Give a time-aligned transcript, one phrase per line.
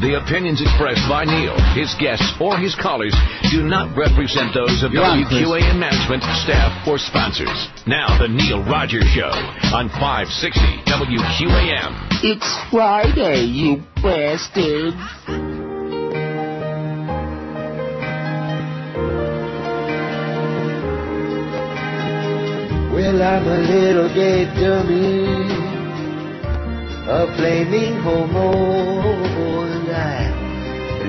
[0.00, 3.12] The opinions expressed by Neil, his guests, or his callers
[3.52, 5.44] do not represent those of You're on, Chris.
[5.44, 7.68] WQAM management, staff, or sponsors.
[7.86, 9.28] Now, the Neil Rogers Show
[9.76, 12.24] on 560 WQAM.
[12.24, 14.96] It's Friday, you bastards.
[22.92, 25.52] Well, I'm a little gay dummy,
[27.08, 29.31] a flaming homo, and I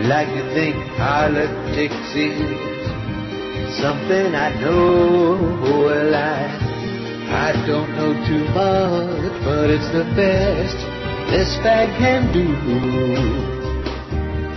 [0.07, 2.37] like to think politics is
[3.79, 5.37] something I know.
[5.61, 6.47] Well, I,
[7.29, 10.77] I don't know too much, but it's the best
[11.31, 12.47] this fag can do.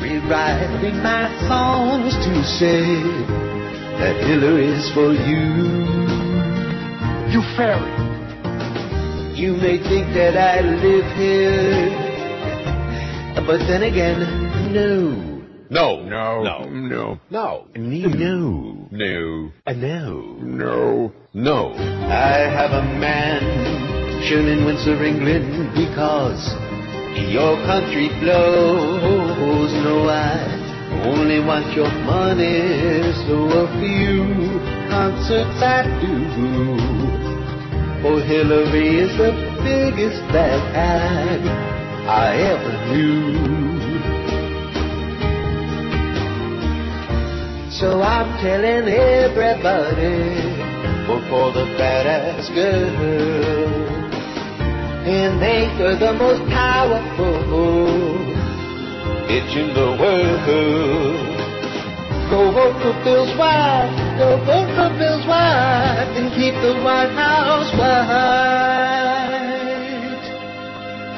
[0.03, 3.03] Rewriting my songs to say
[3.99, 5.47] that Hillary's for you.
[7.33, 7.95] You fairy.
[9.37, 11.93] You may think that I live here,
[13.47, 15.43] but then again, no.
[15.69, 16.03] No.
[16.03, 16.43] No.
[16.43, 16.65] No.
[16.71, 17.19] No.
[17.31, 17.67] No.
[17.75, 18.89] No.
[18.91, 19.51] No.
[19.67, 20.37] Uh, no.
[20.41, 21.13] No.
[21.35, 21.75] No.
[21.75, 26.55] I have a mansion in Windsor, England, because
[27.33, 29.73] your country blows.
[29.85, 36.77] No, I only want your money, so a few concerts I do.
[38.09, 39.33] Oh, Hillary is the
[39.65, 41.43] biggest bad
[42.07, 43.76] I ever knew.
[47.71, 50.39] So I'm telling everybody,
[51.07, 53.87] vote for the badass girl.
[55.07, 58.27] And make her the most powerful
[59.27, 61.27] bitch in the world.
[62.31, 67.73] Go vote for Bill's wife, go vote for Bill's wife, and keep the White House
[67.79, 69.46] white.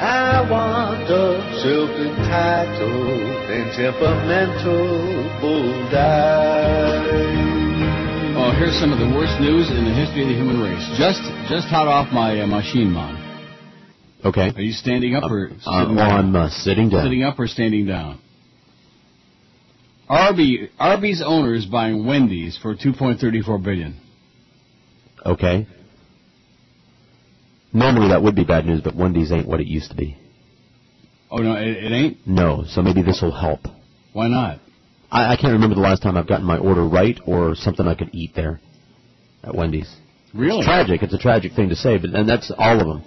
[0.01, 7.03] I want a self-entitled and temperamental bull die.
[8.37, 10.85] Oh, here's some of the worst news in the history of the human race.
[10.97, 13.17] Just just hot off my uh, machine mon.
[14.23, 14.51] Okay.
[14.55, 16.25] Are you standing up or Uh, sitting well, down?
[16.27, 17.03] I'm uh, sitting down.
[17.03, 18.19] Sitting up or standing down?
[20.07, 23.99] Arby Arby's owners buying Wendy's for 2.34 billion.
[25.25, 25.67] Okay.
[27.71, 30.17] Normally that would be bad news, but Wendy's ain't what it used to be.
[31.31, 32.27] Oh no, it, it ain't.
[32.27, 33.61] No, so maybe this will help.
[34.13, 34.59] Why not?
[35.11, 37.95] I, I can't remember the last time I've gotten my order right or something I
[37.95, 38.59] could eat there
[39.43, 39.93] at Wendy's.
[40.33, 40.59] Really?
[40.59, 41.03] It's tragic.
[41.03, 43.03] It's a tragic thing to say, but and that's all of them.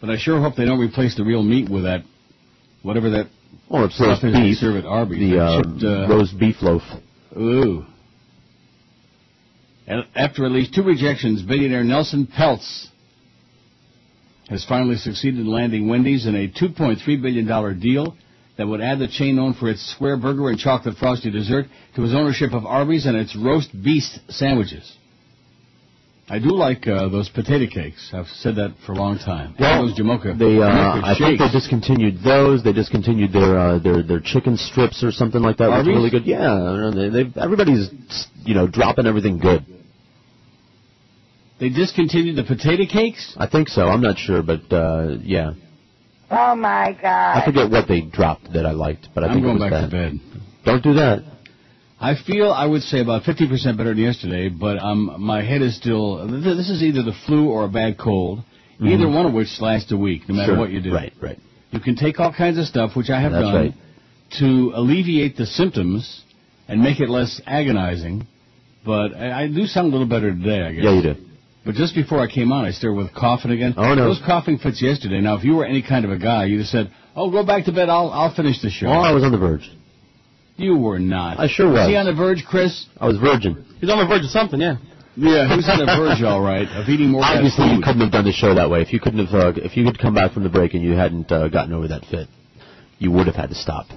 [0.00, 2.02] But I sure hope they don't replace the real meat with that,
[2.82, 3.28] whatever that
[3.70, 4.58] Well, it's roast beef.
[4.58, 5.18] serve at Arby's.
[5.30, 6.82] The uh, chipped, uh, roast beef loaf.
[7.36, 7.84] Ooh.
[9.86, 12.88] And after at least two rejections, billionaire Nelson Peltz
[14.48, 18.16] has finally succeeded in landing Wendy's in a $2.3 billion deal
[18.56, 22.02] that would add the chain known for its square burger and chocolate frosty dessert to
[22.02, 24.96] his ownership of Arby's and its roast beast sandwiches.
[26.30, 28.10] I do like uh, those potato cakes.
[28.12, 29.54] I've said that for a long time.
[29.58, 32.62] Well, those Jamocha, They, uh, I think they discontinued those.
[32.62, 35.70] They discontinued their uh, their their chicken strips or something like that.
[35.70, 35.86] Arby's?
[35.86, 36.26] really good.
[36.26, 37.88] Yeah, they everybody's
[38.44, 39.64] you know dropping everything good.
[41.60, 43.34] They discontinued the potato cakes?
[43.36, 43.82] I think so.
[43.88, 45.52] I'm not sure, but uh, yeah,
[46.30, 47.38] Oh my God.
[47.38, 49.70] I forget what they dropped that I liked, but I I'm think going it was
[49.70, 49.90] back that.
[49.90, 50.20] to bed.
[50.64, 51.24] Don't do that.
[52.00, 55.76] I feel I would say about 50% better than yesterday, but um, my head is
[55.76, 56.28] still.
[56.28, 58.40] This is either the flu or a bad cold,
[58.80, 59.14] either Mhm.
[59.14, 60.58] one of which lasts a week, no matter Sure.
[60.58, 60.92] what you do.
[60.94, 61.38] Right, right.
[61.72, 63.74] You can take all kinds of stuff, which I have That's done, right.
[64.38, 66.22] to alleviate the symptoms
[66.68, 68.26] and make it less agonizing.
[68.84, 70.84] But I, I do sound a little better today, I guess.
[70.84, 71.14] Yeah, you do.
[71.68, 73.74] But just before I came on, I started with coughing again.
[73.76, 74.06] Oh, no.
[74.06, 75.20] Those coughing fits yesterday.
[75.20, 77.66] Now, if you were any kind of a guy, you'd have said, "Oh, go back
[77.66, 77.90] to bed.
[77.90, 79.70] I'll I'll finish the show." Oh, I was on the verge.
[80.56, 81.38] You were not.
[81.38, 81.86] I sure was.
[81.86, 82.86] he on the verge, Chris?
[82.98, 83.66] I was virgin.
[83.82, 84.76] He's on the verge of something, yeah.
[85.14, 88.00] Yeah, he was on the verge, all right, of eating more fast Obviously, you couldn't
[88.00, 88.80] have done the show that way.
[88.80, 90.92] If you couldn't have, uh, if you had come back from the break and you
[90.92, 92.28] hadn't uh, gotten over that fit,
[92.98, 93.88] you would have had to stop,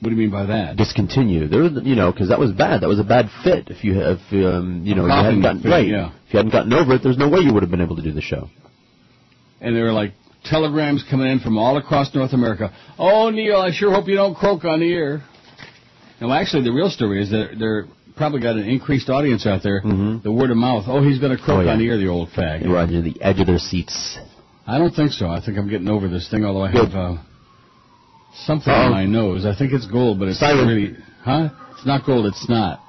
[0.00, 0.76] What do you mean by that?
[0.76, 1.46] discontinue.
[1.48, 2.80] There, was, you know, because that was bad.
[2.82, 3.68] That was a bad fit.
[3.68, 5.86] If you, if um, you know, you hadn't gotten fit, right.
[5.86, 6.12] yeah.
[6.26, 8.02] If you hadn't gotten over it, there's no way you would have been able to
[8.02, 8.48] do the show.
[9.60, 10.14] And there were like
[10.44, 12.72] telegrams coming in from all across North America.
[12.98, 15.22] Oh, Neil, I sure hope you don't croak on the air.
[16.20, 17.84] Now, actually, the real story is that they're
[18.16, 19.82] probably got an increased audience out there.
[19.82, 20.22] Mm-hmm.
[20.22, 20.84] The word of mouth.
[20.86, 21.72] Oh, he's going to croak Oh, yeah.
[21.72, 22.66] on the air, the old fag.
[22.66, 24.18] Were on the edge of their seats.
[24.66, 25.26] I don't think so.
[25.28, 27.16] I think I'm getting over this thing, although I have uh,
[28.34, 28.86] something Uh-oh.
[28.86, 29.46] on my nose.
[29.46, 30.58] I think it's gold, but it's Siren.
[30.58, 30.96] not really.
[31.22, 31.48] Huh?
[31.72, 32.26] It's not gold.
[32.26, 32.80] It's not.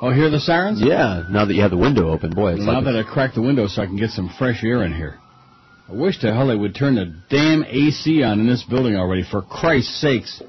[0.00, 0.80] Oh, hear the sirens?
[0.82, 1.22] Yeah.
[1.30, 3.42] Now that you have the window open, boy, it's now like that I cracked the
[3.42, 5.18] window so I can get some fresh air in here.
[5.88, 9.22] I wish to hell they would turn the damn AC on in this building already,
[9.22, 10.42] for Christ's sakes.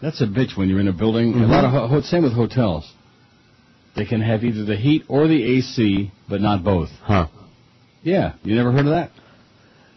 [0.00, 1.34] That's a bitch when you're in a building.
[1.34, 1.76] A lot of mm-hmm.
[1.76, 2.90] ho- ho- same with hotels.
[3.96, 6.88] They can have either the heat or the AC, but not both.
[7.02, 7.26] Huh.
[8.02, 9.10] Yeah, you never heard of that?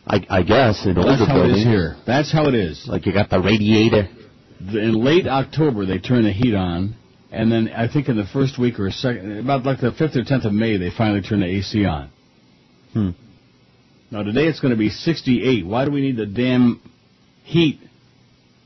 [0.06, 1.95] I, I guess in That's older how buildings, is here.
[2.07, 2.86] That's how it is.
[2.88, 4.09] like you got the radiator.
[4.59, 6.95] In late October, they turn the heat on,
[7.31, 10.24] and then I think in the first week or second, about like the fifth or
[10.24, 12.09] tenth of May, they finally turn the AC on.
[12.94, 13.09] Hmm.
[14.12, 15.65] Now today it's going to be 68.
[15.65, 16.81] Why do we need the damn
[17.44, 17.80] heat?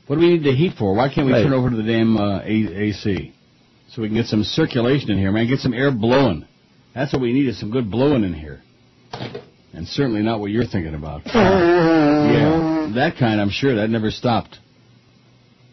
[0.06, 0.94] What do we need the heat for?
[0.94, 1.42] Why can't we Right.
[1.42, 2.44] turn over to the damn uh, A-
[2.88, 3.32] AC
[3.90, 5.46] so we can get some circulation in here, man?
[5.48, 6.44] Get some air blowing.
[6.94, 8.60] That's what we need is some good blowing in here,
[9.76, 11.22] and certainly not what you're thinking about.
[12.26, 13.40] Yeah, that kind.
[13.40, 14.58] I'm sure that never stopped.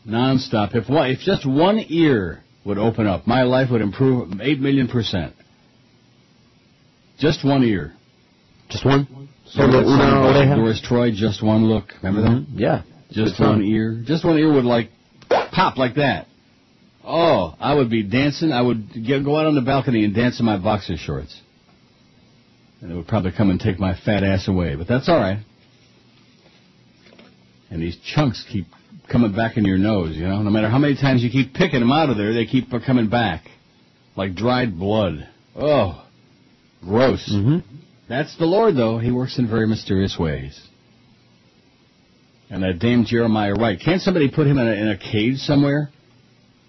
[0.06, 0.76] Non-stop.
[0.76, 4.88] If one, if just one ear would open up, my life would improve eight million
[4.88, 5.34] percent.
[7.20, 7.94] Just one ear.
[8.70, 9.08] Just one.
[9.56, 10.56] Remember that song by?
[10.56, 11.86] Doris Troy, just one look.
[12.02, 12.32] Remember that?
[12.32, 12.46] Mhm.
[12.56, 12.82] Yeah.
[13.12, 13.48] Just Good song.
[13.60, 14.02] one ear.
[14.06, 14.90] Just one ear would like
[15.30, 16.28] pop like that.
[17.06, 18.52] Oh, I would be dancing.
[18.52, 21.40] I would get, go out on the balcony and dance in my boxer shorts.
[22.84, 25.40] And it would probably come and take my fat ass away, but that's all right.
[27.70, 28.66] And these chunks keep
[29.10, 30.42] coming back in your nose, you know.
[30.42, 33.10] No matter how many times you keep picking them out of there, they keep coming
[33.10, 33.46] back
[34.18, 35.30] like dried blood.
[35.56, 36.06] Oh,
[36.82, 37.32] gross.
[37.34, 37.60] Mm-hmm.
[38.10, 39.00] That's the Lord, though.
[39.00, 40.62] He works in very mysterious ways.
[42.50, 43.80] And that damn Jeremiah Wright.
[43.80, 45.90] Can't somebody put him in a, in a cage somewhere?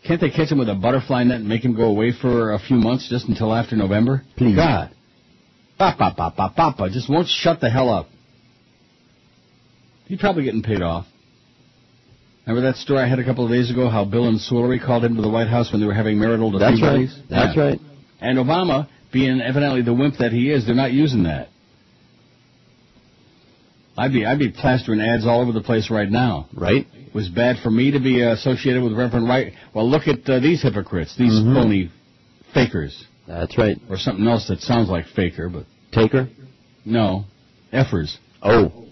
[0.06, 2.60] Can't they catch him with a butterfly net and make him go away for a
[2.60, 4.22] few months just until after November?
[4.36, 4.54] Please.
[4.54, 4.94] God.
[5.92, 6.90] Papa, papa, papa.
[6.90, 8.06] Just won't shut the hell up.
[10.06, 11.06] He's probably getting paid off.
[12.46, 15.04] Remember that story I had a couple of days ago how Bill and Swillery called
[15.04, 16.98] him to the White House when they were having marital That's right.
[16.98, 17.18] difficulties?
[17.30, 17.62] That's Yeah.
[17.62, 17.80] right.
[18.20, 21.48] And Obama, being evidently the wimp that he is, they're not using that.
[23.96, 26.48] I'd be I'd be plastering ads all over the place right now.
[26.52, 26.86] Right.
[26.94, 29.52] It was bad for me to be associated with Reverend Wright.
[29.72, 31.54] Well, look at uh, these hypocrites, these Mhm.
[31.54, 31.90] phony
[32.52, 33.78] fakers, That's right.
[33.88, 35.64] or something else that sounds like faker, but
[35.94, 36.28] Taker.
[36.84, 37.24] no,
[37.72, 38.16] effers.
[38.42, 38.84] Oh.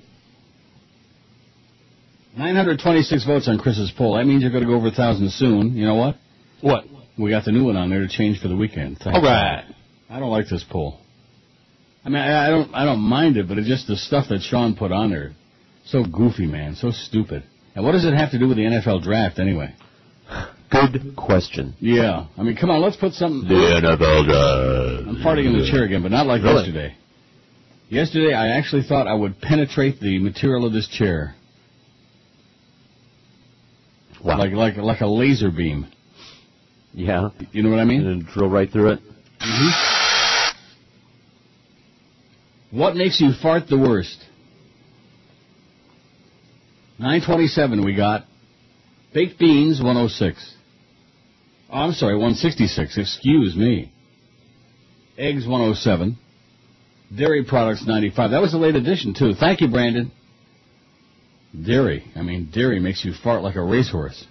[2.37, 4.17] 926 votes on Chris's poll.
[4.17, 5.77] That means you're going to go over a thousand soon.
[5.77, 6.17] You know what?
[6.63, 6.85] What?
[7.19, 8.99] We got the new one on there to change for the weekend.
[8.99, 9.17] Thanks.
[9.17, 9.65] All right.
[10.09, 10.99] I don't like this poll.
[12.05, 14.41] I mean, I, I don't, I don't mind it, but it's just the stuff that
[14.41, 15.33] Sean put on there.
[15.85, 16.75] So goofy, man.
[16.75, 17.45] So stupid.
[17.75, 19.75] And what does it have to do with the NFL draft anyway?
[20.73, 21.75] Good question.
[21.81, 22.27] Yeah.
[22.39, 23.47] I mean, come on, let's put something.
[23.49, 25.09] The NFL draft.
[25.09, 26.57] I'm farting in the chair again, but not like Really?
[26.65, 26.97] yesterday.
[27.91, 31.35] Yesterday, I actually thought I would penetrate the material of this chair,
[34.25, 34.39] Wow.
[34.39, 35.87] like like like a laser beam.
[36.95, 37.29] yeah.
[37.53, 38.07] You know what I mean?
[38.07, 39.01] And drill right through it.
[39.41, 39.93] Mm-hmm.
[42.79, 44.19] What makes you fart the worst?
[46.99, 48.25] 927 we got.
[49.13, 50.55] Baked beans 106.
[51.73, 52.99] Oh, I'm sorry, 166.
[52.99, 53.91] Excuse me.
[55.17, 56.19] Eggs 107.
[57.17, 58.31] Dairy products 95.
[58.31, 59.35] That was a late addition too.
[59.35, 60.13] Thank you, Brandon.
[61.55, 62.05] Dairy.
[62.15, 64.27] I mean, dairy makes you fart like a racehorse.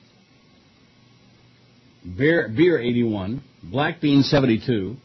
[2.17, 3.43] Beer, beer 81.
[3.63, 4.97] Black bean 72.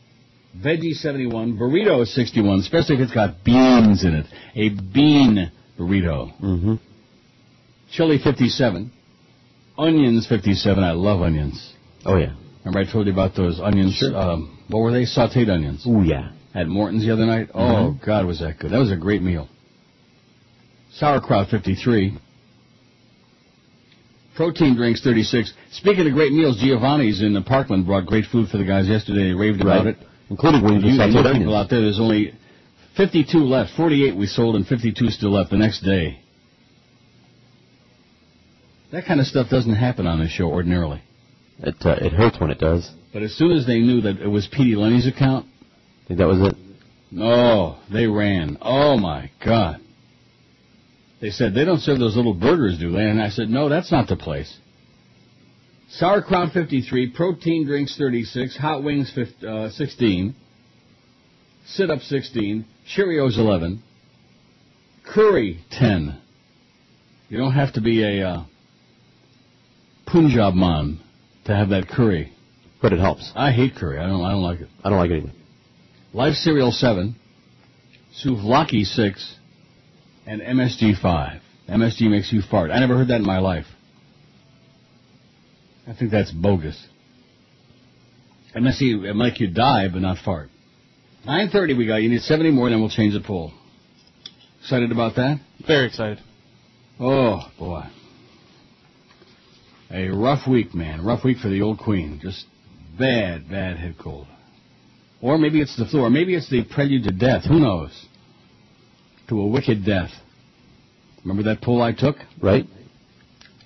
[0.57, 4.27] Veggie 71, burrito 61, especially if it's got beans in it.
[4.55, 6.35] A bean burrito.
[6.41, 6.75] Mm-hmm.
[7.91, 8.91] Chili 57,
[9.77, 10.83] onions 57.
[10.83, 11.76] I love onions.
[12.07, 12.33] Oh yeah.
[12.65, 13.95] Remember I told you about those onions?
[13.95, 14.17] Sure.
[14.17, 15.03] Um, what were they?
[15.05, 16.31] Sauteed onions Oh, yeah.
[16.55, 17.51] at Morton's the other night.
[17.55, 17.59] Oh
[18.01, 18.05] Mhm.
[18.05, 18.71] God, was that good?
[18.71, 19.49] That was a great meal.
[20.95, 22.15] Sauerkraut 53.
[24.35, 25.53] Protein drinks 36.
[25.73, 29.29] Speaking of great meals, Giovanni's in the Parkland brought great food for the guys yesterday.
[29.29, 29.97] They raved about it.
[30.29, 31.53] Including wings You, sauteed people onions.
[31.53, 32.33] out there, there's only
[32.97, 33.71] 52 left.
[33.77, 36.19] 48 we sold and 52 still left the next day.
[38.93, 41.01] That kind of stuff doesn't happen on this show ordinarily.
[41.59, 42.91] It uh, it hurts when it does.
[43.13, 45.47] But as soon as they knew that it was Petey Lenny's account,
[46.07, 46.57] think that was it.
[47.19, 48.59] oh, they ran.
[48.61, 49.81] Oh my God.
[51.21, 53.05] They said, they don't serve those little burgers, do they?
[53.05, 54.55] And I said, no, that's not the place.
[55.89, 60.35] Sauerkraut 53, protein drinks 36, hot wings 15, uh, 16,
[61.65, 63.83] sit up 16, Cheerios 11,
[65.07, 66.21] curry 10.
[67.29, 68.45] You don't have to be a uh,
[70.07, 71.01] Punjab man
[71.47, 72.33] to have that curry.
[72.83, 73.33] But it helps.
[73.35, 73.99] I hate curry.
[73.99, 74.23] I don't.
[74.23, 74.69] I don't like it.
[74.85, 75.33] I don't like it either.
[76.13, 77.17] Life cereal seven,
[78.25, 79.37] souvlaki six,
[80.27, 81.41] and MSG five.
[81.69, 82.71] MSG makes you fart.
[82.71, 83.67] I never heard that in my life.
[85.87, 86.87] I think that's bogus.
[88.55, 90.51] MSG will make you die, but not fart.
[91.25, 91.97] Nine thirty we got.
[91.97, 93.53] You need seventy more, then we'll change the poll.
[94.61, 95.41] Excited about that?
[95.67, 96.19] Very excited.
[96.99, 97.85] Oh, boy.
[99.97, 101.03] A rough week, man.
[101.03, 102.21] Rough week for the old queen.
[102.23, 102.45] Just
[102.99, 104.27] bad, bad head cold.
[105.23, 107.45] Or maybe it's the flu, or maybe it's the prelude to death.
[107.49, 108.07] Who knows?
[109.31, 110.11] To a wicked death.
[111.25, 112.17] Remember that poll I took?
[112.43, 112.67] Right?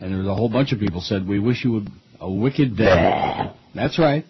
[0.01, 1.89] And there was a whole bunch of people said, we wish you would
[2.21, 3.57] a wicked death.
[3.75, 4.25] That's right.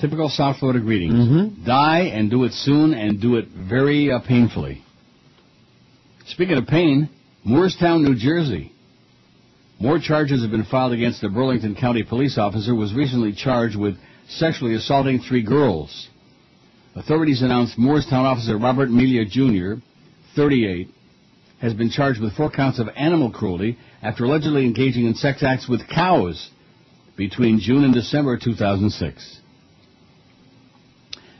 [0.00, 1.14] Typical South Florida greetings.
[1.14, 1.64] Mhm.
[1.64, 4.82] Die and do it soon and do it very uh, painfully.
[6.26, 7.08] Speaking of pain,
[7.46, 8.72] Moorestown, New Jersey.
[9.80, 13.76] More charges have been filed against a Burlington County police officer who was recently charged
[13.76, 13.96] with
[14.28, 16.08] sexually assaulting three girls.
[16.96, 19.80] Authorities announced Moorestown officer Robert Melia Jr.,
[20.34, 20.88] 38,
[21.60, 25.68] has been charged with four counts of animal cruelty after allegedly engaging in sex acts
[25.68, 26.50] with cows
[27.16, 29.40] between June and December 2006.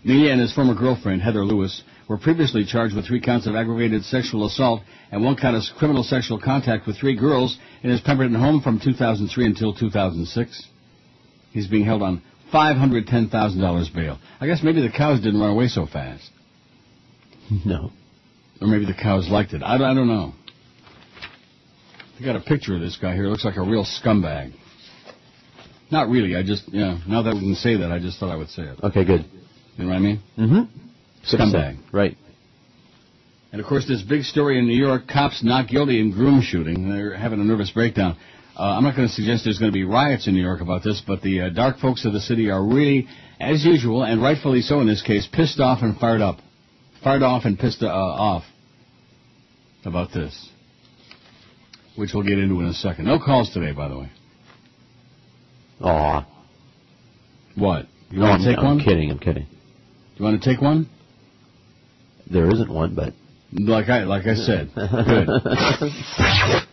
[0.05, 4.03] Melia and his former girlfriend, Heather Lewis, were previously charged with three counts of aggravated
[4.05, 4.81] sexual assault
[5.13, 8.81] and one count of criminal sexual contact with three girls in his Pemberton home from
[8.81, 10.69] 2003 until 2006.
[11.53, 12.23] He's being held on
[12.53, 14.19] $510,000 bail.
[14.41, 16.31] I guess maybe the cows didn't run away so fast.
[17.65, 17.93] No.
[18.61, 19.63] Or maybe the cows liked it.
[19.63, 20.35] I, I don't know.
[22.21, 23.25] I got a picture of this guy here.
[23.29, 24.53] Looks like a real scumbag.
[25.91, 26.37] Not really.
[26.37, 28.65] I just, yeah, now that we can say that, I just thought I would say
[28.65, 28.81] it.
[28.83, 29.25] Okay, good.
[29.77, 30.21] You know what I mean?
[30.37, 30.88] Mm-hmm.
[31.31, 31.79] Scumbag.
[31.93, 32.17] Right.
[33.53, 36.89] And of course, this big story in New York: cops not guilty in groom shooting.
[36.91, 38.17] They're having a nervous breakdown.
[38.57, 40.83] Uh, I'm not going to suggest there's going to be riots in New York about
[40.83, 43.07] this, but the uh, dark folks of the city are really,
[43.41, 46.39] as usual, and rightfully so in this case, pissed off and fired up,
[47.05, 48.43] fired off and pissed uh, off
[49.85, 50.51] about this,
[51.95, 53.05] which we'll get into in a second.
[53.07, 54.11] No calls today, by the way.
[55.81, 56.27] Aw.
[57.55, 57.87] What?
[58.11, 58.81] You No, want I'm, to take one?
[58.81, 59.11] I'm kidding.
[59.13, 59.47] I'm kidding.
[60.17, 60.89] You want to take one?
[62.31, 63.15] There isn't one, but.
[63.51, 64.69] Like I like I said.
[64.75, 65.27] Good.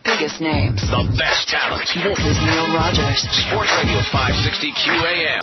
[0.04, 0.84] Biggest names.
[0.84, 1.88] The best talent.
[1.88, 3.24] This is Neil Rogers.
[3.32, 5.42] Sports Radio 560 QAM.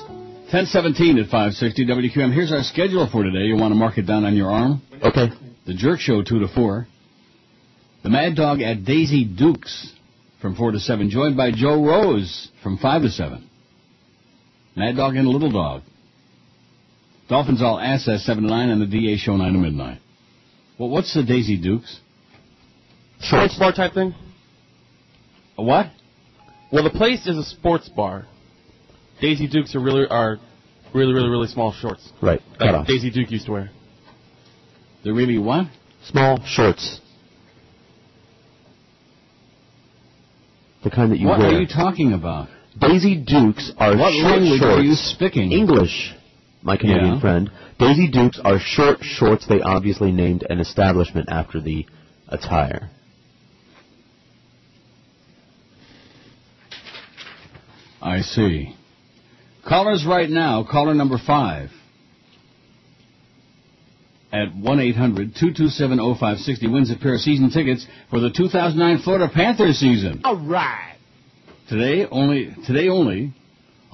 [0.54, 2.32] 1017 at 560 WQM.
[2.32, 3.46] Here's our schedule for today.
[3.46, 4.84] You want to mark it down on your arm?
[5.02, 5.30] Okay.
[5.66, 6.88] The Jerk Show 2 to 4.
[8.04, 9.92] The Mad Dog at Daisy Dukes
[10.40, 11.10] from 4 to 7.
[11.10, 13.50] Joined by Joe Rose from 5 to 7.
[14.76, 15.82] Mad Dog and Little Dog.
[17.28, 20.02] Dolphins All Access 7 to 9 and the DA Show 9 to midnight.
[20.80, 22.00] Well, what's the Daisy Dukes?
[23.20, 24.14] Sports bar type thing?
[25.58, 25.88] A what?
[26.72, 28.26] Well, the place is a sports bar.
[29.22, 30.40] Daisy Dukes are really are
[30.94, 32.12] really really really small shorts.
[32.22, 32.42] Right.
[32.58, 32.88] Cut Like off.
[32.88, 33.70] Daisy Duke used to wear.
[35.04, 35.68] They're really what?
[36.06, 37.00] Small shorts.
[40.84, 41.50] The kind that you what wear.
[41.50, 42.50] are you talking about?
[42.80, 44.80] Daisy Dukes are What short language shorts.
[44.80, 45.52] are you speaking?
[45.52, 46.14] English,
[46.64, 47.20] my Canadian Yeah.
[47.20, 47.52] friend.
[47.78, 49.46] Daisy Dukes are short shorts.
[49.46, 51.86] They obviously named an establishment after the
[52.30, 52.90] attire.
[58.02, 58.76] I see.
[59.66, 61.70] Callers right now, caller number five.
[64.32, 70.22] At 1-800-227-0560 wins a pair of season tickets for the 2009 Florida Panthers season.
[70.24, 70.96] All right.
[71.70, 73.34] Today only, today only,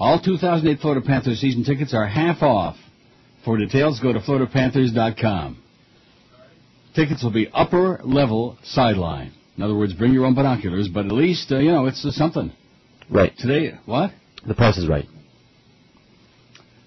[0.00, 2.76] all 2008 Florida Panthers season tickets are half off.
[3.44, 5.62] For details, go to floridapanthers.com.
[6.94, 9.32] Tickets will be upper level sideline.
[9.56, 12.10] In other words, bring your own binoculars, but at least, uh, you know, it's uh,
[12.10, 12.50] something.
[13.10, 13.32] Right.
[13.36, 14.10] Today, what?
[14.46, 15.04] The price is right.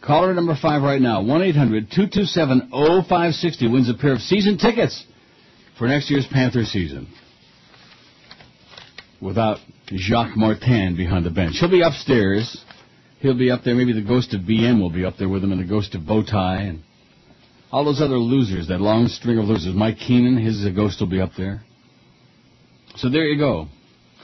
[0.02, 5.06] Caller number five right now, 1-800-227-0560 wins a pair of season tickets
[5.78, 7.08] for next year's Panther season.
[9.22, 11.56] Without Jacques Martin behind the bench.
[11.60, 12.58] He'll be upstairs.
[13.24, 13.74] He'll be up there.
[13.74, 16.02] Maybe the ghost of BM will be up there with him and the ghost of
[16.02, 16.84] Bowtie and
[17.72, 19.74] all those other losers, that long string of losers.
[19.74, 21.64] Mike Keenan, his uh, ghost will be up there.
[22.98, 23.68] So there you go.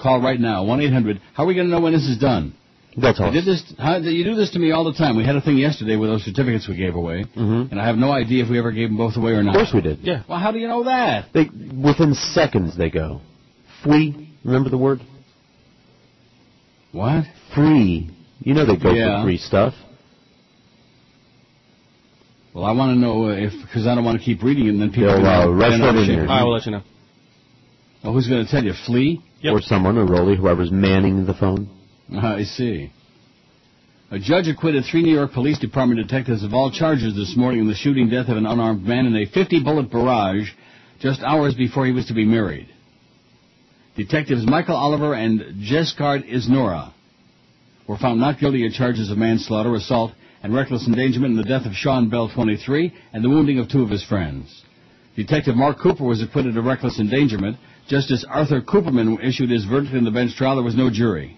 [0.03, 1.21] Call right now, 1-800.
[1.33, 2.53] How are we going to know when this is done?
[2.97, 3.31] That's I all.
[3.31, 3.63] did this.
[3.77, 5.15] How, you do this to me all the time.
[5.15, 7.71] We had a thing yesterday with those certificates we gave away, Mhm.
[7.71, 9.55] and I have no idea if we ever gave them both away or not.
[9.55, 9.99] Of course we did.
[10.01, 10.23] Yeah.
[10.27, 11.31] Well, how do you know that?
[11.33, 11.45] They
[11.81, 13.21] within seconds they go.
[13.83, 14.29] Free.
[14.43, 14.99] Remember the word?
[16.91, 17.23] What?
[17.55, 18.09] Free.
[18.41, 19.21] You know they go Yeah.
[19.21, 19.73] for free stuff.
[22.53, 24.89] Well, I want to know if because I don't want to keep reading and then
[24.91, 26.29] people They'll, are uh, gonna- rush right I'm in ashamed.
[26.29, 26.81] I will let you know.
[28.03, 28.73] Well, who's going to tell you?
[28.85, 29.21] Flea?
[29.41, 29.53] Yep.
[29.53, 31.69] Or someone, or Rolly, whoever's manning the phone.
[32.13, 32.91] I see.
[34.11, 37.67] A judge acquitted three New York Police Department detectives of all charges this morning in
[37.67, 40.49] the shooting death of an unarmed man in a 50-bullet barrage
[40.99, 42.67] just hours before he was to be married.
[43.95, 46.93] Detectives Michael Oliver and Gescard Isnora
[47.89, 50.11] were found not guilty of charges of manslaughter, assault,
[50.43, 53.81] and reckless endangerment in the death of Sean Bell, 23, and the wounding of two
[53.81, 54.63] of his friends.
[55.15, 57.57] Detective Mark Cooper was acquitted of reckless endangerment.
[57.87, 60.57] Justice Arthur Cooperman issued his verdict in the bench trial.
[60.57, 61.35] There was no jury.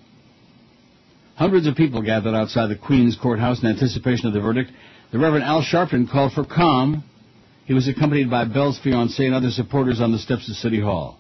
[1.36, 4.72] Hundreds of people gathered outside the Queen's Courthouse in anticipation of the verdict.
[5.14, 7.06] The Reverend Al Sharpton called for calm.
[7.64, 11.18] He was accompanied by Bell's fiancée and other supporters on the steps of City Hall.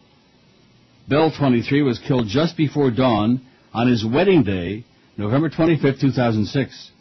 [1.08, 3.40] Bell, 23, was killed just before dawn
[3.74, 4.84] on his wedding day,
[5.18, 6.91] November 25, 2006.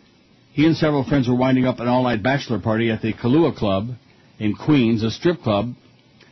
[0.53, 3.91] He and several friends were winding up an all-night bachelor party at the Kalua Club
[4.39, 5.75] in Queens, a strip club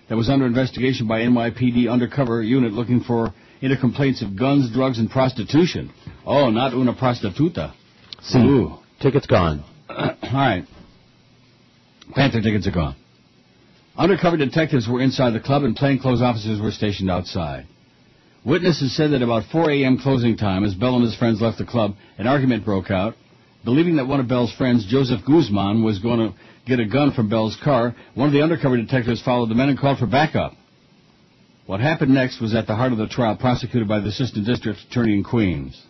[0.09, 4.99] that was under investigation by NYPD undercover unit looking for into complaints of guns, drugs,
[4.99, 5.93] and prostitution.
[6.27, 7.73] Oh, not una prostituta.
[8.23, 8.79] See, Ooh.
[9.01, 9.65] tickets gone.
[9.89, 10.65] All right.
[12.15, 12.97] Panther tickets are gone.
[13.97, 17.67] Undercover detectives were inside the club and plainclothes officers were stationed outside.
[18.45, 19.99] Witnesses said that about 4 a.m.
[19.99, 23.15] closing time, as Bell and his friends left the club, an argument broke out.
[23.65, 26.35] Believing that one of Bell's friends, Joseph Guzman, was going to
[26.67, 29.79] get a gun from Bell's car, one of the undercover detectives followed the men and
[29.79, 30.53] called for backup.
[31.67, 34.79] What happened next was at the heart of the trial prosecuted by the Assistant District
[34.89, 35.83] Attorney in Queens.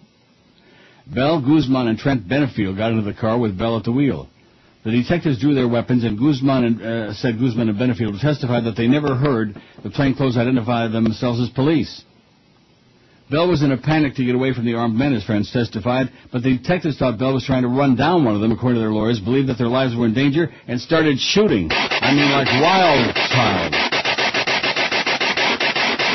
[1.07, 4.29] Bell, Guzman, and Trent Benefield got into the car with Bell at the wheel.
[4.85, 8.77] The detectives drew their weapons, and Guzman and, uh, said Guzman and Benefield testified that
[8.77, 12.05] they never heard the plainclothes identify themselves as police.
[13.31, 16.11] Bell was in a panic to get away from the armed men, his friends testified,
[16.33, 18.81] but the detectives thought Bell was trying to run down one of them, according to
[18.81, 21.69] their lawyers, believed that their lives were in danger, and started shooting.
[21.71, 23.75] I mean, like wildchild.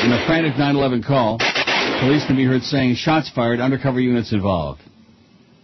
[0.04, 1.38] In a frantic 911 call,
[2.00, 4.82] police can be heard saying, shots fired, undercover units involved.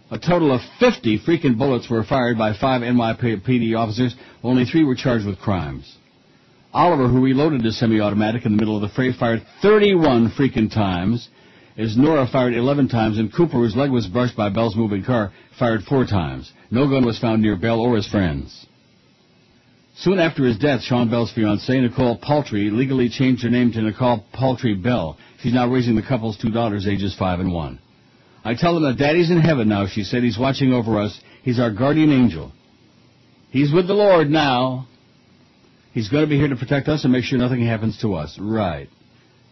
[0.09, 4.15] A total of 50 freaking bullets were fired by five NYPD officers.
[4.41, 5.97] Only three were charged with crimes.
[6.73, 11.27] Oliver, who reloaded his semi-automatic in the middle of the fray, fired 31 freaking times.
[11.77, 15.83] Isnora fired 11 times, and Cooper, whose leg was brushed by Bell's moving car, fired
[15.83, 16.51] four times.
[16.69, 18.65] No gun was found near Bell or his friends.
[19.95, 24.25] Soon after his death, Sean Bell's fiancée, Nicole Paultre, legally changed her name to Nicole
[24.33, 25.17] Paultre Bell.
[25.41, 27.79] She's now raising the couple's two daughters, ages five and one.
[28.43, 30.23] I tell them that Daddy's in heaven now, she said.
[30.23, 31.19] He's watching over us.
[31.43, 32.51] He's our guardian angel.
[33.51, 34.87] He's with the Lord now.
[35.93, 38.37] He's going to be here to protect us and make sure nothing happens to us.
[38.39, 38.89] Right.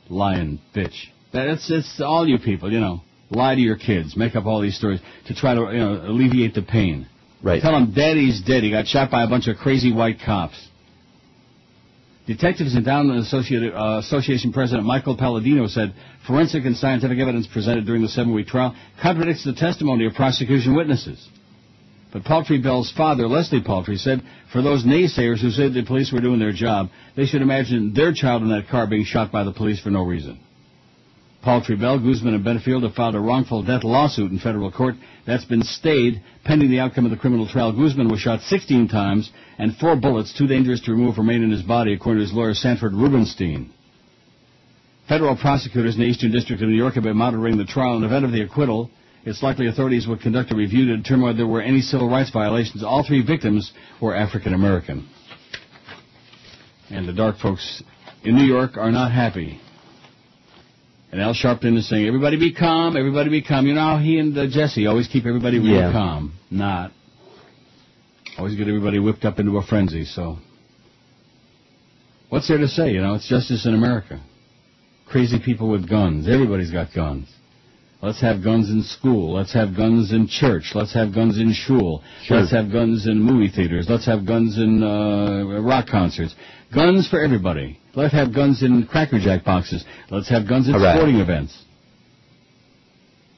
[0.09, 1.09] Lying bitch.
[1.31, 3.01] That's it's all you people, you know.
[3.29, 4.17] Lie to your kids.
[4.17, 7.07] Make up all these stories to try to, you know, alleviate the pain.
[7.43, 7.61] Right.
[7.61, 8.63] Tell them Daddy's dead.
[8.63, 10.67] He got shot by a bunch of crazy white cops.
[12.25, 15.93] Detectives Endowment Associated, uh, Association President Michael Palladino said
[16.27, 21.27] forensic and scientific evidence presented during the seven-week trial contradicts the testimony of prosecution witnesses.
[22.11, 26.21] But Paultre Bell's father, Leslie Paultre, said for those naysayers who said the police were
[26.21, 29.53] doing their job, they should imagine their child in that car being shot by the
[29.53, 30.39] police for no reason.
[31.41, 35.45] Paultre Bell, Guzman, and Benefield have filed a wrongful death lawsuit in federal court that's
[35.45, 37.71] been stayed pending the outcome of the criminal trial.
[37.71, 41.61] Guzman was shot 16 times, and four bullets, too dangerous to remove, remain in his
[41.61, 43.71] body, according to his lawyer Sanford Rubenstein.
[45.07, 47.95] Federal prosecutors in the Eastern District of New York have been monitoring the trial.
[47.95, 48.91] In the event of the acquittal,
[49.23, 52.31] it's likely authorities would conduct a review to determine whether there were any civil rights
[52.31, 52.83] violations.
[52.83, 53.71] All three victims
[54.01, 55.09] were African American.
[56.91, 57.81] And the dark folks
[58.23, 59.59] in New York are not happy.
[61.11, 63.65] And Al Sharpton is saying, everybody be calm, everybody be calm.
[63.65, 65.91] You know how he and uh, Jesse always keep everybody really Yeah.
[65.91, 66.33] calm.
[66.51, 66.91] Not.
[68.37, 70.37] Always get everybody whipped up into a frenzy, so.
[72.29, 73.15] What's there to say, you know?
[73.15, 74.21] It's justice in America.
[75.07, 76.29] Crazy people with guns.
[76.29, 77.27] Everybody's got guns.
[78.01, 79.33] Let's have guns in school.
[79.33, 80.71] Let's have guns in church.
[80.75, 82.03] Let's have guns in shul.
[82.23, 82.37] Sure.
[82.39, 83.87] Let's have guns in movie theaters.
[83.89, 86.35] Let's have guns in uh, rock concerts.
[86.73, 87.78] Guns for everybody.
[87.95, 89.83] Let's have guns in Cracker Jack boxes.
[90.09, 90.93] Let's have guns at Hooray.
[90.93, 91.63] sporting events.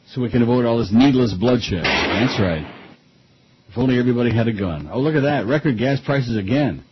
[0.07, 1.83] So we can avoid all this needless bloodshed.
[1.83, 2.65] That's right.
[3.69, 4.89] If only everybody had a gun.
[4.91, 5.45] Oh, look at that.
[5.47, 6.83] Record gas prices again.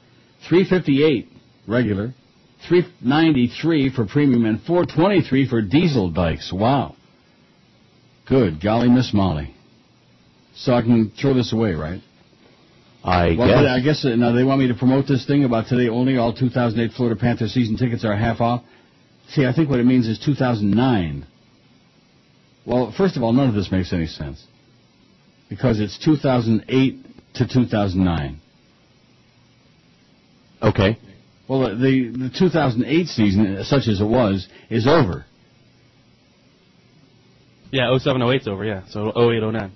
[0.47, 1.27] 358
[1.67, 2.13] regular,
[2.69, 6.51] 393 for premium, and 423 for diesel bikes.
[6.53, 6.95] Wow.
[8.27, 9.53] Good golly, Miss Molly.
[10.55, 12.01] So I can throw this away, right?
[13.03, 13.65] I Well, guess.
[13.69, 16.17] I guess uh, now they want me to promote this thing about today only.
[16.17, 18.63] All 2008 Florida Panther season tickets are half off.
[19.29, 21.25] See, I think what it means is 2009.
[22.65, 24.45] Well, first of all, none of this makes any sense
[25.49, 28.39] because it's 2008 to 2009.
[30.61, 30.97] okay.
[31.47, 35.25] Well, the the 2008 season, uh, such as it was, is over.
[37.71, 38.83] Yeah, 0708's over, yeah.
[38.89, 39.71] So 0809.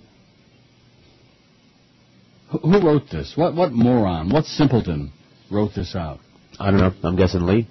[2.62, 3.34] Who wrote this?
[3.36, 4.30] What what moron?
[4.30, 5.12] What simpleton
[5.52, 6.20] wrote this out?
[6.60, 6.94] I don't know.
[7.04, 7.68] I'm guessing Lee.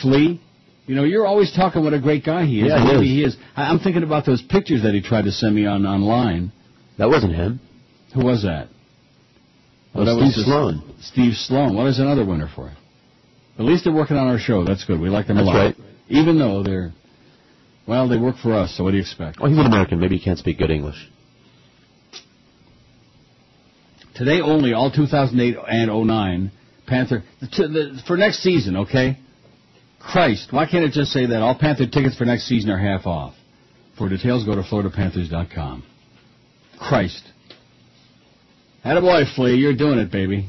[0.00, 0.40] Flea?
[0.86, 2.68] You know, you're always talking what a great guy he is.
[2.68, 3.02] Yeah, he is.
[3.02, 3.36] he is.
[3.56, 6.50] I, I'm thinking about those pictures that he tried to send me on online.
[6.98, 7.60] That wasn't him.
[8.14, 8.68] Who was that?
[9.94, 10.94] That was that Steve the- Sloan.
[11.00, 11.76] Steve Sloan.
[11.76, 12.76] What is another winner for it?
[13.58, 14.64] At least they're working on our show.
[14.64, 14.98] That's good.
[14.98, 15.56] We like them That's a lot.
[15.64, 15.76] right.
[16.08, 16.92] Even though they're,
[17.86, 18.74] well, they work for us.
[18.76, 19.38] So what do you expect?
[19.40, 20.00] Well, he's an American.
[20.00, 20.96] Maybe he can't speak good English.
[24.14, 26.52] Today only, all 2008 and 09,
[26.86, 27.22] Panther,
[27.52, 29.18] to the, for next season, okay?
[29.98, 33.06] Christ, why can't it just say that all Panther tickets for next season are half
[33.06, 33.34] off?
[33.96, 35.84] For details, go to floridapanthers.com.
[36.78, 37.22] Christ.
[38.84, 40.48] Attaboy, Flea, you're doing it, baby.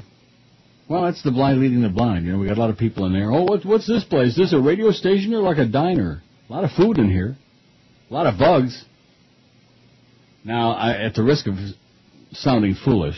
[0.89, 2.25] Well, that's the blind leading the blind.
[2.25, 3.31] You know, we got a lot of people in there.
[3.31, 4.29] Oh, what, what's this place?
[4.29, 6.21] Is this a radio station or like a diner?
[6.49, 7.37] A lot of food in here.
[8.09, 8.83] A lot of bugs.
[10.43, 11.55] Now, I, at the risk of
[12.33, 13.15] sounding foolish,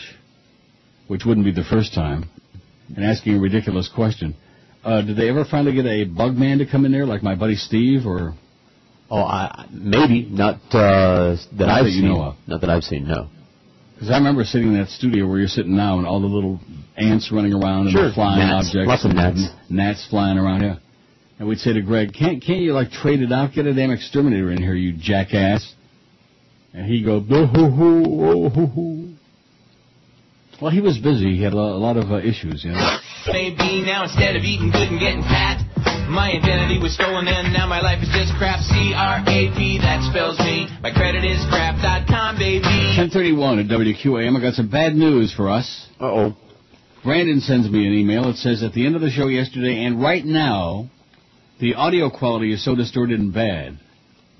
[1.08, 2.28] which wouldn't be the first time,
[2.94, 4.34] and asking a ridiculous question,
[4.84, 7.34] uh, did they ever finally get a bug man to come in there, like my
[7.34, 8.34] buddy Steve, or
[9.08, 12.08] Oh, I, maybe not uh, that Not I've that you seen.
[12.12, 12.34] know of.
[12.48, 13.06] Not that I've seen.
[13.06, 13.28] No.
[13.94, 16.58] Because I remember sitting in that studio where you're sitting now, and all the little
[16.96, 18.08] ants running around and Sure.
[18.08, 18.66] the flying Gnats.
[18.68, 19.48] objects, Lots of and gnats.
[19.70, 20.62] gnats flying around.
[20.62, 20.76] Yeah,
[21.38, 23.52] and we'd say to Greg, "Can't can't you like trade it out?
[23.52, 25.72] Get a damn exterminator in here, you jackass!"
[26.74, 29.05] And he'd go, "Boo hoo hoo, oh hoo hoo."
[30.60, 31.36] Well, he was busy.
[31.36, 32.98] He had a lot, of uh, issues, you know.
[33.26, 35.60] Maybe now instead of eating good and getting fat,
[36.08, 38.60] my identity was stolen and now my life is just crap.
[38.60, 40.68] C-R-A-P, that spells me.
[40.80, 42.64] My credit is crap.com, baby.
[42.96, 44.36] 1031 at WQAM.
[44.36, 45.88] I got some bad news for us.
[46.00, 46.36] Uh oh.
[47.04, 48.30] Brandon sends me an email.
[48.30, 50.88] It says at the end of the show yesterday and right now,
[51.60, 53.78] the audio quality is so distorted and bad.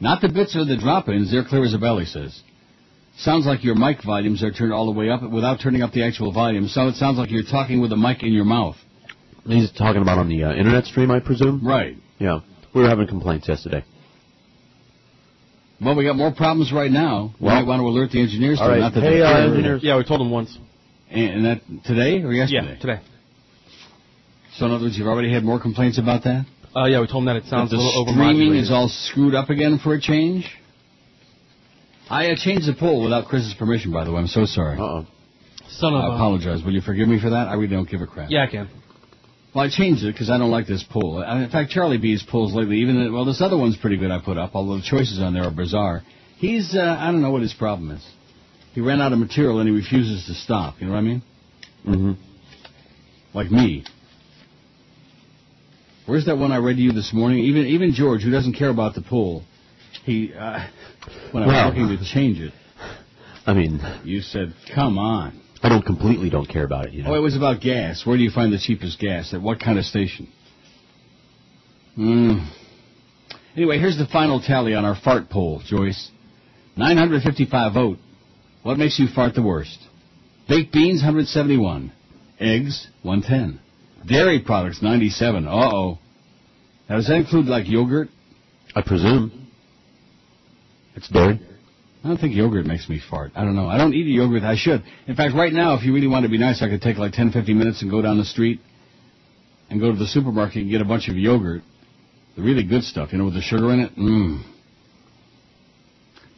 [0.01, 1.31] Not the bits or the drop-ins.
[1.31, 2.41] They're clear as a bell, he says.
[3.19, 6.05] Sounds like your mic volumes are turned all the way up without turning up the
[6.05, 6.69] actual volume.
[6.69, 8.77] So it sounds like you're talking with a mic in your mouth.
[9.47, 11.67] He's talking about on the uh, internet stream, I presume.
[11.67, 11.97] Right.
[12.19, 12.41] Yeah.
[12.75, 13.85] We were having complaints yesterday.
[15.81, 17.35] Well, we got more problems right now.
[17.41, 19.83] We Well- might want to alert the engineers to All not that Hey, uh, engineers.
[19.83, 20.57] Yeah, we told them once.
[21.11, 22.73] And, and that today or yesterday?
[22.75, 23.01] Yeah, today.
[24.57, 26.45] So in other words, you've already had more complaints about that?
[26.75, 28.61] Uh, yeah, we told them that it sounds that a the little streaming overmodulated.
[28.63, 30.51] is all screwed up again for a change?
[32.09, 34.21] I uh, changed the poll without Chris's permission, by the way.
[34.21, 34.79] I'm so sorry.
[34.79, 35.07] Uh-oh.
[35.69, 36.11] Son of I a.
[36.13, 36.63] apologize.
[36.65, 37.49] Will you forgive me for that?
[37.49, 38.31] I really don't give a crap.
[38.31, 38.69] Yeah, I can.
[39.55, 41.19] Well, I changed it because I don't like this poll.
[41.19, 44.11] Uh, In fact, Charlie B's polls lately, even well, this other one's pretty good.
[44.11, 46.03] I put up, although the choices on there are bizarre.
[46.39, 48.07] He's uh, I don't know what his problem is.
[48.75, 50.75] He ran out of material and he refuses to stop.
[50.81, 51.23] You know what I mean?
[51.87, 52.13] Mm-hmm.
[53.33, 53.85] Like me.
[56.05, 57.39] Where's that one I read to you this morning?
[57.41, 59.43] Even even George, who doesn't care about the poll,
[60.05, 60.67] he uh,
[61.33, 61.69] when I was Well.
[61.69, 62.53] looking to change it,
[63.47, 67.11] I mean, you said, "Come on." I don't completely don't care about it, you know.
[67.11, 68.05] Oh, it was about gas.
[68.05, 69.33] Where do you find the cheapest gas?
[69.33, 70.29] At what kind of station?
[71.95, 72.39] Hmm.
[73.57, 76.11] Anyway, here's the final tally on our fart poll, Joyce.
[76.77, 77.99] 955 vote.
[78.63, 79.79] What makes you fart the worst?
[80.49, 81.91] Baked beans, 171.
[82.39, 83.59] Eggs, 110.
[84.07, 85.47] Dairy products, 97.
[85.49, 85.99] Uh-oh.
[86.89, 88.09] Now, does that include, like, yogurt?
[88.75, 89.46] I presume.
[90.97, 91.41] It's dairy.
[92.05, 93.33] I don't think yogurt makes me fart.
[93.35, 93.67] I don't know.
[93.69, 94.43] I don't eat yogurt.
[94.43, 94.83] I should.
[95.07, 97.13] In fact, right now, if you really want to be nice, I could take like
[97.13, 98.61] 10, 15 minutes and go down the street
[99.69, 101.63] and go to the supermarket and get a bunch of yogurt.
[102.37, 103.97] The really good stuff, you know, with the sugar in it.
[103.97, 104.43] Mmm.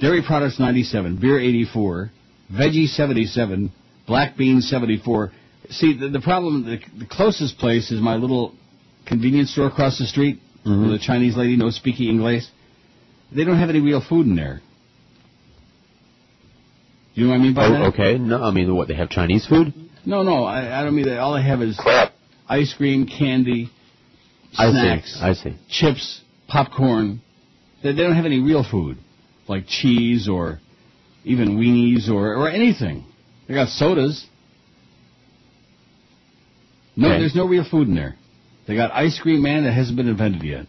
[0.01, 2.11] Dairy products 97, beer 84,
[2.53, 3.73] veggie 77,
[4.07, 5.33] black beans 74.
[5.71, 8.55] See, the, the problem, the, the closest place is my little
[9.07, 10.91] convenience store across the street Mhm.
[10.91, 12.43] with a Chinese lady, no speaking English.
[13.35, 14.61] They don't have any real food in there.
[17.15, 17.83] You know what I mean by Oh, that?
[17.95, 18.17] okay.
[18.19, 19.73] No, I mean, what, they have Chinese food?
[20.07, 21.19] No, no, I, I don't mean that.
[21.19, 21.79] All I have is
[22.49, 23.71] ice cream, candy,
[24.57, 25.21] I snacks, see.
[25.21, 25.57] I see.
[25.69, 27.21] chips, popcorn.
[27.83, 28.99] They, they don't have any real food,
[29.49, 30.61] like cheese or
[31.25, 33.05] even weenies or, or anything.
[33.49, 34.25] They got sodas.
[36.97, 37.19] No, Okay.
[37.21, 38.17] there's no real food in there.
[38.67, 40.67] They got ice cream, man, that hasn't been invented yet.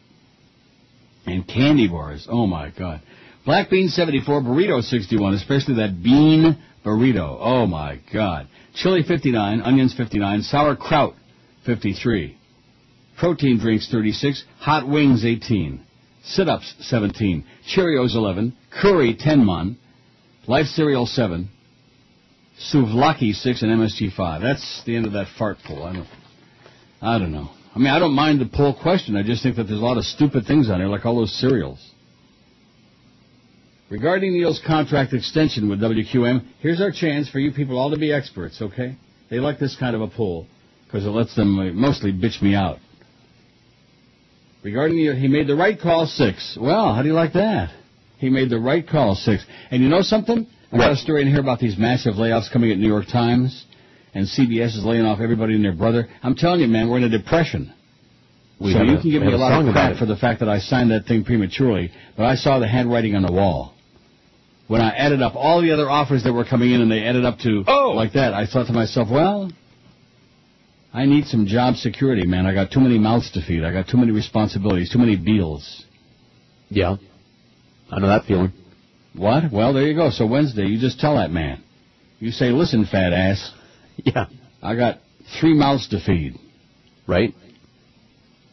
[1.26, 2.28] And candy bars.
[2.30, 3.02] Oh, my God.
[3.46, 7.38] Black bean 74, burrito 61, especially that bean burrito.
[7.40, 8.48] Oh, my God.
[8.76, 11.16] Chili 59, onions 59, sauerkraut
[11.66, 12.38] 53.
[13.18, 15.84] Protein drinks 36, hot wings 18,
[16.24, 17.44] sit-ups 17,
[17.76, 19.78] Cheerios 11, curry 10 mon,
[20.48, 21.50] life cereal 7,
[22.74, 24.42] souvlaki 6, and MSG 5.
[24.42, 25.84] That's the end of that fart poll.
[25.84, 26.08] I don't,
[27.02, 27.50] I don't know.
[27.76, 29.16] I mean, I don't mind the poll question.
[29.16, 31.34] I just think that there's a lot of stupid things on there, like all those
[31.40, 31.80] cereals.
[33.90, 38.14] Regarding Neil's contract extension with WQM, here's our chance for you people all to be
[38.14, 38.96] experts, okay?
[39.30, 40.48] They like this kind of a poll
[40.86, 42.78] because it lets them mostly bitch me out.
[44.64, 46.58] Regarding the, he made the right call six.
[46.60, 47.74] Well, how do you like that?
[48.18, 49.46] He made the right call six.
[49.72, 50.46] And you know something?
[50.72, 53.66] I got a story in here about these massive layoffs coming at New York Times,
[54.14, 56.08] and CBS is laying off everybody and their brother.
[56.24, 57.74] I'm telling you, man, we're in a depression.
[58.60, 60.50] We so you a- can give me a lot of crap for the fact that
[60.50, 63.74] I signed that thing prematurely, but I saw the handwriting on the wall.
[64.68, 67.26] When I added up all the other offers that were coming in and they added
[67.26, 67.92] up to Oh.
[67.96, 69.50] like that, I thought to myself, well,
[70.94, 72.46] I need some job security, man.
[72.46, 73.64] I got too many mouths to feed.
[73.64, 75.86] I got too many responsibilities, too many bills.
[76.70, 76.98] Yeah.
[77.92, 78.54] I know that feeling.
[79.16, 79.52] What?
[79.52, 80.10] Well, there you go.
[80.12, 81.64] So Wednesday, you just tell that man.
[82.20, 83.52] You say, listen, fat ass,
[84.06, 84.26] Yeah.
[84.62, 85.00] I got
[85.40, 86.38] three mouths to feed,
[87.08, 87.34] Right?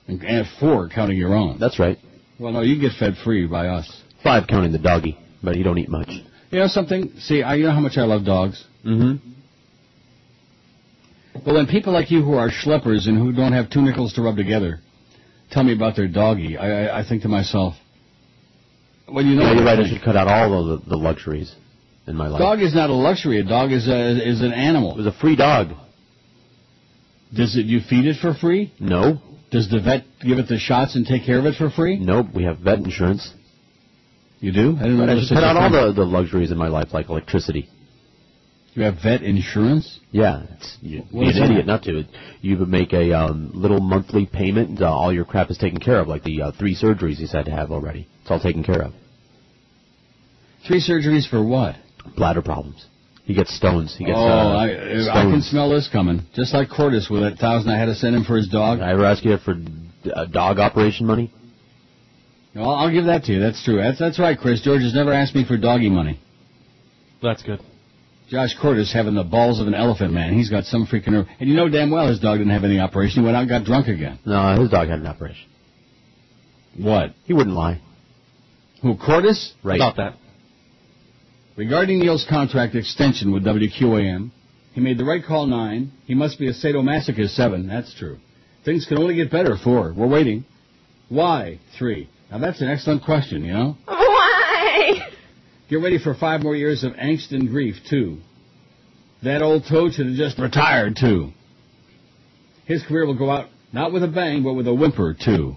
[0.08, 1.58] and, and four counting your own.
[1.58, 1.98] That's right.
[2.38, 4.02] Well, no, you get fed free by us.
[4.22, 6.10] Five counting the doggy, but he don't eat much.
[6.50, 7.12] You know something?
[7.18, 8.64] See, I, you know how much I love dogs.
[8.84, 9.32] Mm-hmm.
[11.44, 14.22] But when people like you who are schleppers and who don't have two nickels to
[14.22, 14.80] rub together
[15.50, 17.74] tell me about their doggy, I, I, I think to myself,
[19.08, 19.78] well, you know, Yeah, you're right.
[19.78, 21.54] I should cut out all of the, the luxuries
[22.06, 22.40] in my life.
[22.40, 23.40] Dog is not a luxury.
[23.40, 24.96] A dog is a, is an It animal.
[24.96, 25.68] was a free dog.
[27.34, 27.66] Does it?
[27.66, 28.72] You feed it for free?
[28.78, 29.20] No.
[29.50, 31.98] Does the vet give it the shots and take care of it for free?
[31.98, 32.26] Nope.
[32.34, 33.32] We have vet insurance.
[34.40, 34.76] You do?
[34.76, 36.58] I didn't know I was should such cut a out all the, the luxuries in
[36.58, 37.68] my life, like electricity.
[38.74, 39.98] You have vet insurance?
[40.10, 41.50] Yeah, it's, you'd What be an that?
[41.50, 42.04] idiot not to.
[42.42, 44.82] You would make a um, little monthly payment.
[44.82, 47.46] Uh, all your crap is taken care of, like the uh, three surgeries he's had
[47.46, 48.06] to have already.
[48.20, 48.92] It's all taken care of.
[50.68, 51.76] Three surgeries for what?
[52.16, 52.86] Bladder problems.
[53.24, 53.94] He gets stones.
[53.96, 56.22] He gets oh, uh, I, I can smell this coming.
[56.34, 58.78] Just like Cordis with that thousand I had to send him for his dog.
[58.80, 59.56] I ever ask you for
[60.14, 61.32] uh, dog operation money?
[62.54, 63.40] Well, I'll give that to you.
[63.40, 63.78] That's true.
[63.78, 64.62] That's that's right, Chris.
[64.62, 66.20] George has never asked me for doggy money.
[67.20, 67.60] That's good.
[68.28, 70.32] Josh Cordes having the balls of an elephant man.
[70.32, 71.26] He's got some freaking nerve.
[71.38, 73.22] And you know damn well his dog didn't have any operation.
[73.22, 74.18] He went out and got drunk again.
[74.24, 75.48] No, his dog had an operation.
[76.76, 77.14] What?
[77.24, 77.80] He wouldn't lie.
[78.82, 79.54] Who, Cordes?
[79.62, 79.76] Right.
[79.76, 80.14] About that.
[81.56, 84.30] Regarding Neil's contract extension with WQAM,
[84.74, 85.90] he made the right call nine.
[86.04, 87.66] He must be a sadomasochist seven.
[87.66, 88.18] That's true.
[88.62, 89.94] Things can only get better four.
[89.96, 90.44] We're waiting.
[91.08, 92.10] Why three?
[92.30, 93.76] Now that's an excellent question, you know?
[93.86, 95.08] Why?
[95.70, 98.18] Get ready for five more years of angst and grief, too.
[99.22, 101.32] That old toad should have just retired, too.
[102.66, 105.56] His career will go out not with a bang, but with a whimper, too.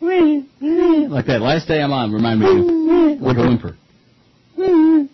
[0.62, 3.76] Like that last day I'm on, remind me of like a whimper.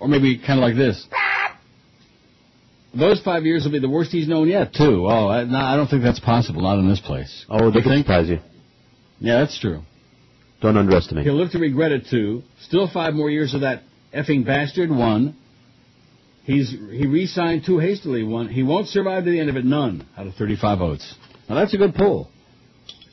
[0.00, 1.06] Or maybe kind of like this.
[2.92, 5.06] Those five years will be the worst he's known yet, too.
[5.06, 7.44] Oh, I, no, I don't think that's possible, not in this place.
[7.48, 8.40] Oh, they can surprise you.
[9.20, 9.82] Yeah, that's true.
[10.60, 11.24] Don't underestimate.
[11.24, 12.42] He'll live to regret it too.
[12.62, 13.82] Still five more years of that
[14.14, 14.90] effing bastard.
[14.90, 15.36] One.
[16.44, 18.24] He's he re-signed too hastily.
[18.24, 18.48] One.
[18.48, 19.64] He won't survive to the end of it.
[19.64, 21.14] None out of 35 votes.
[21.48, 22.30] Now that's a good pull,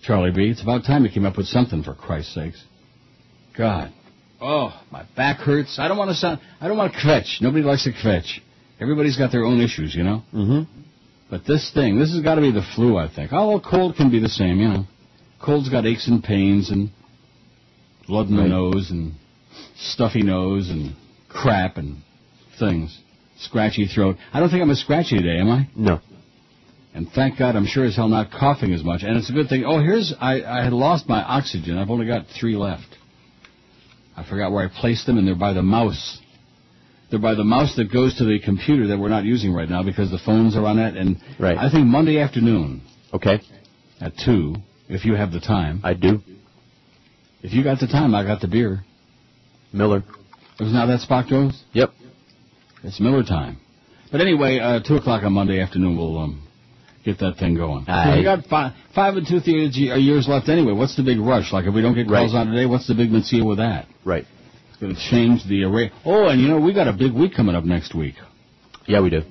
[0.04, 0.50] Charlie B.
[0.50, 2.64] It's about time you came up with something for Christ's sakes.
[3.58, 3.94] God.
[4.40, 5.78] Oh, my back hurts.
[5.80, 6.40] I don't want to sound.
[6.62, 7.42] I don't want to kvetch.
[7.42, 8.40] Nobody likes to kvetch.
[8.80, 10.22] Everybody's got their own issues, you know.
[10.34, 10.62] Mm-hmm.
[11.30, 13.32] But this thing, this has got to be the flu, I think.
[13.34, 14.86] Oh, well, cold can be the same, you know.
[15.44, 16.90] Cold's got aches and pains and
[18.08, 18.50] blood in the Right.
[18.50, 19.14] nose and
[19.76, 20.96] stuffy nose and
[21.30, 21.98] crap and
[22.60, 22.98] things.
[23.40, 24.18] Scratchy throat.
[24.34, 25.68] I don't think I'm as scratchy today, am I?
[25.76, 26.00] No.
[26.94, 29.04] And thank God I'm sure as hell not coughing as much.
[29.04, 29.64] And it's a good thing.
[29.66, 31.78] Oh, here's, I, I had lost my oxygen.
[31.78, 32.88] I've only got three left.
[34.18, 36.20] I forgot where I placed them and they're by the mouse.
[37.10, 39.84] They're by the mouse that goes to the computer that we're not using right now
[39.84, 40.98] because the phones are on it.
[40.98, 41.58] And Right.
[41.58, 42.82] I think Monday afternoon
[43.14, 43.40] Okay.
[44.02, 44.56] at 2,
[44.90, 45.80] if you have the time.
[45.84, 46.22] I do.
[47.44, 48.84] If you got the time, I got the beer.
[49.72, 50.04] Miller.
[50.60, 51.64] Isn't that that spot goes?
[51.74, 51.92] Yep.
[52.84, 53.58] It's Miller time.
[54.12, 56.42] But anyway, uh, 2 o'clock on Monday afternoon, we'll um,
[57.08, 57.86] get that thing going.
[57.88, 58.18] Aye.
[58.18, 60.74] We got five, five and two thirds ye- uh, years left anyway.
[60.74, 61.52] What's the big rush?
[61.54, 62.42] Like, if we don't get calls Right.
[62.42, 63.88] on today, what's the big deal with that?
[64.04, 64.26] Right.
[64.70, 65.92] It's going to change the array.
[66.06, 68.16] Oh, and you know, we got a big week coming up next week.
[68.88, 69.22] Yeah, we do.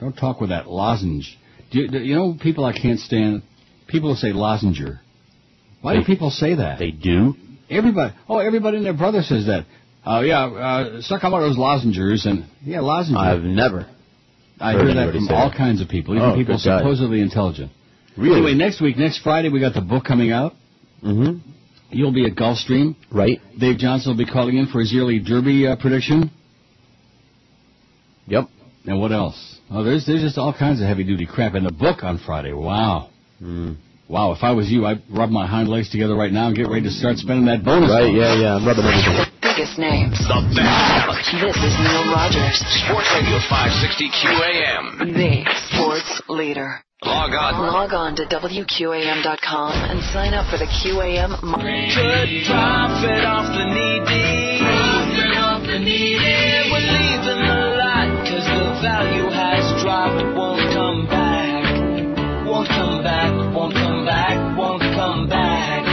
[0.00, 1.36] Don't talk with that lozenge.
[1.70, 3.42] Do you, do you know people I can't stand?
[3.86, 5.00] People say lozenger.
[5.82, 6.78] Why do people say that?
[6.78, 7.34] They do.
[7.68, 9.66] Everybody, oh, everybody and their brother says that.
[10.04, 13.18] Oh, yeah, uh, suck on one of those lozengers and, yeah, lozenger.
[13.18, 13.86] I've never.
[14.60, 15.56] I heard hear that from all that.
[15.56, 16.78] kinds of people, even Oh, people good God.
[16.80, 17.72] supposedly intelligent.
[18.16, 18.36] Really?
[18.36, 20.52] Anyway, next week, next Friday, we got the book coming out.
[21.02, 21.38] Mm-hmm.
[21.90, 22.94] You'll be at Gulfstream.
[23.10, 23.40] Right.
[23.58, 26.30] Dave Johnson will be calling in for his yearly Derby uh, prediction.
[28.26, 28.44] Yep.
[28.86, 29.58] And what else?
[29.70, 32.52] Oh, there's there's just all kinds of heavy duty crap in the book on Friday.
[32.52, 33.10] Wow,
[33.42, 33.76] Mm.
[34.10, 34.32] Wow.
[34.34, 36.82] If I was you, I'd rub my hind legs together right now and get ready
[36.90, 37.88] to start spending that bonus.
[37.90, 38.10] Right.
[38.10, 38.16] fund.
[38.18, 38.34] Yeah.
[38.34, 38.56] Yeah.
[38.58, 39.14] I'm rubbing everything.
[39.22, 40.18] The biggest names.
[40.26, 41.22] The best talent.
[41.38, 45.14] This is Neil Rogers, Sports Radio 560 QAM.
[45.14, 45.32] the
[45.70, 46.82] sports leader.
[47.02, 47.56] Log on.
[47.72, 51.40] Log on to WQAM.com and sign up for the QAM.
[51.42, 54.60] Mo- Good profit off the needy.
[54.60, 56.68] Profit off the needy.
[56.68, 60.20] We're leaving the lot because the value has dropped.
[60.36, 61.64] Won't come back.
[62.44, 63.32] Won't come back.
[63.32, 63.39] Won't come back
[65.30, 65.86] back,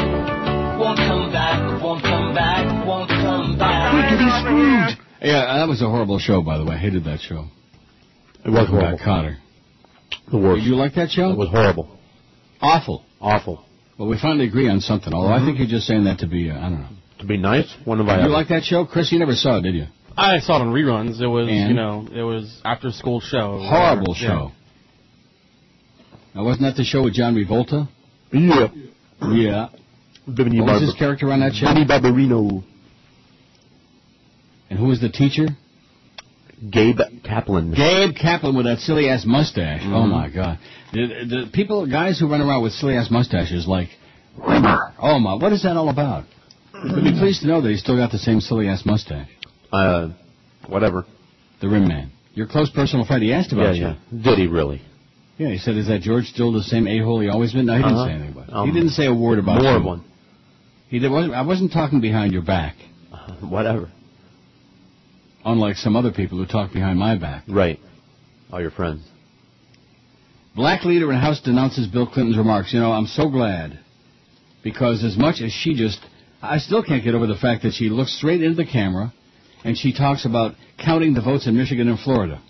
[0.80, 3.94] won't come back, won't come back, won't come back.
[3.94, 5.08] Quick, screwed.
[5.22, 6.76] Yeah, that was a horrible show, by the way.
[6.76, 7.46] I hated that show.
[8.44, 8.98] It was Welcome horrible.
[8.98, 9.38] Back, Kotter.
[10.32, 10.64] The worst.
[10.64, 11.32] Did you like that show?
[11.32, 11.98] It was horrible.
[12.62, 13.06] Awful.
[13.22, 13.64] Awful.
[13.98, 15.42] Well, we finally agree on something, although mm -hmm.
[15.42, 16.96] I think you're just saying that to be, uh, I don't know.
[17.20, 17.70] To be nice?
[17.86, 18.22] One of my.
[18.22, 18.86] You like that show?
[18.86, 19.88] Chris, you never saw it, did you?
[20.18, 21.20] I saw it on reruns.
[21.22, 21.70] It was, and?
[21.70, 23.48] you know, it was after school show.
[23.60, 24.52] Horrible show.
[24.52, 24.58] Yeah.
[26.34, 27.88] Now, wasn't that the show with John Travolta?
[28.32, 28.70] Yeah.
[29.22, 29.70] Yeah.
[30.28, 31.68] Bimini What was his character on that show?
[31.68, 32.64] Vinnie Barbarino.
[34.70, 35.48] And who was the teacher?
[36.70, 37.74] Gabe Kaplan.
[37.74, 39.82] Gabe Kaplan with that silly ass mustache.
[39.86, 40.10] Oh Mhm.
[40.12, 40.60] my god.
[40.92, 43.90] The, the people, guys who run around with silly ass mustaches like
[44.40, 46.26] Oh my, what is that all about?
[46.74, 49.30] But be pleased to know that he's still got the same silly ass mustache.
[49.72, 50.10] Uh,
[50.68, 51.06] whatever.
[51.62, 52.12] The Rim Man.
[52.36, 53.24] Your close personal friend.
[53.24, 53.82] He asked Yeah, about you.
[53.84, 53.96] yeah.
[54.24, 54.82] Did he really?
[55.38, 57.74] Yeah, he said, "Is that George still the same a hole he always been?" No,
[57.76, 58.06] he didn't Uh-huh.
[58.06, 58.54] say anything about it.
[58.54, 60.04] Um, he didn't say a word about More one.
[60.90, 62.76] He did, wasn't, I wasn't talking behind your back,
[63.14, 63.90] Uh, whatever.
[65.46, 67.44] unlike some other people who talk behind my back.
[67.48, 67.80] Right.
[68.52, 69.02] All your friends.
[70.56, 72.74] Black leader in House denounces Bill Clinton's remarks.
[72.74, 73.78] You know, I'm so glad.
[74.64, 76.00] Because as much as she just,
[76.42, 79.14] I still can't get over the fact that she looks straight into the camera
[79.64, 82.42] and she talks about counting the votes in Michigan and Florida.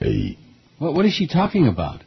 [0.00, 0.38] Hey.
[0.78, 2.02] What, what is she talking about?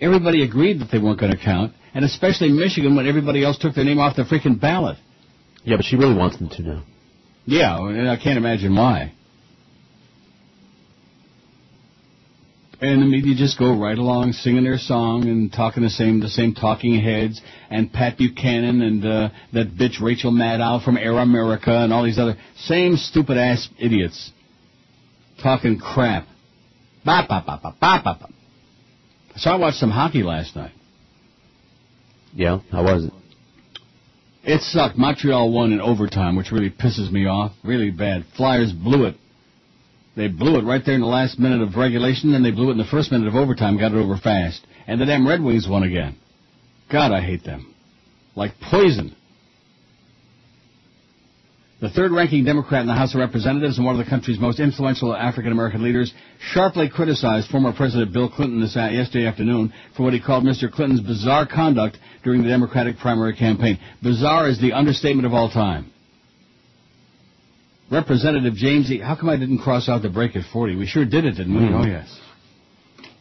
[0.00, 3.74] Everybody agreed that they weren't going to count, and especially Michigan when everybody else took
[3.74, 4.98] their name off the freaking ballot.
[5.64, 6.82] Yeah, but she really wants them to now.
[7.46, 9.14] Yeah, and I can't imagine why.
[12.80, 16.28] And the media just go right along singing their song and talking the same the
[16.28, 21.72] same talking heads and Pat Buchanan and uh, that bitch Rachel Maddow from Air America
[21.76, 24.30] and all these other same stupid ass idiots
[25.42, 26.28] talking crap.
[27.08, 28.18] Ba ba ba ba ba ba.
[28.20, 28.28] ba.
[29.36, 30.72] So I watched some hockey last night.
[32.34, 33.12] Yeah, how was it?
[34.44, 34.98] It sucked.
[34.98, 37.52] Montreal won in overtime, which really pisses me off.
[37.64, 38.26] Really bad.
[38.36, 39.14] Flyers blew it.
[40.16, 42.72] They blew it right there in the last minute of regulation, then they blew it
[42.72, 44.66] in the first minute of overtime, got it over fast.
[44.86, 46.14] And the damn Red Wings won again.
[46.92, 47.74] God, I hate them.
[48.36, 49.16] Like poison.
[51.80, 54.58] The third ranking Democrat in the House of Representatives and one of the country's most
[54.58, 60.02] influential African American leaders sharply criticized former President Bill Clinton this uh, yesterday afternoon for
[60.02, 60.72] what he called Mr.
[60.72, 63.78] Clinton's bizarre conduct during the Democratic primary campaign.
[64.02, 65.92] Bizarre is the understatement of all time.
[67.92, 68.98] Representative James E.
[68.98, 70.74] How come I didn't cross out the break at 40?
[70.74, 71.60] We sure did it, didn't we?
[71.60, 71.80] Mhm.
[71.80, 72.20] Oh, yes.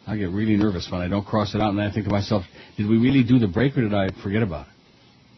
[0.08, 2.44] I get really nervous when I don't cross it out, and I think to myself,
[2.76, 4.74] did we really do the break or did I forget about it?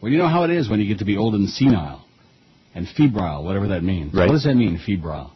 [0.00, 2.06] Well, you know how it is when you get to be old and senile
[2.74, 4.14] and febrile, whatever that means.
[4.14, 4.26] Right.
[4.26, 5.32] What does that mean, febrile?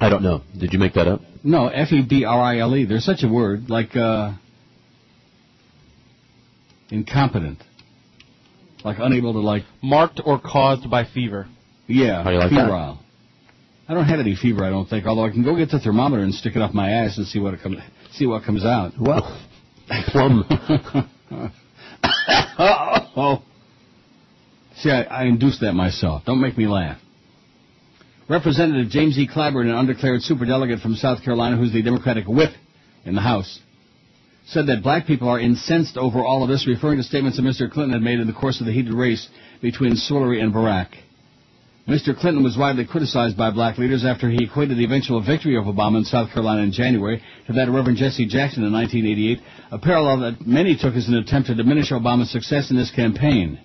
[0.00, 0.42] I don't know.
[0.58, 1.20] Did you make that up?
[1.44, 2.84] No, F E B R I L E.
[2.84, 4.32] There's such a word like uh,
[6.90, 7.62] incompetent,
[8.84, 9.62] like unable to like.
[9.82, 11.46] Marked or caused by fever.
[11.86, 12.56] Yeah, How do you like that?
[12.56, 12.98] febrile.
[13.88, 15.06] I don't have any fever, I don't think.
[15.06, 17.38] Although I can go get the thermometer and stick it up my ass and see
[17.38, 17.76] what it comes
[18.12, 18.92] see what comes out.
[18.98, 19.22] Well,
[20.08, 20.44] plum.
[22.58, 23.42] oh.
[24.82, 26.24] See, I, I induced that myself.
[26.26, 26.98] Don't make me laugh.
[28.28, 29.28] Representative James E.
[29.28, 32.50] Clyburn, an undeclared superdelegate from South Carolina, who's the Democratic whip
[33.04, 33.60] in the House,
[34.46, 37.70] said that black people are incensed over all of this, referring to statements that Mr.
[37.70, 39.28] Clinton had made in the course of the heated race
[39.60, 40.88] between Swillery and Barack.
[41.86, 42.16] Mr.
[42.16, 45.98] Clinton was widely criticized by black leaders after he equated the eventual victory of Obama
[45.98, 49.40] in South Carolina in January to that of Reverend Jesse Jackson in 1988,
[49.70, 53.60] a parallel that many took as an attempt to diminish Obama's success in this campaign.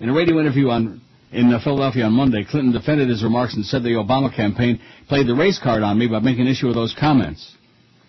[0.00, 3.64] In a radio interview on in uh, Philadelphia on Monday, Clinton defended his remarks and
[3.66, 6.74] said the Obama campaign played the race card on me by making an issue of
[6.74, 7.54] those comments.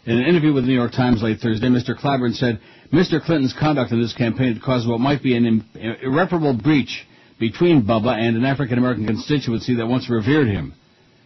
[0.06, 1.93] In an interview with the New York Times late Thursday, Mr.
[1.93, 2.62] Clyburn said
[2.93, 3.21] Mr.
[3.21, 5.65] Clinton's conduct in this campaign had caused what might be an
[6.01, 7.06] irreparable breach
[7.39, 10.73] between Bubba and an African American constituency that once revered him.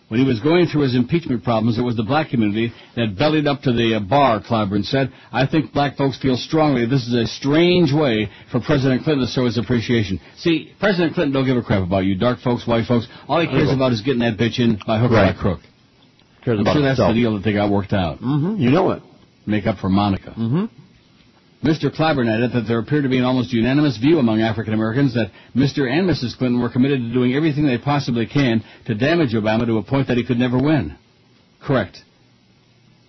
[0.08, 3.48] When he was going through his impeachment problems, it was the black community that bellied
[3.48, 5.12] up to the uh, bar, Clyburn said.
[5.32, 9.32] I think black folks feel strongly this is a strange way for President Clinton to
[9.32, 10.20] show his appreciation.
[10.38, 13.08] See, President Clinton don't give a crap about you, dark folks, white folks.
[13.28, 15.62] All he cares about is getting that bitch in by hook or by crook.
[16.44, 17.10] Cares I'm sure that's himself.
[17.10, 18.20] the deal that they got worked out.
[18.20, 18.62] Mm-hmm.
[18.62, 19.02] You know it.
[19.48, 20.30] Make up for Monica.
[20.38, 20.66] Mm-hmm.
[21.64, 21.90] Mr.
[21.90, 25.32] Clyburn added that there appeared to be an almost unanimous view among African Americans that
[25.56, 25.90] Mr.
[25.90, 26.38] and Mrs.
[26.38, 30.08] Clinton were committed to doing everything they possibly can to damage Obama to a point
[30.08, 30.96] that he could never win.
[31.62, 32.04] Correct.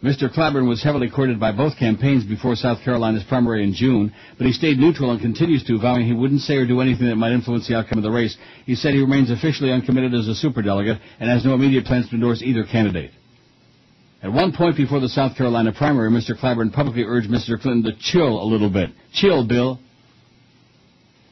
[0.03, 0.33] Mr.
[0.33, 4.53] Clyburn was heavily courted by both campaigns before South Carolina's primary in June, but he
[4.53, 7.67] stayed neutral and continues to, vowing he wouldn't say or do anything that might influence
[7.67, 8.37] the outcome of the race.
[8.67, 12.15] He said he remains officially uncommitted as a superdelegate and has no immediate plans to
[12.15, 13.11] endorse either candidate.
[14.23, 16.39] At one point before the South Carolina primary, Mr.
[16.39, 17.61] Clyburn publicly urged Mr.
[17.61, 18.91] Clinton to chill a little bit.
[19.13, 19.79] Chill, Bill.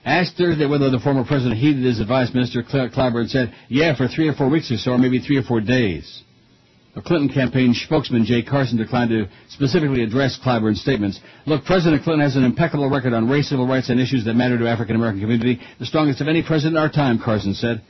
[0.04, 2.68] Asked Thursday whether the former president heeded his advice, Mr.
[2.68, 5.42] Cl- Clyburn said, yeah, for three or four weeks or so, or maybe three or
[5.42, 6.22] four days.
[6.94, 11.18] The Clinton campaign spokesman Jay Carson declined to specifically address Clyburn's statements.
[11.46, 14.58] Look, President Clinton has an impeccable record on race, civil rights, and issues that matter
[14.58, 17.82] to African American community, the strongest of any president in our time, Carson said.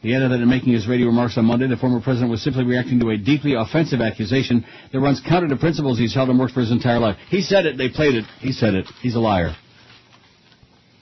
[0.00, 2.64] He added that in making his radio remarks on Monday, the former president was simply
[2.64, 6.54] reacting to a deeply offensive accusation that runs counter to principles he's held and worked
[6.54, 7.16] for his entire life.
[7.28, 9.56] He said it, they played it, he said it, he's a liar.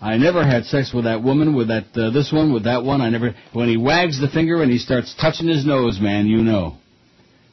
[0.00, 3.00] I never had sex with that woman, with that, uh, this one, with that one,
[3.00, 6.38] I never, when he wags the finger and he starts touching his nose, man, you
[6.38, 6.76] know.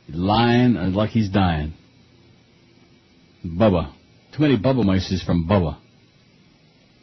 [0.07, 1.73] He's lying uh, like he's dying.
[3.45, 3.93] Bubba.
[4.35, 5.77] Too many Bubba mices from Bubba.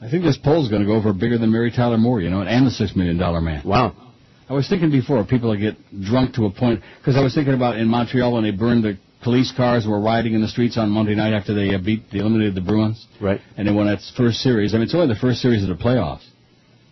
[0.01, 2.41] I think this poll's going to go over bigger than Mary Tyler Moore, you know,
[2.43, 3.63] and the Six Million Dollar Man.
[3.67, 4.10] Wow.
[4.51, 7.55] I was thinking before, people that get drunk to a point, because I was thinking
[7.55, 10.91] about in Montreal when they burned the police cars were riding in the streets on
[10.91, 13.07] Monday night after they uh, beat, they eliminated the Bruins.
[13.21, 13.41] Right.
[13.57, 14.75] And they won that first series.
[14.75, 16.27] I mean, it's only the first series of the playoffs.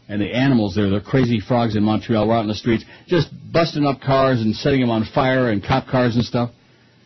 [0.08, 3.28] And the animals there, the crazy frogs in Montreal were out in the streets, just
[3.52, 6.50] busting up cars and setting them on fire and cop cars and stuff.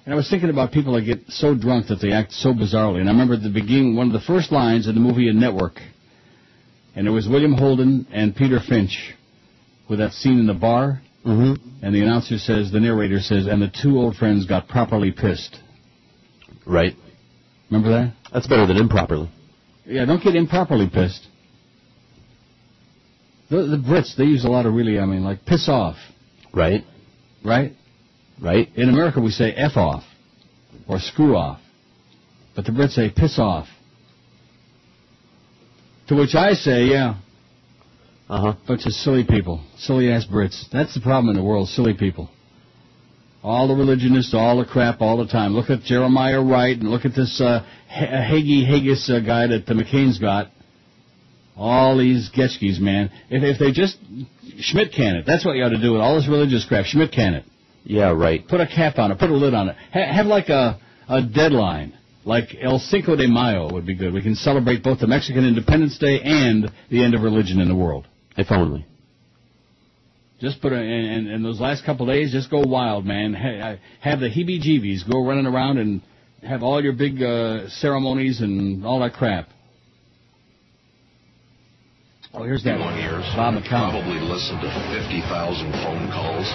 [0.05, 3.01] And I was thinking about people that get so drunk that they act so bizarrely.
[3.01, 5.33] And I remember at the beginning, one of the first lines in the movie A
[5.33, 5.81] Network,
[6.95, 9.15] and it was William Holden and Peter Finch
[9.93, 11.03] with that scene in the bar.
[11.27, 11.85] Mm-hmm.
[11.85, 15.55] And the announcer says, the narrator says, and the two old friends got properly pissed.
[16.67, 16.95] Right.
[17.71, 18.15] Remember that?
[18.33, 19.31] That's better than improperly.
[19.85, 21.27] Yeah, don't get improperly pissed.
[23.51, 25.97] The, the Brits, they use a lot of really, I mean, like piss off,
[26.55, 26.85] Right.
[27.45, 27.73] right?
[28.41, 28.69] Right.
[28.75, 30.05] In America, we say F off
[30.89, 31.61] or screw off.
[32.57, 33.67] But the Brits say piss off.
[36.09, 37.17] To which I say, yeah,
[38.33, 38.55] Uh huh.
[38.67, 40.65] bunch of silly people, silly ass Brits.
[40.73, 42.31] That's the problem in the world, silly people.
[43.43, 45.53] All the religionists, all the crap, all the time.
[45.53, 49.75] Look at Jeremiah Wright and look at this uh, Hagee Haggis uh, guy that the
[49.75, 50.51] McCain's got.
[51.59, 53.11] All these Getchkis, man.
[53.29, 53.99] If, if they just
[54.61, 56.87] Schmidt can it, that's what you ought to do with all this religious crap.
[56.87, 57.45] Schmidt can it.
[57.85, 58.13] Yeah.
[58.13, 58.49] Right.
[58.49, 59.19] Put a cap on it.
[59.19, 59.77] Put a lid on it.
[59.93, 61.99] Ha- have like a a deadline.
[62.25, 64.15] Like El Cinco de Mayo would be good.
[64.15, 67.77] We can celebrate both the Mexican Independence Day and the end of religion in the
[67.77, 68.07] world.
[68.37, 68.87] If only.
[70.41, 73.33] Just put a, and, and those last couple of days, just go wild, man.
[73.35, 75.09] Ha- Have the heebie-jeebies.
[75.11, 76.03] Go running around and
[76.43, 79.49] have all your big uh, ceremonies and all that crap.
[82.35, 83.23] Oh, here's that One years.
[83.37, 83.93] Bob McCown.
[83.93, 86.49] Probably listened to 50,000 phone calls.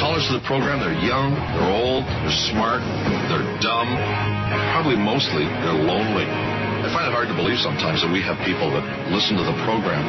[0.00, 2.80] Callers to the program, they're young, they're old, they're smart,
[3.28, 6.57] they're dumb, and probably mostly they're lonely.
[6.88, 8.80] I find it hard to believe sometimes that we have people that
[9.12, 10.00] listen to the program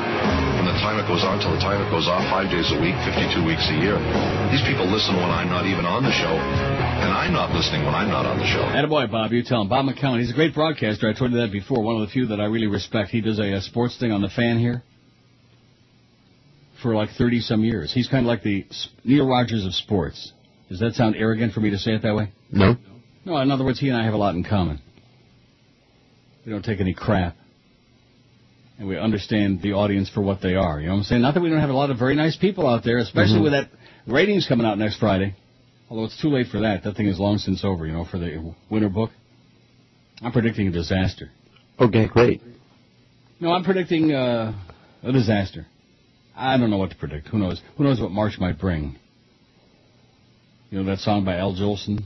[0.55, 2.79] from the time it goes on till the time it goes off, five days a
[2.79, 3.99] week, 52 weeks a year.
[4.47, 7.91] These people listen when I'm not even on the show, and I'm not listening when
[7.91, 8.63] I'm not on the show.
[8.63, 9.35] Attaboy, Bob.
[9.35, 9.67] You tell him.
[9.67, 10.23] Bob McCown.
[10.23, 11.11] He's a great broadcaster.
[11.11, 11.83] I told you that before.
[11.83, 13.11] One of the few that I really respect.
[13.11, 14.79] He does a, a sports thing on the fan here
[16.79, 17.91] for like 30 some years.
[17.91, 18.63] He's kind of like the
[19.03, 20.31] Neil Rogers of sports.
[20.69, 22.31] Does that sound arrogant for me to say it that way?
[22.51, 22.77] No.
[23.25, 24.79] No, in other words, he and I have a lot in common.
[26.49, 27.35] We don't take any crap.
[28.79, 30.79] And we understand the audience for what they are.
[30.79, 31.21] You know what I'm saying?
[31.21, 33.43] Not that we don't have a lot of very nice people out there, especially Mhm.
[33.43, 33.69] with that
[34.07, 35.35] ratings coming out next Friday.
[35.91, 36.81] Although it's too late for that.
[36.81, 39.11] That thing is long since over, you know, for the winter book.
[40.23, 41.29] I'm predicting a disaster.
[41.79, 42.07] Okay.
[42.07, 42.41] Great.
[43.39, 44.51] No, I'm predicting uh,
[45.03, 45.67] a disaster.
[46.35, 47.27] I don't know what to predict.
[47.27, 47.61] Who knows?
[47.77, 48.95] Who knows what March might bring?
[50.71, 52.01] You know that song by Al Jolson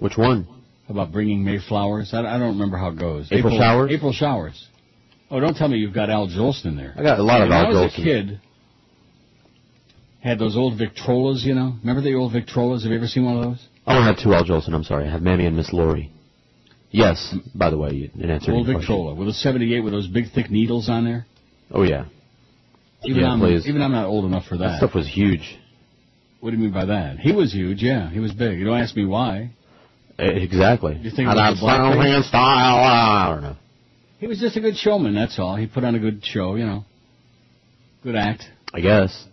[0.00, 0.48] Which one?
[0.88, 2.10] About bringing May flowers?
[2.12, 3.28] I, I don't remember how it goes.
[3.32, 3.90] April showers?
[3.90, 4.68] April showers.
[5.30, 6.94] Oh, don't tell me you've got Al Jolson in there.
[6.96, 8.00] I got a lot of when Al I was Jolson.
[8.00, 8.40] a kid,
[10.22, 11.74] had those old Victrolas, you know?
[11.80, 12.82] Remember the old Victrolas?
[12.82, 13.66] Have you ever seen one of those?
[13.86, 14.72] I don't have two Al Jolson.
[14.74, 15.06] I'm sorry.
[15.06, 16.10] I have Mammy and Miss Laurie.
[16.90, 17.34] Yes.
[17.54, 18.80] By the way, in answer to old question.
[18.80, 21.26] Victrola with a 78 with those big thick needles on there.
[21.70, 22.06] Oh yeah.
[23.04, 23.66] Even yeah, I'm please.
[23.66, 24.76] even I'm not old enough for That that.
[24.78, 25.58] stuff was huge.
[26.40, 27.18] What do you mean by that?
[27.18, 28.08] He was huge, yeah.
[28.10, 28.58] He was big.
[28.58, 29.50] You don't ask me why.
[30.18, 30.96] Eh, Exactly.
[30.96, 32.12] You think And it that was a black sound thing?
[32.12, 32.76] hand style.
[32.76, 33.56] I don't know.
[34.18, 35.56] He was just a good showman, that's all.
[35.56, 36.84] He put on a good show, you know.
[38.02, 38.44] Good act.
[38.72, 39.26] I guess.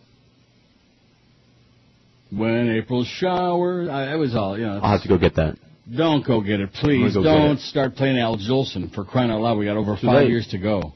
[2.31, 4.79] When April showers, I, that was all, you know.
[4.81, 5.57] I'll have to go get that.
[5.93, 7.13] Don't go get it, please.
[7.13, 9.57] Go Don't get start playing Al Jolson for crying out loud.
[9.57, 10.29] We got over Too five late.
[10.29, 10.93] years to go.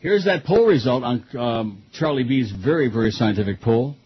[0.00, 3.96] Here's that poll result on um, Charlie B's very, very scientific poll.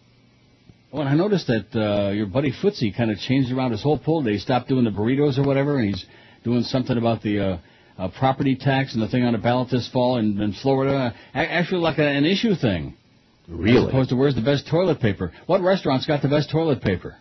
[0.92, 4.22] And I noticed that uh, your buddy Footsie kind of changed around his whole poll.
[4.22, 6.04] They stopped doing the burritos or whatever, and he's
[6.42, 7.58] doing something about the uh,
[7.96, 11.14] uh, property tax and the thing on the ballot this fall in, in Florida.
[11.32, 12.96] Actually, like a, an issue thing.
[13.48, 13.88] As Really?
[13.88, 15.32] opposed to where's the best toilet paper.
[15.46, 17.16] What restaurant's got the best toilet paper?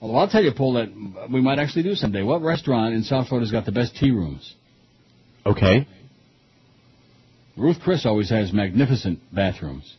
[0.00, 2.22] Well, I'll tell you, Paul, that we might actually do someday.
[2.22, 4.54] What restaurant in South Florida's got the best tea rooms?
[5.46, 5.86] Okay.
[7.56, 9.94] Ruth Chris always has magnificent bathrooms.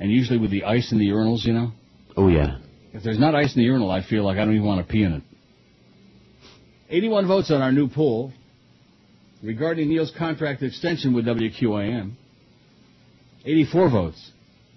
[0.00, 1.72] And usually with the ice in the urinals, you know?
[2.16, 2.58] Oh yeah.
[2.92, 4.90] If there's not ice in the urinal, I feel like I don't even want to
[4.90, 5.22] pee in it.
[6.88, 8.32] 81 votes on our new poll
[9.42, 12.14] regarding Neil's contract extension with WQAM.
[13.44, 14.30] 84 votes.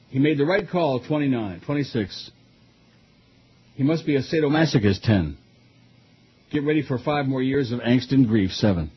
[0.10, 2.32] He made the right call, 29, 26.
[3.76, 5.38] He must be a sadomasochist, 10.
[6.52, 8.92] Get ready for five more years of angst and grief, 7.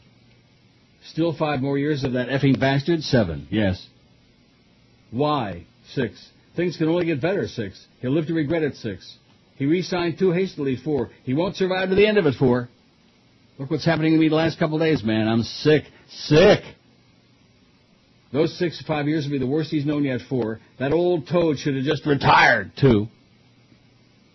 [1.07, 3.49] Still five more years of that effing bastard, 7.
[3.51, 3.87] Yes.
[5.11, 5.67] Why?
[5.95, 6.31] 6.
[6.57, 7.87] Things can only get better, 6.
[8.01, 9.19] He'll live to regret it, 6.
[9.57, 11.11] He re-signed too hastily, 4.
[11.25, 12.69] He won't survive to the end of it, 4.
[13.59, 15.29] Look what's happening to me the last couple of days, man.
[15.29, 15.85] I'm sick.
[16.09, 16.63] Sick!
[18.33, 20.61] Those six to five years will be the worst he's known yet, 4.
[20.79, 23.07] That old toad should have just retired, 2.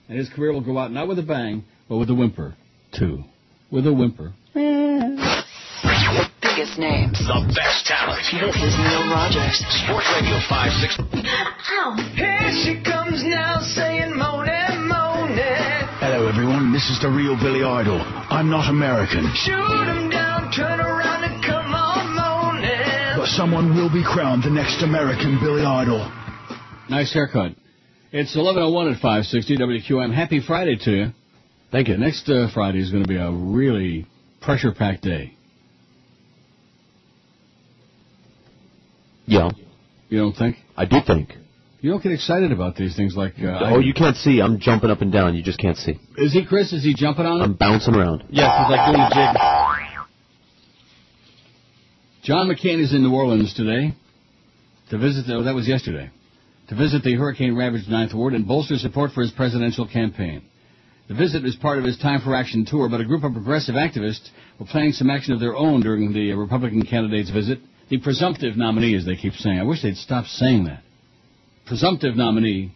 [0.10, 2.56] And his career will go out not with a bang, but with a whimper,
[2.97, 3.24] 2.
[3.70, 4.34] With a whimper.
[6.72, 7.19] The biggest names.
[7.19, 8.24] The best talent.
[8.32, 9.59] This is Neil Rogers.
[9.84, 11.03] Sports Radio 56.
[12.15, 15.88] Here she comes now saying moaning, moaning.
[15.99, 16.72] Hello, everyone.
[16.72, 17.99] This is the real Billy Idol.
[18.30, 23.17] I'm not American, Shoot him down, turn around and come on moaning.
[23.17, 26.09] but someone will be crowned the next American Billy Idol.
[26.89, 27.53] Nice haircut.
[28.11, 30.13] It's 11.01 at 560 WQAM.
[30.13, 31.05] Happy Friday to you.
[31.72, 31.97] Thank you.
[31.97, 34.05] Next uh, Friday is going to be a really
[34.41, 35.36] pressure-packed day.
[39.26, 39.49] Yeah.
[40.09, 40.57] You don't think?
[40.76, 41.34] I do think.
[41.80, 43.34] You don't get excited about these things like.
[43.39, 44.39] Uh, oh, you can't see.
[44.39, 45.36] I'm jumping up and down.
[45.36, 45.99] You just can't see.
[46.17, 46.72] Is he Chris?
[46.74, 47.43] Is he jumping on it?
[47.43, 48.24] I'm bouncing around.
[48.30, 49.38] Yes, he's like doing the jig.
[52.24, 53.95] John McCain is in New Orleans today
[54.91, 55.26] to visit.
[55.26, 56.11] The, oh, that was yesterday.
[56.67, 60.43] To visit the hurricane-ravaged Ninth Ward and bolster support for his presidential campaign.
[61.09, 63.76] The visit is part of his Time for Action tour, but a group of progressive
[63.76, 67.59] activists were planning some action of their own during the Republican candidate's visit.
[67.92, 69.60] The presumptive nominee, as they keep saying.
[69.60, 70.82] I wish they'd stop saying that.
[71.66, 72.72] Presumptive nominee.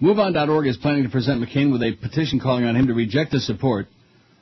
[0.00, 3.40] MoveOn.org is planning to present McCain with a petition calling on him to reject the
[3.40, 3.88] support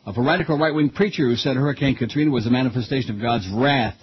[0.04, 3.96] of a radical right-wing preacher who said Hurricane Katrina was a manifestation of God's wrath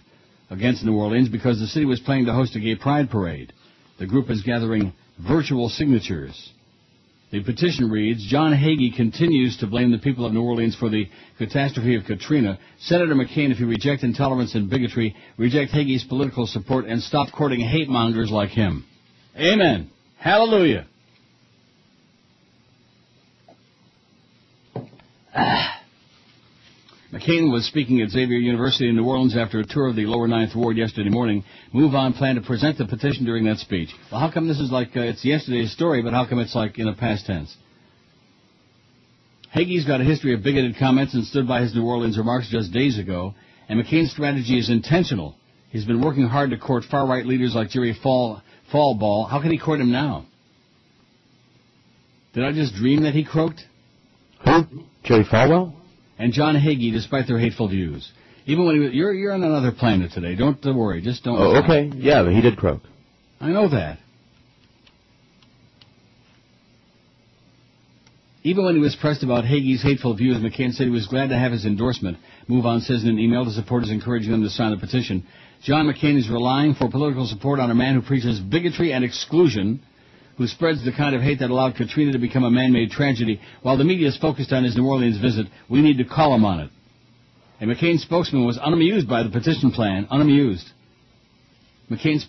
[0.50, 3.54] against New Orleans because the city was planning to host a gay pride parade.
[4.00, 6.52] The group is gathering virtual signatures.
[7.36, 11.10] The petition reads, John Hagee continues to blame the people of New Orleans for the
[11.38, 12.58] catastrophe of Katrina.
[12.80, 17.60] Senator McCain, if you reject intolerance and bigotry, reject Hagee's political support and stop courting
[17.60, 18.86] hate mongers like him.
[19.38, 19.90] Amen.
[20.18, 20.88] Hallelujah.
[27.16, 30.28] McCain was speaking at Xavier University in New Orleans after a tour of the lower
[30.28, 31.46] ninth ward yesterday morning.
[31.72, 33.88] Move On planned to present the petition during that speech.
[34.12, 36.78] Well, how come this is like, uh, it's yesterday's story, but how come it's like
[36.78, 37.56] in a past tense?
[39.56, 42.74] Hagee's got a history of bigoted comments and stood by his New Orleans remarks just
[42.74, 43.34] days ago,
[43.70, 45.38] and McCain's strategy is intentional.
[45.70, 48.42] He's been working hard to court far-right leaders like Jerry Fall,
[48.74, 49.30] Fallball.
[49.30, 50.26] How can he court him now?
[52.34, 53.62] Did I just dream that he croaked?
[54.44, 54.84] Who?
[55.06, 55.76] Jerry Falwell?
[56.18, 58.12] And John Hagee, despite their hateful views.
[58.46, 60.36] Even when he was, you're you're on another planet today.
[60.36, 61.02] Don't worry.
[61.02, 61.38] Just don't.
[61.38, 61.92] Oh, okay.
[61.96, 62.82] Yeah, but he did croak.
[63.40, 64.00] I know that.
[68.44, 71.38] Even when he was pressed about Hagee's hateful views, McCain said he was glad to
[71.38, 72.20] have his endorsement.
[72.48, 75.26] Move On says in an email to supporters encouraging them to sign the petition.
[75.64, 79.82] John McCain is relying for political support on a man who preaches bigotry and exclusion,
[80.38, 83.40] who spreads the kind of hate that allowed Katrina to become a man-made tragedy.
[83.62, 86.46] While the media is focused on his New Orleans visit, we need to call him
[86.46, 86.70] on it.
[87.62, 90.70] A McCain spokesman was unamused by the petition plan, unamused.
[91.90, 92.28] McCain's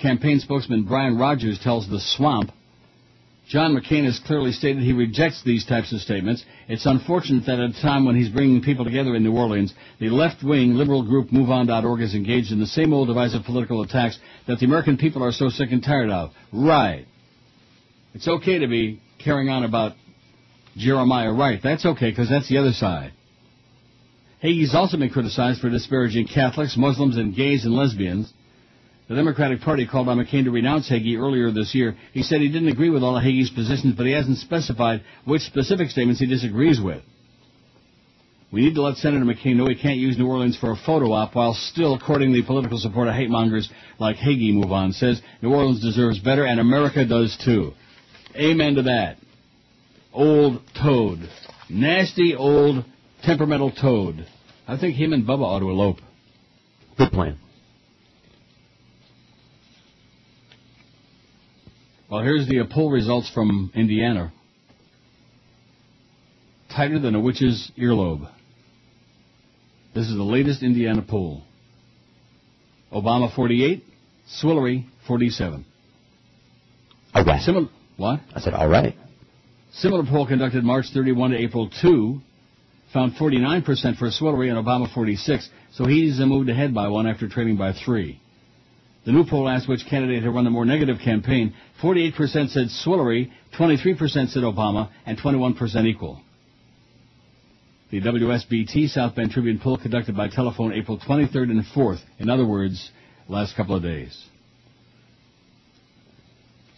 [0.00, 2.52] campaign spokesman Brian Rogers tells The Swamp,
[3.48, 6.44] John McCain has clearly stated he rejects these types of statements.
[6.68, 10.10] It's unfortunate that at a time when he's bringing people together in New Orleans, the
[10.10, 14.66] left-wing liberal group MoveOn.org is engaged in the same old divisive political attacks that the
[14.66, 16.32] American people are so sick and tired of.
[16.52, 17.06] Right.
[18.14, 19.92] It's okay to be carrying on about
[20.76, 21.60] Jeremiah Wright.
[21.62, 23.12] That's okay because that's the other side.
[24.42, 28.32] Hagee's also been criticized for disparaging Catholics, Muslims, and gays and lesbians.
[29.08, 31.96] The Democratic Party called on McCain to renounce Hagee earlier this year.
[32.12, 35.42] He said he didn't agree with all of Hagee's positions, but he hasn't specified which
[35.42, 37.02] specific statements he disagrees with.
[38.52, 41.12] We need to let Senator McCain know he can't use New Orleans for a photo
[41.12, 44.54] op while still courting the political support of hate mongers like Hagee.
[44.54, 47.72] Move on says New Orleans deserves better, and America does too.
[48.36, 49.16] Amen to that.
[50.12, 51.28] Old toad.
[51.68, 52.84] Nasty old
[53.22, 54.26] temperamental toad.
[54.66, 55.98] I think him and Bubba ought to elope.
[56.96, 57.38] Good plan.
[62.10, 64.32] Well, here's the uh, poll results from Indiana.
[66.74, 68.30] Tighter than a witch's earlobe.
[69.94, 71.42] This is the latest Indiana poll.
[72.92, 73.84] Obama 48,
[74.42, 75.66] Swillery 47.
[77.14, 77.68] All right.
[77.98, 78.20] What?
[78.34, 78.94] I said, all right.
[79.72, 82.20] Similar poll conducted March 31 to April 2
[82.92, 87.56] found 49% for Swillery and Obama 46, so he's moved ahead by one after trailing
[87.56, 88.20] by three.
[89.04, 91.54] The new poll asked which candidate had run the more negative campaign.
[91.82, 92.14] 48%
[92.50, 96.22] said Swillery, 23% said Obama, and 21% equal.
[97.90, 102.00] The WSBT South Bend Tribune poll conducted by telephone April 23rd and 4th.
[102.18, 102.90] In other words,
[103.28, 104.24] last couple of days.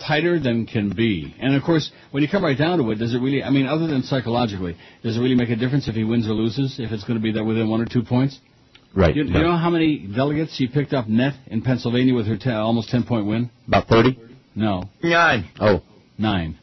[0.06, 1.34] Tighter than can be.
[1.38, 3.66] And of course, when you come right down to it, does it really, I mean,
[3.66, 6.90] other than psychologically, does it really make a difference if he wins or loses, if
[6.90, 8.38] it's going to be that within one or two points?
[8.94, 9.14] Right.
[9.14, 12.26] Do you, do you know how many delegates she picked up net in Pennsylvania with
[12.26, 13.50] her te- almost 10 point win?
[13.68, 14.18] About 30?
[14.54, 14.84] No.
[15.02, 15.48] Nine.
[15.60, 15.82] Oh.
[16.18, 16.58] Nine.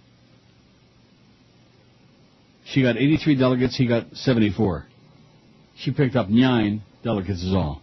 [2.66, 4.88] She got 83 delegates, he got 74.
[5.78, 7.82] She picked up nine delegates is all.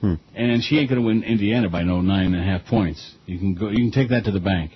[0.00, 0.14] Hmm.
[0.34, 3.14] And she ain't going to win Indiana by no nine and a half points.
[3.26, 4.72] You can go, you can take that to the bank.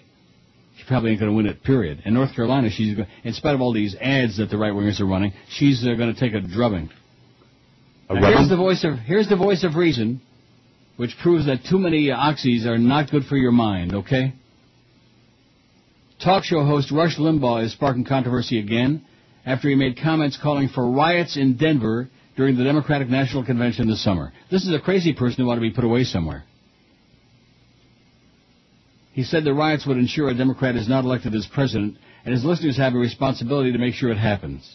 [0.78, 2.02] She probably ain't going to win it, period.
[2.04, 5.06] In North Carolina, she's, in spite of all these ads that the right wingers are
[5.06, 6.90] running, she's uh, going to take a drubbing.
[8.08, 10.22] A Now, here's the voice of here's the voice of reason,
[10.96, 13.94] which proves that too many oxys are not good for your mind.
[13.94, 14.34] Okay.
[16.22, 19.04] Talk show host Rush Limbaugh is sparking controversy again
[19.44, 22.08] after he made comments calling for riots in Denver
[22.38, 24.32] during the Democratic National Convention this summer.
[24.48, 26.44] This is a crazy person who ought to be put away somewhere.
[29.12, 32.44] He said the riots would ensure a Democrat is not elected as president, and his
[32.44, 34.72] listeners have a responsibility to make sure it happens.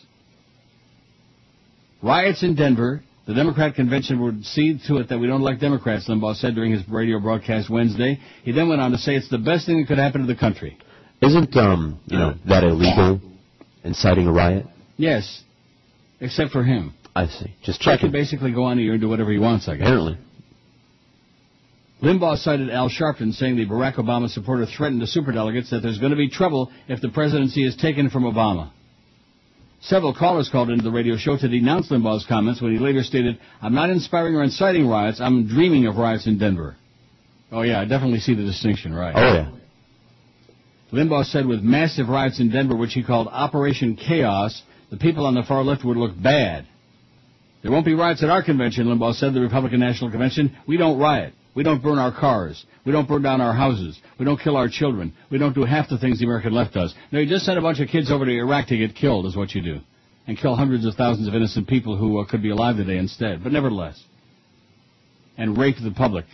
[2.04, 3.02] Riots in Denver.
[3.28, 6.74] The Democrat convention would see to it that we don't elect Democrats, Limbaugh said during
[6.74, 8.20] his radio broadcast Wednesday.
[8.44, 10.38] He then went on to say it's the best thing that could happen to the
[10.38, 10.78] country.
[11.22, 13.22] Isn't, um, you know, that illegal?
[13.86, 14.66] Inciting a riot?
[14.98, 15.42] Yes,
[16.20, 16.94] except for him.
[17.16, 17.56] I see.
[17.64, 18.00] Just check.
[18.00, 19.88] He can basically go on here and do whatever he wants, I guess.
[19.88, 20.18] Apparently.
[22.02, 26.12] Limbaugh cited Al Sharpton saying the Barack Obama supporter threatened the superdelegates that there's going
[26.12, 28.72] to be trouble if the presidency is taken from Obama.
[29.80, 33.40] Several callers called into the radio show to denounce Limbaugh's comments when he later stated,
[33.62, 36.76] I'm not inspiring or inciting riots, I'm dreaming of riots in Denver.
[37.52, 39.14] Oh yeah, I definitely see the distinction, right.
[39.16, 39.52] Oh, yeah.
[40.92, 45.36] Limbaugh said with massive riots in Denver, which he called Operation Chaos, the people on
[45.36, 46.68] the far left would look bad.
[47.64, 50.56] There won't be riots at our convention, Limbaugh said, the Republican National Convention.
[50.68, 51.34] We don't riot.
[51.56, 52.64] We don't burn our cars.
[52.86, 53.98] We don't burn down our houses.
[54.20, 55.14] We don't kill our children.
[55.32, 56.94] We don't do half the things the American left does.
[57.12, 59.38] No, you just send a bunch of kids over to Iraq to get killed is
[59.38, 59.80] what you do.
[60.28, 63.44] And kill hundreds of thousands of innocent people who uh, could be alive today instead.
[63.44, 64.02] But nevertheless.
[65.38, 66.26] And rape the public.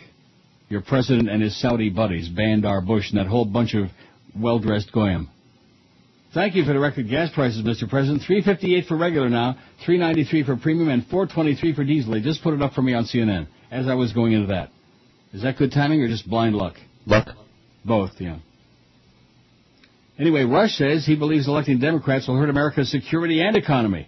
[0.67, 3.89] Your president and his Saudi buddies, Bandar Bush, and that whole bunch of
[4.35, 5.29] well-dressed goyim.
[6.33, 7.89] Thank you for the record gas prices, Mr.
[7.89, 8.21] President.
[8.21, 12.13] Three fifty-eight for regular now, three ninety-three for premium, and four twenty-three for diesel.
[12.13, 14.69] They just put it up for me on CNN as I was going into that.
[15.33, 16.75] Is that good timing or just blind luck?
[17.07, 17.29] Luck?
[17.83, 18.37] Both, yeah.
[20.19, 24.07] Anyway, Rush says he believes electing Democrats will hurt America's security and economy,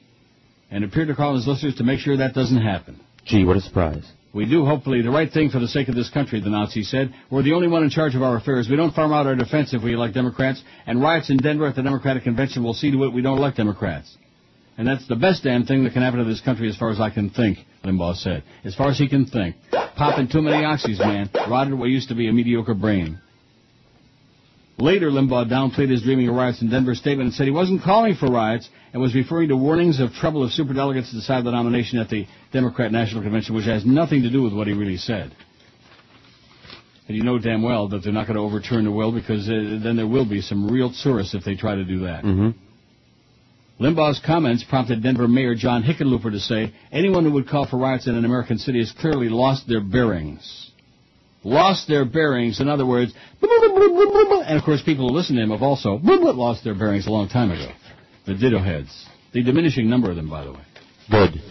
[0.70, 3.00] and appeared to call on his listeners to make sure that doesn't happen.
[3.26, 4.06] Gee, what a surprise.
[4.34, 7.14] We do hopefully the right thing for the sake of this country, the Nazi said.
[7.30, 8.70] We're the only one in charge of our affairs.
[8.70, 11.76] We don't farm out our defense if we elect Democrats, and riots in Denver at
[11.76, 14.16] the Democratic convention will see to it we don't elect Democrats.
[14.78, 17.00] And that's the best damn thing that can happen to this country as far as
[17.02, 18.44] I can think, Limbaugh said.
[18.64, 19.58] As far as he can think.
[19.98, 21.30] Popping too many oxys, man.
[21.50, 23.20] Rotted what used to be a mediocre brain.
[24.78, 28.16] Later, Limbaugh downplayed his dreaming of riots in Denver statement and said he wasn't calling
[28.16, 32.10] for riots and was referring to warnings of trouble if superdelegates decide the nomination at
[32.10, 35.32] the Democrat National Convention, which has nothing to do with what he really said.
[37.08, 39.80] And you know damn well that they're not going to overturn the will because uh,
[39.84, 42.24] then there will be some real tourists if they try to do that.
[42.24, 42.50] Mm-hmm.
[43.84, 48.08] Limbaugh's comments prompted Denver Mayor John Hickenlooper to say, anyone who would call for riots
[48.08, 50.72] in an American city has clearly lost their bearings.
[51.44, 52.60] Lost their bearings.
[52.62, 53.12] In other words,
[53.42, 57.28] and of course people who listen to him have also lost their bearings a long
[57.28, 57.72] time ago.
[58.26, 59.08] The ditto heads.
[59.34, 60.62] The diminishing number of them, by the way.
[61.10, 61.42] Good.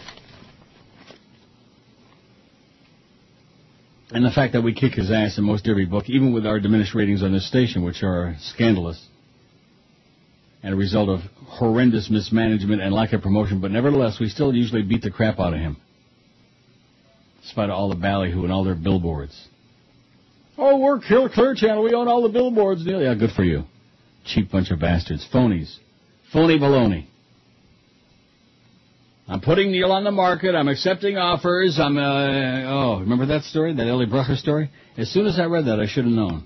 [4.11, 6.59] And the fact that we kick his ass in most every book, even with our
[6.59, 9.01] diminished ratings on this station, which are scandalous
[10.63, 14.83] and a result of horrendous mismanagement and lack of promotion, but nevertheless, we still usually
[14.83, 15.77] beat the crap out of him.
[17.41, 19.47] Despite all the ballyhoo and all their billboards.
[20.57, 21.83] Oh, we're Clear Channel.
[21.83, 22.85] We own all the billboards.
[22.85, 23.01] Neil.
[23.01, 23.63] Yeah, good for you.
[24.25, 25.27] Cheap bunch of bastards.
[25.33, 25.75] Phonies.
[26.33, 27.07] Phony baloney.
[29.27, 30.55] I'm putting Neil on the market.
[30.55, 31.79] I'm accepting offers.
[31.79, 32.01] I'm, uh,
[32.69, 33.73] oh, remember that story?
[33.73, 34.69] That Ellie Brucker story?
[34.97, 36.45] As soon as I read that, I should have known.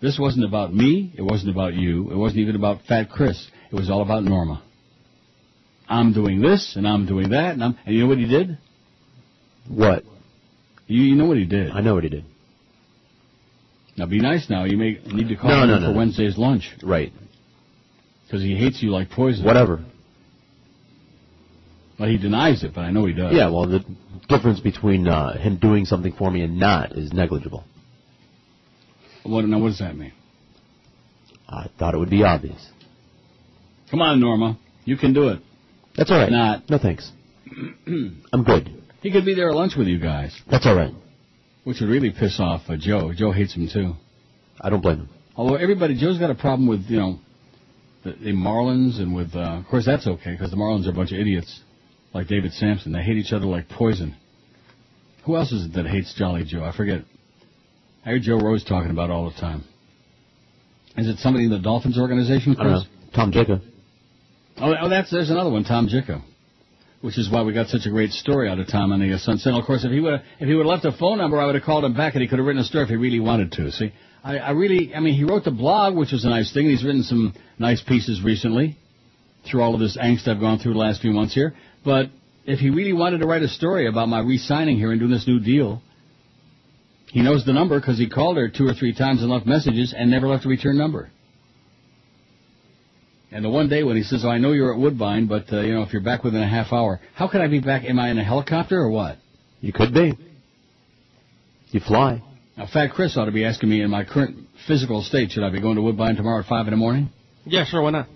[0.00, 1.12] This wasn't about me.
[1.16, 2.10] It wasn't about you.
[2.10, 3.48] It wasn't even about Fat Chris.
[3.70, 4.62] It was all about Norma.
[5.88, 8.56] I'm doing this, and I'm doing that, and I'm, and you know what he did?
[9.68, 10.04] What?
[10.86, 11.70] You, you know what he did.
[11.70, 12.24] I know what he did.
[13.96, 14.48] Now be nice.
[14.48, 15.98] Now you may need to call No, him no, for.
[15.98, 17.12] Wednesday's lunch Right.
[18.32, 19.44] Because he hates you like poison.
[19.44, 19.84] Whatever.
[22.00, 23.34] Well, he denies it, but I know he does.
[23.34, 23.84] Yeah, well, the
[24.26, 27.62] difference between uh, him doing something for me and not is negligible.
[29.24, 29.44] What?
[29.44, 30.14] Now what does that mean?
[31.46, 32.66] I thought it would be obvious.
[33.90, 34.58] Come on, Norma.
[34.86, 35.40] You can do it.
[35.94, 36.32] That's all right.
[36.32, 36.70] Not.
[36.70, 37.12] No thanks.
[37.86, 38.82] I'm good.
[39.02, 40.94] He could be there at lunch with you guys, That's all right.
[41.64, 43.12] which would really piss off uh, Joe.
[43.14, 43.92] Joe hates him too.
[44.58, 45.08] I don't blame him.
[45.36, 47.18] Although everybody, Joe's got a problem with you know
[48.04, 50.94] the, the Marlins and with, uh, of course that's okay because the Marlins are a
[50.94, 51.60] bunch of idiots
[52.12, 52.92] like David Samson.
[52.92, 54.16] They hate each other like poison.
[55.24, 56.64] Who else is it that hates Jolly Joe?
[56.64, 57.02] I forget.
[58.04, 59.64] I hear Joe Rose talking about it all the time.
[60.96, 62.56] Is it somebody in the Dolphins organization?
[62.58, 62.84] I don't Chris?
[62.84, 63.12] know.
[63.14, 63.62] Tom Jacob.
[64.58, 66.22] Oh, oh, that's there's another one, Tom Jicha,
[67.00, 69.18] which is why we got such a great story out of Tom on the uh,
[69.18, 69.60] Sun Sentinel.
[69.60, 71.54] Of course, if he would if he would have left a phone number, I would
[71.54, 73.52] have called him back and he could have written a story if he really wanted
[73.52, 73.70] to.
[73.70, 73.92] See,
[74.24, 76.68] I, I really, I mean, he wrote the blog, which was a nice thing.
[76.68, 78.76] He's written some nice pieces recently
[79.44, 81.54] through all of this angst I've gone through the last few months here.
[81.84, 82.10] But
[82.44, 85.26] if he really wanted to write a story about my re-signing here and doing this
[85.26, 85.82] new deal,
[87.06, 89.94] he knows the number because he called her two or three times and left messages
[89.96, 91.10] and never left a return number.
[93.32, 95.60] And the one day when he says, "Oh, I know you're at Woodbine, but uh,
[95.60, 97.84] you know, if you're back within a half hour, how can I be back?
[97.84, 99.16] Am I in a helicopter or what?"
[99.60, 100.12] You could be.
[101.70, 102.22] You fly.
[102.56, 104.36] Now, Fat Chris ought to be asking me in my current
[104.66, 107.10] physical state, should I be going to Woodbine tomorrow at five in the morning?
[107.44, 108.08] Yeah, sure, why not?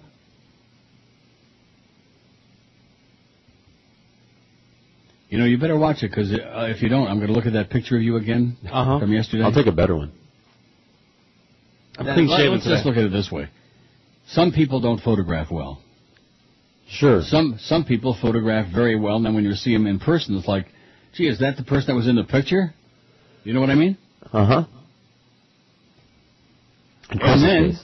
[5.28, 7.46] You know, you better watch it because uh, if you don't, I'm going to look
[7.46, 9.00] at that picture of you again Uh-huh.
[9.00, 9.42] from yesterday.
[9.42, 10.12] I'll take a better one.
[11.98, 13.48] I'm Let- clean let- shaven let's Let's just look at it this way:
[14.28, 15.80] some people don't photograph well.
[16.88, 17.22] Sure.
[17.22, 20.46] Some some people photograph very well, and then when you see them in person, it's
[20.46, 20.66] like,
[21.14, 22.72] gee, is that the person that was in the picture?
[23.42, 23.98] You know what I mean?
[24.32, 24.64] Uh huh.
[27.10, 27.78] And then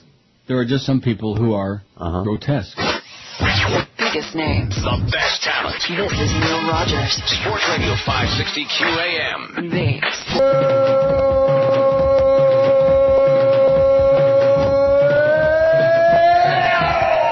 [0.47, 2.23] there are just some people who are Uh-huh.
[2.23, 2.77] grotesque.
[3.97, 4.75] Biggest names.
[4.75, 5.79] The best talent.
[5.89, 7.13] This is Neil Rogers.
[7.25, 9.71] Sports Radio 560 QAM.
[9.71, 11.03] The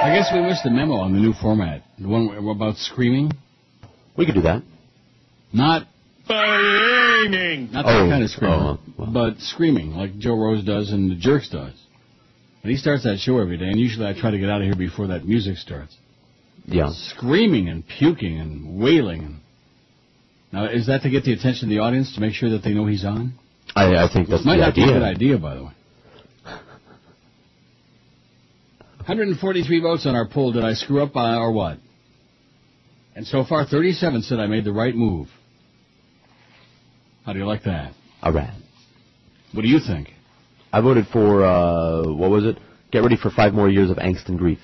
[0.03, 1.83] I guess we missed the memo on the new format.
[1.99, 3.31] The one about screaming.
[4.17, 4.63] We could do that.
[5.53, 5.83] Not
[6.25, 7.71] Screaming.
[7.71, 8.35] not that Oh, kind of uh-huh.
[8.35, 9.11] screaming, oh, well.
[9.11, 11.73] but screaming like Joe Rose does and the Jerks does.
[12.63, 14.65] And he starts that show every day, and usually I try to get out of
[14.65, 15.95] here before that music starts.
[16.65, 16.91] Yeah.
[16.93, 19.23] Screaming and puking and wailing.
[19.23, 19.39] And
[20.51, 22.73] now, is that to get the attention of the audience to make sure that they
[22.73, 23.33] know he's on?
[23.75, 25.07] I, I think that's This might the not be a good idea.
[25.33, 25.71] idea, by the way.
[29.07, 30.51] 143 votes on our poll.
[30.51, 31.77] Did I screw up by or what?
[33.15, 35.27] And so far, 37 said I made the right move.
[37.25, 37.93] How do you like that?
[38.21, 38.53] All right.
[39.53, 40.09] What do you think?
[40.73, 42.57] I voted for uh, what was it?
[42.91, 44.59] Get ready for five more years of angst and grief.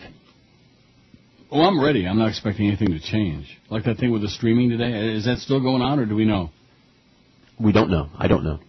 [1.51, 2.05] Oh, I'm ready.
[2.08, 3.58] I'm not expecting anything to change.
[3.70, 5.16] Like that thing with the streaming today.
[5.16, 6.49] Is that still going on, or do we know?
[7.60, 8.10] We don't know.
[8.18, 8.60] I don't know.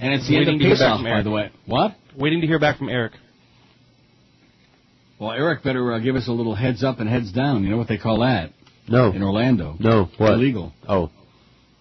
[0.00, 1.50] And it's the Waiting end to of hear back Pesach, from by the way.
[1.66, 1.96] What?
[2.16, 3.12] Waiting to hear back from Eric.
[5.18, 7.64] Well, Eric better uh, give us a little heads up and heads down.
[7.64, 8.52] You know what they call that
[8.88, 9.10] No.
[9.12, 9.74] in Orlando?
[9.80, 10.08] No.
[10.18, 10.34] What?
[10.34, 10.72] Illegal.
[10.88, 11.10] Oh.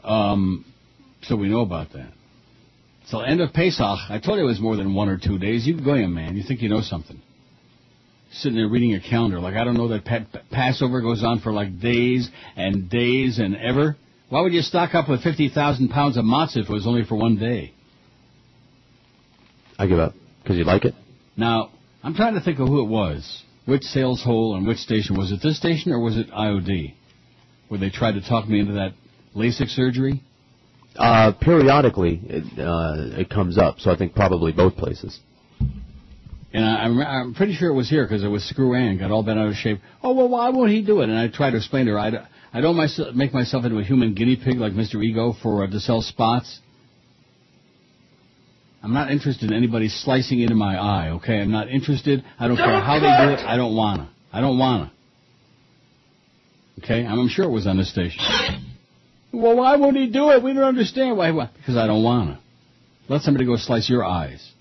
[0.08, 0.66] Um,
[1.24, 2.14] so we know about that.
[3.08, 4.00] So end of Pesach.
[4.10, 5.68] I told you it was more than one or two days.
[5.68, 6.36] You go in, man.
[6.36, 7.22] You think you know something.
[8.32, 9.40] Sitting there reading a calendar.
[9.40, 13.56] Like, I don't know that pa- Passover goes on for like days and days and
[13.56, 13.96] ever.
[14.30, 17.16] Why would you stock up with 50,000 pounds of matzah if it was only for
[17.16, 17.74] one day?
[19.80, 20.14] I give up.
[20.44, 20.94] Because you like it?
[21.38, 21.72] Now,
[22.04, 23.44] I'm trying to think of who it was.
[23.66, 25.18] Which sales hole and which station.
[25.18, 26.94] Was it this station or was it IOD?
[27.70, 28.94] Where they tried to talk me into that
[29.38, 30.24] LASIK surgery?
[30.96, 35.20] Uh, periodically, it, uh, it comes up, so I think probably both places.
[36.54, 39.12] And I, I'm, I'm pretty sure it was here because it was Screw Ann, got
[39.12, 39.80] all bent out of shape.
[40.02, 41.10] Oh, well, why won't he do it?
[41.10, 43.78] And I tried to explain to her, I, don't- I don't myself, make myself into
[43.78, 45.04] a human guinea pig like Mr.
[45.04, 46.60] Ego for uh, to sell spots.
[48.82, 51.40] I'm not interested in anybody slicing into my eye, okay?
[51.42, 52.24] I'm not interested.
[52.40, 53.46] I don't care how they do it.
[53.46, 54.10] I don't wanna.
[54.32, 54.92] I don't wanna.
[56.80, 57.06] Okay?
[57.06, 58.20] I'm, I'm sure it was on this station.
[59.38, 60.42] Well, why won't he do it?
[60.42, 61.30] We don't understand why.
[61.30, 61.52] why.
[61.56, 62.40] Because I don't wanna.
[63.08, 64.52] Let somebody go slice your eyes.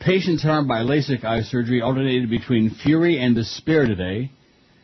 [0.00, 4.32] Patients harmed by LASIK eye surgery alternated between fury and despair today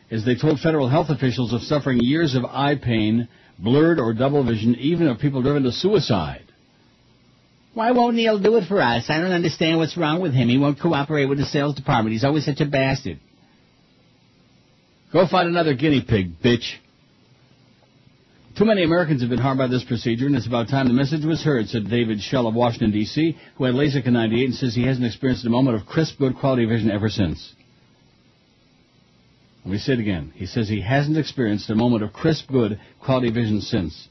[0.08, 3.28] as they told federal health officials of suffering years of eye pain,
[3.58, 6.44] blurred or double vision, even of people driven to suicide.
[7.74, 9.06] Why won't Neil do it for us?
[9.08, 10.48] I don't understand what's wrong with him.
[10.48, 12.12] He won't cooperate with the sales department.
[12.12, 13.18] He's always such a bastard.
[15.12, 16.74] Go find another guinea pig, bitch.
[18.56, 21.24] Too many Americans have been harmed by this procedure, and it's about time the message
[21.24, 24.76] was heard, said David Shell of Washington, D.C., who had LASIK in 98 and says
[24.76, 27.52] he hasn't experienced a moment of crisp, good quality vision ever since.
[29.64, 30.32] Let me say it again.
[30.36, 34.06] He says he hasn't experienced a moment of crisp, good quality vision since.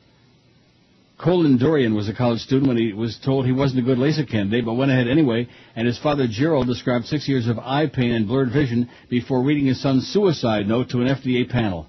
[1.18, 4.30] Colin Dorian was a college student when he was told he wasn't a good LASIK
[4.30, 8.12] candidate, but went ahead anyway, and his father Gerald described six years of eye pain
[8.12, 11.88] and blurred vision before reading his son's suicide note to an FDA panel.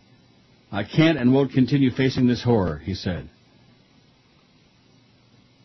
[0.74, 3.30] I can't and won't continue facing this horror, he said.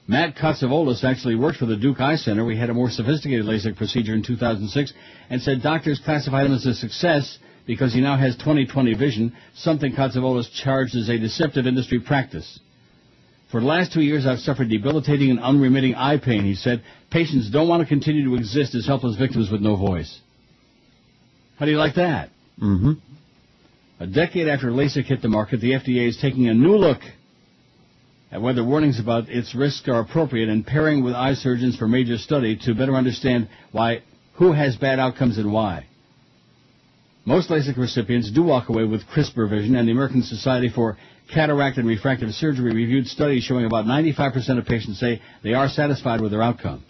[0.07, 2.45] Matt Kotsovolos actually worked for the Duke Eye Center.
[2.45, 4.93] We had a more sophisticated LASIK procedure in 2006
[5.31, 9.93] and said doctors classified him as a success because he now has 20/20 vision, something
[9.93, 12.59] Kotsovolos charged as a deceptive industry practice.
[13.51, 16.83] For the last two years, I've suffered debilitating and unremitting eye pain, he said.
[17.09, 20.19] Patients don't want to continue to exist as helpless victims with no voice.
[21.57, 22.29] How do you like that?
[22.61, 22.93] Mm-hmm.
[23.99, 27.01] A decade after LASIK hit the market, the FDA is taking a new look
[28.31, 32.17] at whether warnings about its risks are appropriate and pairing with eye surgeons for major
[32.17, 34.01] study to better understand why
[34.35, 35.85] who has bad outcomes and why.
[37.25, 40.97] Most LASIK recipients do walk away with crisper vision, and the American Society for
[41.33, 46.21] Cataract and Refractive Surgery reviewed studies showing about 95% of patients say they are satisfied
[46.21, 46.85] with their outcome.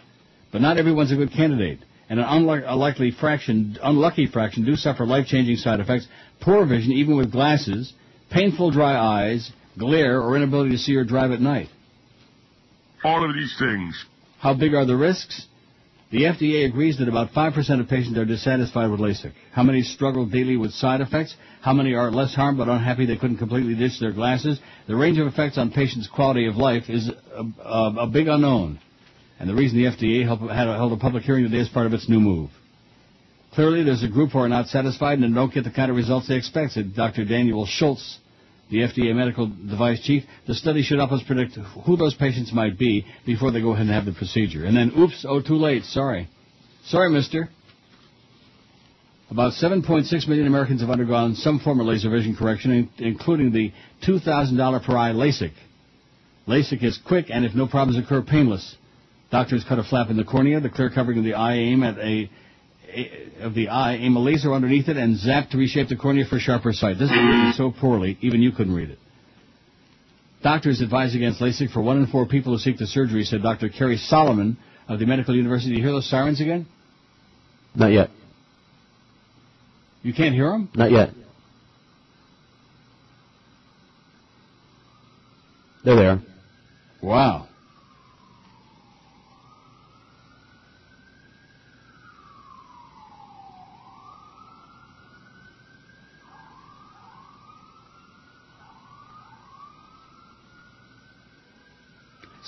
[0.52, 1.80] But not everyone's a good candidate,
[2.10, 6.08] and an unlikely fraction, unlucky fraction do suffer life-changing side effects
[6.42, 7.94] poor vision even with glasses,
[8.32, 11.68] painful dry eyes, glare, or inability to see or drive at night.
[13.04, 14.06] All of these things.
[14.40, 15.46] How big are the risks?
[16.12, 19.32] The FDA agrees that about 5% of patients are dissatisfied with LASIK.
[19.52, 21.36] How many struggle daily with side effects?
[21.62, 24.60] How many are less harmed but unhappy they couldn't completely ditch their glasses?
[24.88, 28.80] The range of effects on patients' quality of life is a, a, a big unknown.
[29.40, 32.20] And the reason the FDA held, a, public hearing today is part of its new
[32.20, 32.50] move.
[33.54, 36.28] Clearly, there's a group who are not satisfied and don't get the kind of results
[36.28, 37.26] they expect, said Dr.
[37.26, 38.20] Daniel Schultz,
[38.70, 40.24] the FDA medical device chief.
[40.46, 43.88] The study should help us predict who those patients might be before they go ahead
[43.88, 44.66] and have the procedure.
[44.66, 45.84] And then, oops, oh, too late.
[45.86, 46.30] Sorry.
[46.86, 47.50] Sorry, mister.
[49.32, 53.72] About 7.6 million Americans have undergone some form of laser vision correction, including the
[54.08, 55.52] $2,000 per eye LASIK.
[56.48, 58.76] LASIK is quick and, if no problems occur, painless.
[59.32, 61.98] Doctors cut a flap in the cornea, the clear covering of the eye aim at
[62.00, 62.30] a
[63.42, 66.40] of the eye, aim a laser underneath it, and zap to reshape the cornea for
[66.40, 66.98] sharper sight.
[66.98, 68.98] This is written so poorly, even you couldn't read it.
[70.42, 73.70] Doctors advise against LASIK for one in four people who seek the surgery, said Dr.
[73.70, 74.58] Kerry Solomon
[74.88, 75.72] of the Medical University.
[75.72, 76.66] Do You hear those sirens again?
[77.76, 78.10] Not yet.
[80.02, 80.70] You can't hear them?
[80.74, 81.10] Not yet.
[85.84, 86.22] They're there.
[87.02, 87.49] Wow.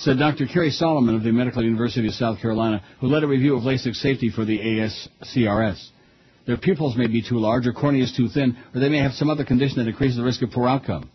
[0.02, 0.48] Said Dr.
[0.48, 3.94] Kerry Solomon of the Medical University of South Carolina, who led a review of LASIK
[3.94, 5.90] safety for the ASCRS.
[6.48, 9.12] Their pupils may be too large, or cornea is too thin, or they may have
[9.12, 11.12] some other condition that increases the risk of poor outcome.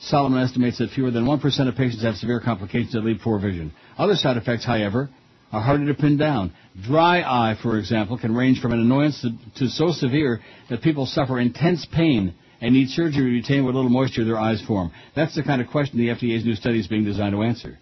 [0.00, 3.72] Solomon estimates that fewer than 1% of patients have severe complications that lead poor vision.
[3.96, 5.08] Other side effects, however,
[5.52, 6.52] are harder to pin down.
[6.82, 11.06] Dry eye, for example, can range from an annoyance to, to so severe that people
[11.06, 14.90] suffer intense pain and need surgery to retain what little moisture their eyes form.
[15.14, 17.78] That's the kind of question the FDA's new study is being designed to answer.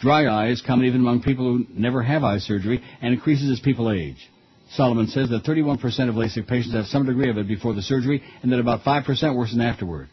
[0.00, 3.60] Dry eye is common even among people who never have eye surgery and increases as
[3.60, 4.30] people age.
[4.72, 5.74] Solomon says that 31%
[6.08, 9.36] of LASIK patients have some degree of it before the surgery and that about 5%
[9.36, 10.08] worsen afterward.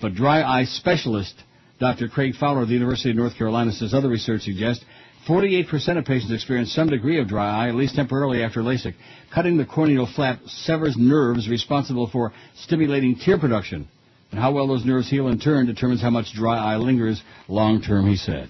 [0.00, 1.34] But dry eye specialist
[1.78, 2.08] Dr.
[2.08, 4.84] Craig Fowler of the University of North Carolina says other research suggests
[5.28, 8.94] 48% of patients experience some degree of dry eye, at least temporarily after LASIK.
[9.34, 13.88] Cutting the corneal flap severs nerves responsible for stimulating tear production.
[14.30, 17.82] And how well those nerves heal in turn determines how much dry eye lingers long
[17.82, 18.48] term, he said.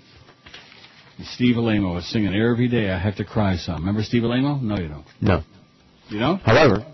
[1.34, 2.90] Steve Alaimo was singing every day.
[2.90, 3.76] I have to cry some.
[3.80, 4.60] Remember Steve Alaimo?
[4.62, 5.04] No, you don't.
[5.20, 5.42] No.
[6.08, 6.38] You don't?
[6.40, 6.84] However,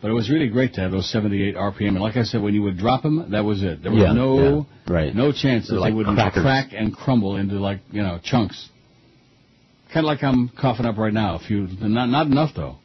[0.00, 1.88] but it was really great to have those 78 RPM.
[1.88, 3.82] And like I said, when you would drop them, that was it.
[3.82, 5.14] There was Yeah, no yeah, right.
[5.14, 6.42] no chance that They're they wouldn't crackers.
[6.42, 8.68] crack and crumble into like you know chunks.
[9.92, 11.36] Kind of like I'm coughing up right now.
[11.36, 12.76] If you not not enough though.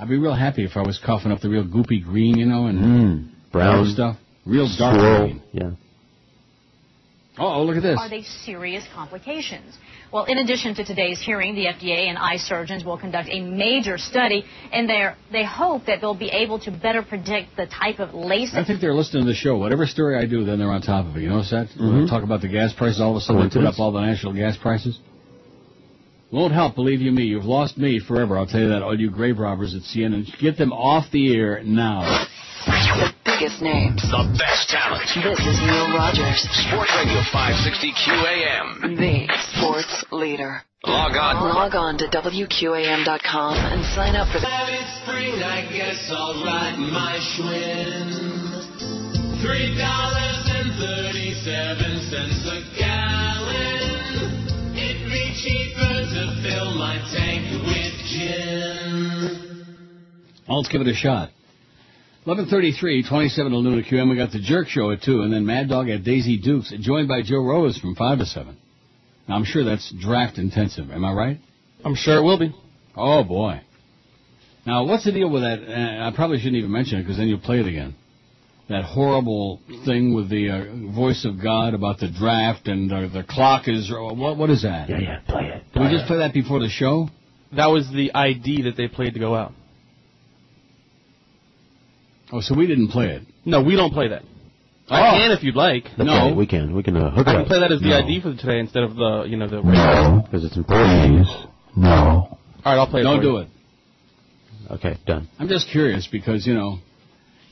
[0.00, 2.66] I'd be real happy if I was coughing up the real goopy green, you know,
[2.66, 4.16] and Mm, brown stuff.
[4.46, 5.24] Real dark swirl.
[5.26, 5.42] green.
[5.52, 5.70] Yeah.
[7.38, 7.98] Oh, look at this.
[7.98, 9.76] Are they serious complications?
[10.12, 13.98] Well, in addition to today's hearing, the FDA and eye surgeons will conduct a major
[13.98, 18.14] study, and they they hope that they'll be able to better predict the type of
[18.14, 18.52] lace.
[18.54, 19.58] I think they're listening to the show.
[19.58, 21.20] Whatever story I do, then they're on top of it.
[21.20, 21.68] You notice that?
[21.76, 22.08] When I Mhm.
[22.08, 24.32] talk about the gas prices, all of a sudden they put up all the national
[24.32, 24.98] gas prices.
[26.30, 27.24] Won't help, believe you me.
[27.24, 28.36] You've lost me forever.
[28.36, 28.82] I'll tell you that.
[28.82, 32.26] All you grave robbers at CNN, get them off the air now.
[33.38, 34.02] The biggest names.
[34.02, 35.06] The best talent.
[35.14, 38.98] This is Neil Rogers, Sports Radio 560 QAM.
[38.98, 40.58] the sports leader.
[40.84, 41.38] Log on.
[41.54, 44.48] Log on to WQAM.com and sign up for the.
[45.06, 48.10] Spring, I guess I'll ride my Schwinn.
[49.38, 54.74] Three dollars and thirty-seven cents a gallon.
[54.74, 59.62] It'd be cheaper to fill my tank with gin.
[60.48, 61.30] Well, let's give it a shot.
[62.28, 64.10] 11:33, 27 till noon at QM.
[64.10, 67.08] We got the Jerk Show at two, and then Mad Dog at Daisy Dukes, joined
[67.08, 68.58] by Joe Rose from five to seven.
[69.26, 70.90] Now I'm sure that's draft intensive.
[70.90, 71.38] Am I right?
[71.82, 72.54] I'm sure it will be.
[72.94, 73.62] Oh boy.
[74.66, 75.58] Now what's the deal with that?
[75.66, 77.94] Uh, I probably shouldn't even mention it because then you'll play it again.
[78.68, 83.24] That horrible thing with the uh, voice of God about the draft and uh, the
[83.26, 83.90] clock is.
[83.90, 84.90] uh, What what is that?
[84.90, 85.62] Yeah, yeah, play it.
[85.72, 87.08] Did we just play that before the show?
[87.56, 89.52] That was the ID that they played to go out.
[92.32, 93.22] Oh, so we didn't play it.
[93.44, 94.22] No, we don't play that.
[94.90, 94.94] Oh.
[94.94, 95.84] I can if you'd like.
[95.96, 96.74] That's right, we can.
[96.74, 97.28] We can uh, hook it up.
[97.28, 97.46] I can up.
[97.48, 97.98] play that as the No.
[97.98, 99.60] ID for the today instead of the, you know, the.
[99.62, 101.26] No, because it's important.
[101.76, 101.88] No.
[101.90, 103.04] All right, I'll play it.
[103.04, 103.36] Don't for do you.
[103.38, 103.48] it.
[104.70, 105.28] Okay, done.
[105.38, 106.78] I'm just curious because, you know,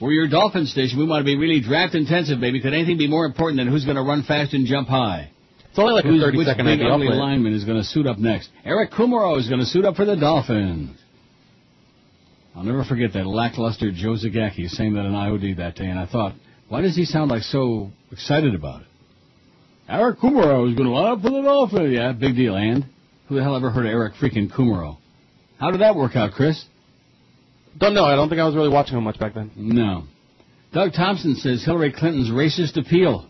[0.00, 0.98] we're your Dolphin station.
[0.98, 2.60] We want to be really draft intensive, baby.
[2.60, 5.30] Could anything be more important than who's going to run fast and jump high?
[5.70, 6.90] It's only like a Who's, 30 which second big ID.
[6.90, 8.48] Ugly lineman is going to suit up next?
[8.64, 10.98] Eric Kumerow is going to suit up for the Dolphins.
[12.56, 16.06] I'll never forget that lackluster Joe Zagacki saying that on IOD that day, and I
[16.06, 16.32] thought,
[16.68, 18.86] why does he sound like so excited about it?
[19.88, 21.92] Eric Kumerow is going to line up for the Dolphins.
[21.92, 22.56] Yeah, big deal.
[22.56, 22.86] And
[23.28, 24.96] who the hell ever heard of Eric freaking Kumerow?
[25.60, 26.64] How did that work out, Chris?
[27.78, 28.04] Don't know.
[28.04, 29.50] I don't think I was really watching him much back then.
[29.54, 30.04] No.
[30.72, 33.28] Doug Thompson says Hillary Clinton's racist appeal.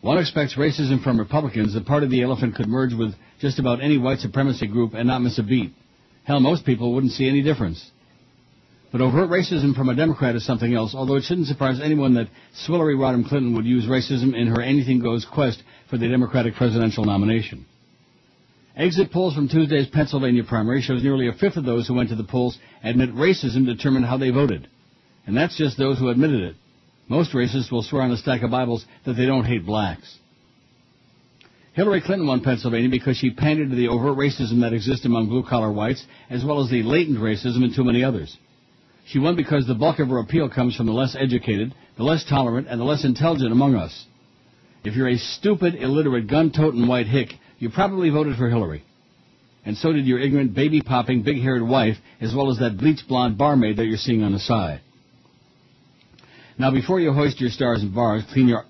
[0.00, 1.72] One expects racism from Republicans.
[1.72, 5.06] The part of the elephant could merge with just about any white supremacy group and
[5.06, 5.72] not miss a beat.
[6.24, 7.90] Hell, most people wouldn't see any difference.
[8.90, 12.28] But overt racism from a Democrat is something else, although it shouldn't surprise anyone that
[12.54, 17.04] Swillery Rodham Clinton would use racism in her anything goes quest for the Democratic presidential
[17.04, 17.66] nomination.
[18.76, 22.16] Exit polls from Tuesday's Pennsylvania primary shows nearly a fifth of those who went to
[22.16, 24.68] the polls admit racism determined how they voted.
[25.26, 26.56] And that's just those who admitted it.
[27.08, 30.18] Most racists will swear on a stack of Bibles that they don't hate blacks.
[31.74, 35.72] Hillary Clinton won Pennsylvania because she pandered to the overt racism that exists among blue-collar
[35.72, 38.36] whites, as well as the latent racism in too many others.
[39.06, 42.24] She won because the bulk of her appeal comes from the less educated, the less
[42.24, 44.06] tolerant, and the less intelligent among us.
[44.84, 48.84] If you're a stupid, illiterate, gun-toting white hick, you probably voted for Hillary.
[49.64, 53.78] And so did your ignorant, baby-popping, big-haired wife, as well as that bleach blonde barmaid
[53.78, 54.80] that you're seeing on the side.
[56.56, 58.64] Now, before you hoist your stars and bars, clean your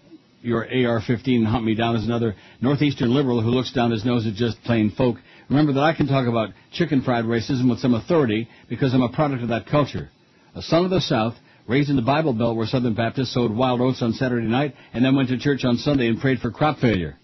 [0.45, 4.26] your AR-15 and hunt me down as another northeastern liberal who looks down his nose
[4.26, 5.16] at just plain folk.
[5.49, 9.12] Remember that I can talk about chicken fried racism with some authority because I'm a
[9.12, 10.11] product of that culture.
[10.55, 11.34] A son of the South,
[11.66, 15.05] raised in the Bible Belt where Southern Baptists sowed wild oats on Saturday night and
[15.05, 17.16] then went to church on Sunday and prayed for crop failure.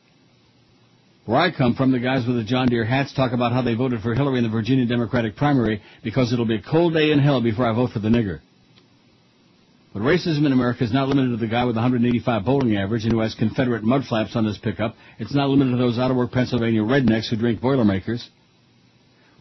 [1.26, 3.74] Where I come from, the guys with the John Deere hats talk about how they
[3.74, 7.18] voted for Hillary in the Virginia Democratic primary because it'll be a cold day in
[7.18, 8.40] hell before I vote for the nigger.
[9.92, 13.12] But racism in America is not limited to the guy with 185 bowling average and
[13.12, 14.94] who has Confederate mudflaps on his pickup.
[15.18, 18.28] It's not limited to those out of work Pennsylvania rednecks who drink Boilermakers.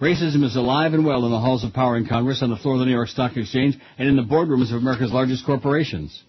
[0.02, 2.76] Racism is alive and well in the halls of power in Congress, on the floor
[2.76, 6.24] of the New York Stock Exchange, and in the boardrooms of America's largest corporations.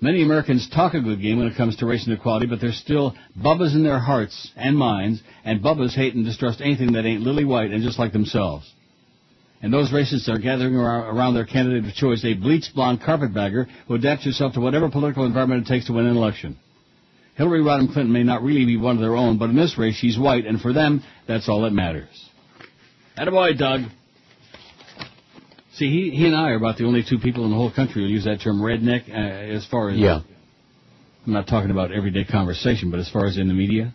[0.00, 2.76] Many Americans talk a good game when it comes to race and equality, but there's
[2.76, 7.22] still bubbas in their hearts and minds, and bubbas hate and distrust anything that ain't
[7.22, 8.68] lily white and just like themselves.
[9.62, 13.94] And those racists are gathering around, their candidate of choice, a bleached blonde carpetbagger who
[13.94, 16.58] adapts herself to whatever political environment it takes to win an election.
[17.36, 19.94] Hillary Rodham Clinton may not really be one of their own, but in this race
[19.94, 22.08] she's white, and for them, that's all that matters.
[23.16, 23.82] Attaboy, Doug.
[25.74, 28.02] See, he, he and I are about the only two people in the whole country
[28.02, 29.96] who use that term redneck uh, as far as...
[29.96, 30.20] Yeah.
[31.24, 33.94] I'm not talking about everyday conversation, but as far as in the media,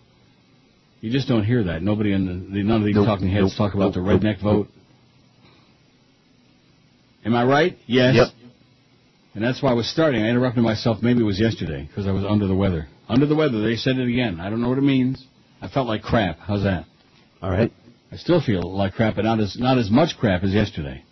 [1.01, 1.84] you just don't hear that.
[1.84, 4.68] Nobody in the, none of these Nope, talking heads nope, talk about the redneck nope,
[4.68, 4.68] vote.
[7.28, 7.78] Am I right?
[7.88, 8.16] Yes.
[8.16, 8.28] Yep.
[9.36, 10.24] And that's why I was starting.
[10.24, 11.00] I interrupted myself.
[11.04, 12.88] Maybe it was yesterday because I was under the weather.
[13.10, 13.62] Under the weather.
[13.62, 14.40] They said it again.
[14.40, 15.26] I don't know what it means.
[15.62, 16.40] I felt like crap.
[16.40, 16.86] How's that?
[17.42, 17.70] All right.
[18.14, 21.04] I still feel like crap, but not as not as much crap as yesterday.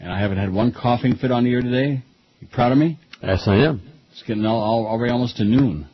[0.00, 2.02] And I haven't had one coughing fit on the air today.
[2.40, 2.98] You proud of me?
[3.22, 3.82] Yes, I am.
[4.12, 5.88] It's getting all, all, already almost to noon.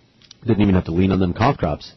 [0.46, 1.92] Didn't even have to lean on them cough drops.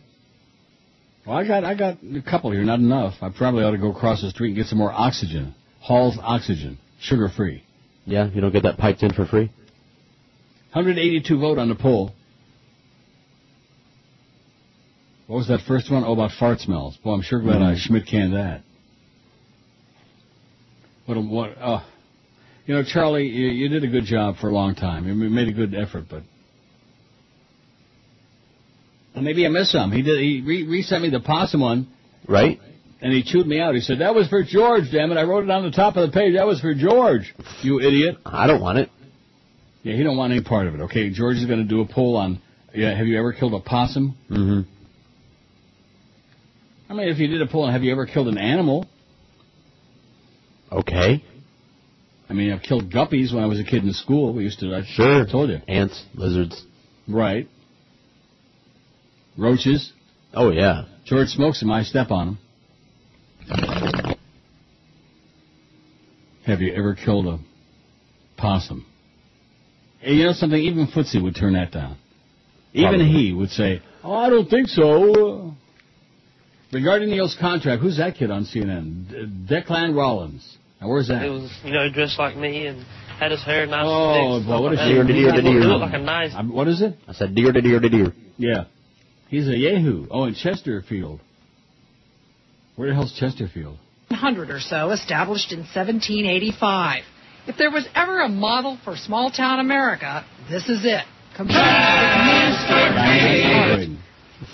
[1.27, 3.13] Well, I got I got a couple here, not enough.
[3.21, 5.53] I probably ought to go across the street and get some more oxygen.
[5.81, 7.63] Hall's oxygen, sugar free.
[8.05, 9.51] Yeah, you don't get that piped in for free?
[10.73, 12.11] 182 vote on the poll.
[15.27, 16.03] What was that first one?
[16.03, 16.97] Oh, about fart smells.
[16.97, 17.77] Boy, I'm sure glad I mm.
[17.77, 18.63] Schmidt canned that.
[21.05, 21.17] What?
[21.17, 21.51] a- What?
[21.61, 21.85] Oh,
[22.65, 25.07] You know, Charlie, you, you did a good job for a long time.
[25.07, 26.23] You made a good effort, but
[29.13, 29.91] well, maybe I missed some.
[29.91, 30.19] He did.
[30.19, 31.87] He re- resent me the possum one,
[32.27, 32.59] Right?
[33.01, 33.75] And he chewed me out.
[33.75, 34.85] He said that was for George.
[34.91, 35.17] Damn it!
[35.17, 36.35] I wrote it on the top of the page.
[36.35, 37.33] That was for George.
[37.61, 38.17] You idiot.
[38.25, 38.89] I don't want it.
[39.83, 40.81] Yeah, he don't want any part of it.
[40.81, 42.41] Okay, George is going to do a poll on.
[42.73, 44.15] Yeah, have you ever killed a possum?
[44.29, 44.69] Mm-hmm.
[46.89, 48.85] I mean, if you did a poll on have you ever killed an animal?
[50.71, 51.23] Okay.
[52.29, 54.33] I mean, I've killed guppies when I was a kid in school.
[54.33, 54.75] We used to.
[54.75, 55.25] I Sure.
[55.25, 55.59] told you.
[55.67, 56.63] Ants, lizards.
[57.07, 57.47] Right.
[59.37, 59.91] Roaches.
[60.33, 60.83] Oh yeah.
[61.05, 61.71] George smokes them.
[61.71, 62.37] I step on them.
[66.45, 67.39] Have you ever killed a
[68.37, 68.85] possum?
[69.99, 70.59] Hey, you know something?
[70.59, 71.97] Even Footsie would turn that down.
[72.73, 73.07] Even Probably.
[73.07, 75.51] he would say, "Oh, I don't think so." Uh,
[76.71, 79.09] regarding Neil's contract, who's that kid on CNN?
[79.09, 80.57] D- Declan Rollins.
[80.79, 81.23] Now, where's that?
[81.23, 82.83] He was, you know, dressed like me and
[83.19, 84.47] had his hair nice Oh, and thick.
[84.47, 84.97] boy, what a stuff shame.
[84.99, 85.13] like that.
[85.13, 85.59] Deer, deer, He deer.
[85.67, 86.33] looked like a nice.
[86.49, 86.95] What is it?
[87.07, 88.13] I said deer to deer to deer.
[88.37, 88.65] Yeah.
[89.27, 90.07] He's a Yahoo.
[90.09, 91.19] Oh, in Chesterfield.
[92.79, 93.77] Where the hell's Chesterfield?
[94.07, 97.03] 100 or so, established in 1785.
[97.45, 101.03] If there was ever a model for small town America, this is it.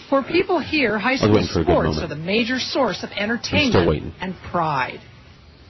[0.09, 3.11] For people here, high school waiting for a good sports are the major source of
[3.11, 5.01] entertainment and pride.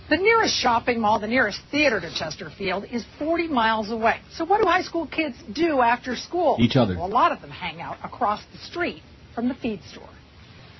[0.09, 4.21] The nearest shopping mall, the nearest theater to Chesterfield is 40 miles away.
[4.31, 6.55] So what do high school kids do after school?
[6.61, 6.95] Each other.
[6.95, 9.03] Well, a lot of them hang out across the street
[9.33, 10.07] from the feed store.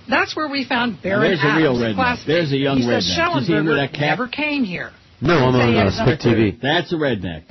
[0.10, 2.26] That's where we found Now, Baron there's a real redneck.
[2.26, 3.36] There's a young he says redneck.
[3.36, 4.92] You see him with that Schellenberger never came here.
[5.22, 6.62] No, I'm on uh, Spit TV.
[6.62, 7.44] That's a redneck.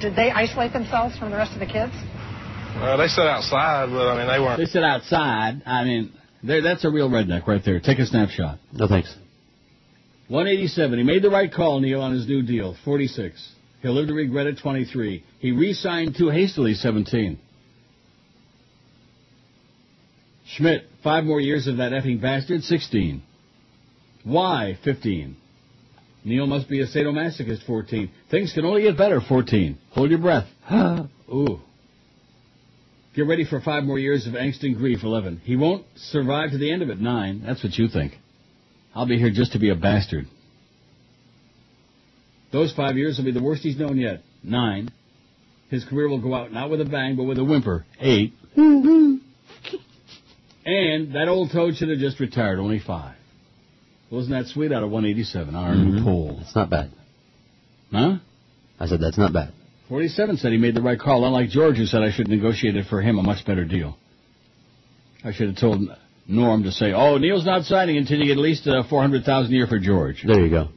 [0.00, 1.92] Did they isolate themselves from the rest of the kids?
[2.76, 4.58] Well, they sit outside, but I mean, they weren't.
[4.58, 5.62] They sit outside.
[5.66, 6.12] I mean.
[6.42, 7.80] That's a real redneck right there.
[7.80, 8.58] Take a snapshot.
[8.72, 9.14] No thanks.
[10.28, 10.98] 187.
[10.98, 12.76] He made the right call, Neil, on his new deal.
[12.84, 13.52] 46.
[13.82, 14.58] He'll live to regret it.
[14.62, 15.24] 23.
[15.40, 16.74] He re-signed too hastily.
[16.74, 17.38] 17.
[20.56, 22.62] Schmidt, five more years of that effing bastard.
[22.62, 23.22] 16.
[24.24, 24.78] Why?
[24.84, 25.36] 15.
[26.24, 27.64] Neil must be a sadomasochist.
[27.66, 28.10] 14.
[28.30, 29.20] Things can only get better.
[29.20, 29.78] 14.
[29.92, 30.48] Hold your breath.
[30.72, 31.60] Ooh.
[33.14, 35.02] Get ready for five more years of angst and grief.
[35.02, 35.42] 11.
[35.44, 37.00] He won't survive to the end of it.
[37.00, 37.42] 9.
[37.44, 38.14] That's what you think.
[38.94, 40.26] I'll be here just to be a bastard.
[42.52, 44.22] Those five years will be the worst he's known yet.
[44.42, 44.90] Nine.
[45.70, 47.86] His career will go out not with a bang, but with a whimper.
[48.00, 48.34] Eight.
[48.56, 49.29] Mm-hmm.
[50.64, 52.58] And that old toad should have just retired.
[52.58, 53.14] Only five.
[54.10, 56.04] Wasn't that sweet out of 187 on our new Mhm.
[56.04, 56.36] poll?
[56.38, 56.90] That's not bad.
[57.92, 58.16] Huh?
[58.78, 59.52] I said that's not bad.
[59.88, 62.86] 47 said he made the right call, unlike George, who said I should negotiate it
[62.86, 63.96] for him a much better deal.
[65.24, 65.88] I should have told
[66.28, 69.56] Norm to say, "Oh, Neil's not signing until you get at least uh, 400,000 a
[69.56, 70.68] year for George There you go.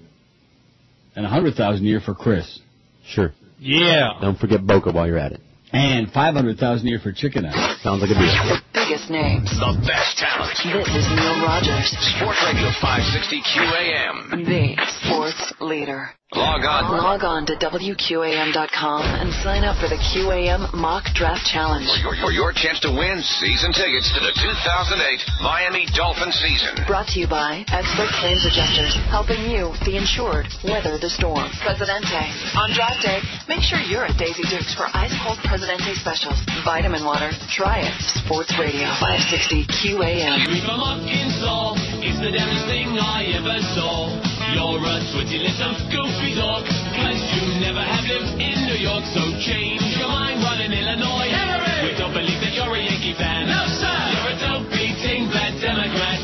[1.15, 2.59] and 100,000 a year for Chris
[3.05, 3.33] Sure.
[3.59, 4.13] Yeah.
[4.21, 5.41] Don't forget Boca while you're at it.
[5.73, 8.23] And 500,000 a year for Chicken Ass." Sounds like a deal.
[8.23, 9.49] The Biggest names.
[9.59, 10.53] The best talent.
[10.63, 14.45] This is Neil Rogers, Sports Radio 560 QAM.
[14.45, 16.09] the sports leader.
[16.33, 16.89] Log on.
[16.97, 21.85] Log on to WQAM.com and sign up for the QAM Mock Draft Challenge.
[22.01, 26.73] For your, for your chance to win season tickets to the 2008 Miami Dolphin season.
[26.89, 31.53] Brought to you by Expert Claims Adjusters, helping you, the insured, weather the storm.
[31.61, 32.25] Presidente.
[32.57, 36.41] On draft day, make sure you're at Daisy Dukes for ice cold Presidente specials.
[36.65, 37.29] Vitamin water.
[37.53, 37.93] Try it.
[38.25, 40.65] Sports Radio 560 QAM.
[40.65, 44.09] From Arkansas, it's the damnedest thing I ever saw.
[44.53, 46.63] You're a sweaty little goofy dog,
[46.95, 51.27] cause you never have lived in New York, so change your mind while in Illinois.
[51.27, 51.91] Hillary!
[51.91, 53.51] We don't believe that you're a Yankee fan.
[53.51, 53.91] No, sir!
[53.91, 56.23] You're a dope-beating black Democrat.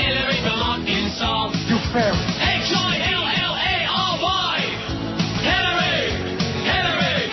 [0.00, 1.52] Hillary from Arkansas.
[1.68, 2.16] You fair.
[2.16, 3.76] H-I-L-L-A-R-Y!
[5.44, 6.16] Hillary!
[6.64, 7.28] Hillary!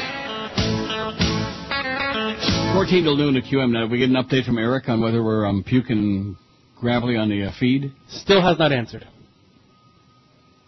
[2.76, 3.72] 14 till noon at QM.
[3.72, 6.36] Now, we get an update from Eric on whether we're um, puking
[6.80, 7.94] gravelly on the uh, feed.
[8.10, 9.08] Still has not answered.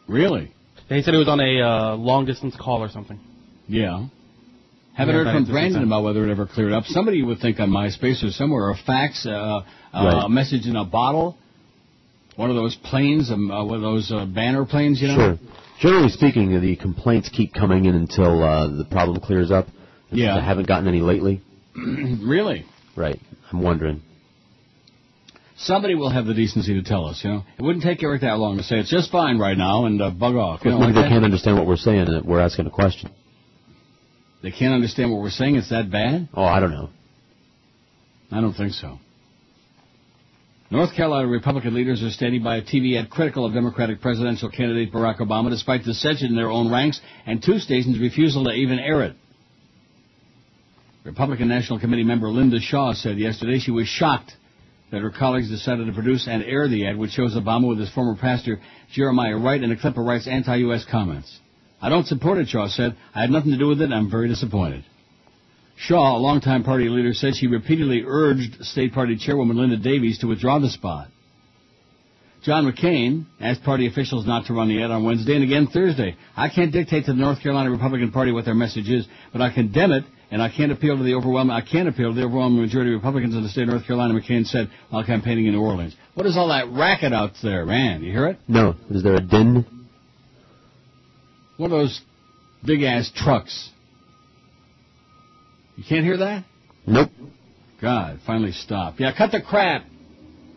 [0.08, 0.55] Really?
[0.90, 3.20] He said he was on a uh, long distance call or something.
[3.68, 4.06] Yeah.
[4.96, 6.86] Haven't Yeah, heard from Brandon about whether it ever cleared up.
[6.86, 9.62] Somebody would think on MySpace or somewhere, a fax, uh, uh,
[9.94, 10.26] Right.
[10.26, 11.38] a message in a bottle,
[12.36, 15.16] one of those planes, um, uh, one of those uh, banner planes, you know?
[15.16, 15.40] Sure.
[15.82, 19.68] Generally speaking, the complaints keep coming in until uh, the problem clears up.
[20.12, 20.38] Yeah.
[20.38, 21.42] I haven't gotten any lately.
[21.76, 22.66] really?
[22.96, 23.20] Right.
[23.52, 24.02] I'm wondering.
[25.58, 27.44] Somebody will have the decency to tell us, you know?
[27.58, 30.10] It wouldn't take Eric that long to say it's just fine right now and uh,
[30.12, 30.66] bug off.
[30.66, 31.10] You know, like they that?
[31.10, 33.10] can't understand what we're saying and we're asking a question.
[34.44, 35.56] They can't understand what we're saying.
[35.56, 36.28] It's that bad?
[36.34, 36.90] Oh, I don't know.
[38.32, 39.00] I don't think so.
[40.70, 44.92] North Carolina Republican leaders are standing by a TV ad critical of Democratic presidential candidate
[44.92, 49.04] Barack Obama despite dissension in their own ranks and two stations' refusal to even air
[49.04, 49.16] it.
[51.06, 54.34] Republican National Committee member Linda Shaw said yesterday she was shocked
[54.92, 57.92] that her colleagues decided to produce and air the ad which shows Obama with his
[57.92, 58.60] former pastor
[58.94, 60.86] Jeremiah Wright in a clip of Wright's anti-U.S.
[60.90, 61.40] comments.
[61.82, 62.96] I don't support it, Shaw said.
[63.14, 64.84] I had nothing to do with it and I'm very disappointed.
[65.78, 70.28] Shaw, a longtime party leader, said she repeatedly urged state party chairwoman Linda Daves to
[70.28, 71.10] withdraw the spot.
[72.44, 76.16] John McCain asked party officials not to run the ad on Wednesday and again Thursday.
[76.38, 79.52] I can't dictate to the North Carolina Republican Party what their message is, but I
[79.52, 81.56] condemn it, and I can't appeal to the overwhelming.
[81.56, 84.14] I can't appeal to the overwhelming majority of Republicans in the state of North Carolina.
[84.14, 85.96] McCain said while campaigning in New Orleans.
[86.14, 88.04] What is all that racket out there, man?
[88.04, 88.40] You hear it?
[88.48, 88.76] No.
[88.90, 89.66] Is there a din?
[91.58, 92.02] One of those
[92.66, 93.70] big ass trucks.
[95.78, 96.46] You can't hear that?
[96.88, 97.10] Nope.
[97.82, 99.00] God, finally stop.
[99.00, 99.86] Yeah, cut the crap.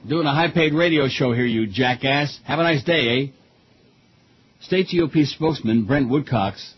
[0.09, 2.39] Doing a high paid radio show here, you jackass.
[2.45, 3.33] Have a nice day, eh?
[4.61, 6.75] State GOP spokesman Brent Woodcox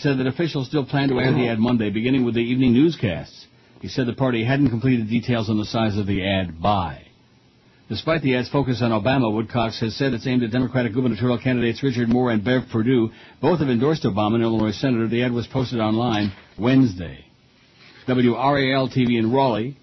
[0.00, 3.46] said that officials still plan to air the ad Monday, beginning with the evening newscasts.
[3.80, 7.06] He said the party hadn't completed details on the size of the ad by.
[7.88, 11.82] Despite the ad's focus on Obama, Woodcox has said it's aimed at Democratic gubernatorial candidates
[11.82, 13.10] Richard Moore and Bev Perdue.
[13.40, 15.08] Both have endorsed Obama, an Illinois senator.
[15.08, 17.24] The ad was posted online Wednesday.
[18.06, 19.76] WRAL TV in Raleigh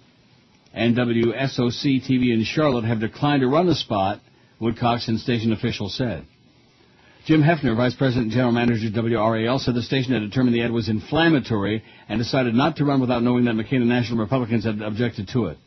[0.72, 4.20] and WSOC TV in Charlotte have declined to run the spot,
[4.60, 6.24] Woodcox and station officials said.
[7.28, 10.62] Jim Hefner, Vice President and General Manager of WRAL, said the station had determined the
[10.62, 14.64] ad was inflammatory and decided not to run without knowing that McCain and National Republicans
[14.64, 15.58] had objected to it.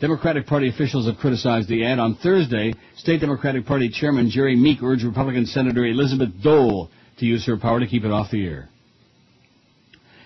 [0.00, 1.98] Democratic Party officials have criticized the ad.
[1.98, 6.88] On Thursday, State Democratic Party Chairman Jerry Meek urged Republican Senator Elizabeth Dole
[7.18, 8.70] to use her power to keep it off the air.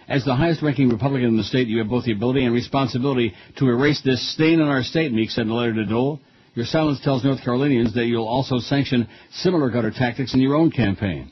[0.06, 3.34] As the highest ranking Republican in the state, you have both the ability and responsibility
[3.56, 6.20] to erase this stain on our state, Meek said in a letter to Dole.
[6.54, 10.70] Your silence tells North Carolinians that you'll also sanction similar gutter tactics in your own
[10.70, 11.30] campaign.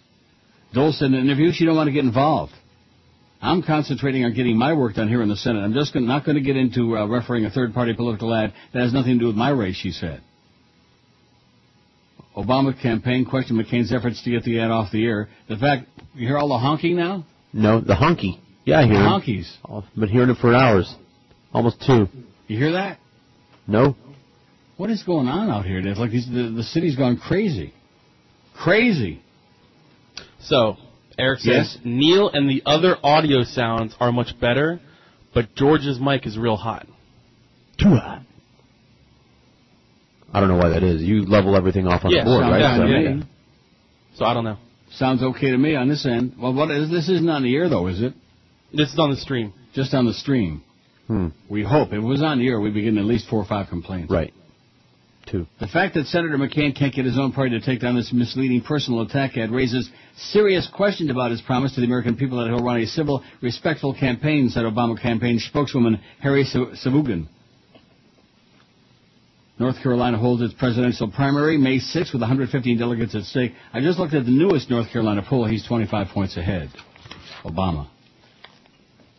[0.74, 2.52] Dole said in an interview she don't want to get involved.
[3.40, 5.60] I'm concentrating on getting my work done here in the Senate.
[5.60, 8.92] I'm just not going to get into uh, refereeing a third-party political ad that has
[8.92, 10.22] nothing to do with my race, she said.
[12.36, 15.28] Obama campaign questioned McCain's efforts to get the ad off the air.
[15.48, 17.26] The fact, you hear all the honking now?
[17.52, 18.38] No, the honky.
[18.64, 19.06] Yeah, I hear The it.
[19.06, 19.52] honkies.
[19.68, 20.92] I've been hearing it for hours.
[21.52, 22.06] Almost two.
[22.46, 22.98] You hear that?
[23.66, 23.96] No?
[24.82, 25.78] What is going on out here?
[25.78, 27.72] It's like these, the, the city's gone crazy.
[28.52, 29.22] Crazy.
[30.40, 30.76] So,
[31.16, 31.78] Eric says Yes?
[31.84, 34.80] Neil and the other audio sounds are much better,
[35.32, 36.88] but George's mic is real hot.
[37.80, 38.22] Too hot.
[40.32, 41.00] I don't know why that is.
[41.00, 42.58] You level everything off on Yeah, the board, right?
[42.58, 43.22] down, So- yeah, yeah.
[44.16, 44.58] So I don't know.
[44.90, 46.34] Sounds okay to me on this end.
[46.40, 47.08] Well, what is this?
[47.08, 48.14] Isn't on the air though, is it?
[48.74, 49.52] This is on the stream.
[49.74, 50.64] Just on the stream.
[51.06, 51.28] Hmm.
[51.48, 51.90] We hope.
[51.90, 54.10] If it was on the air, we'd be getting at least four or five complaints.
[54.10, 54.34] Right.
[55.26, 55.46] Two.
[55.60, 58.60] The fact that Senator McCain can't get his own party to take down this misleading
[58.60, 62.64] personal attack ad raises serious questions about his promise to the American people that he'll
[62.64, 67.28] run a civil, respectful campaign, said Obama campaign spokeswoman Hari Sevugan.
[69.58, 73.52] North Carolina holds its presidential primary May 6th with 115 delegates at stake.
[73.72, 75.46] I just looked at the newest North Carolina poll.
[75.46, 76.68] He's 25 points ahead.
[77.44, 77.88] Obama.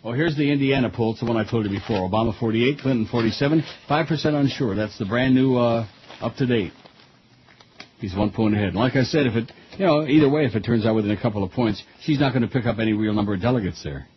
[0.03, 1.11] Oh, here's the Indiana poll.
[1.11, 2.09] It's the one I told you before.
[2.09, 4.75] Obama 48, Clinton 47, 5% unsure.
[4.75, 5.87] That's the brand new, uh,
[6.19, 6.73] up to date.
[7.99, 8.69] He's one point ahead.
[8.69, 11.11] And like I said, if it, you know, either way, if it turns out within
[11.11, 13.81] a couple of points, she's not going to pick up any real number of delegates
[13.81, 14.07] there.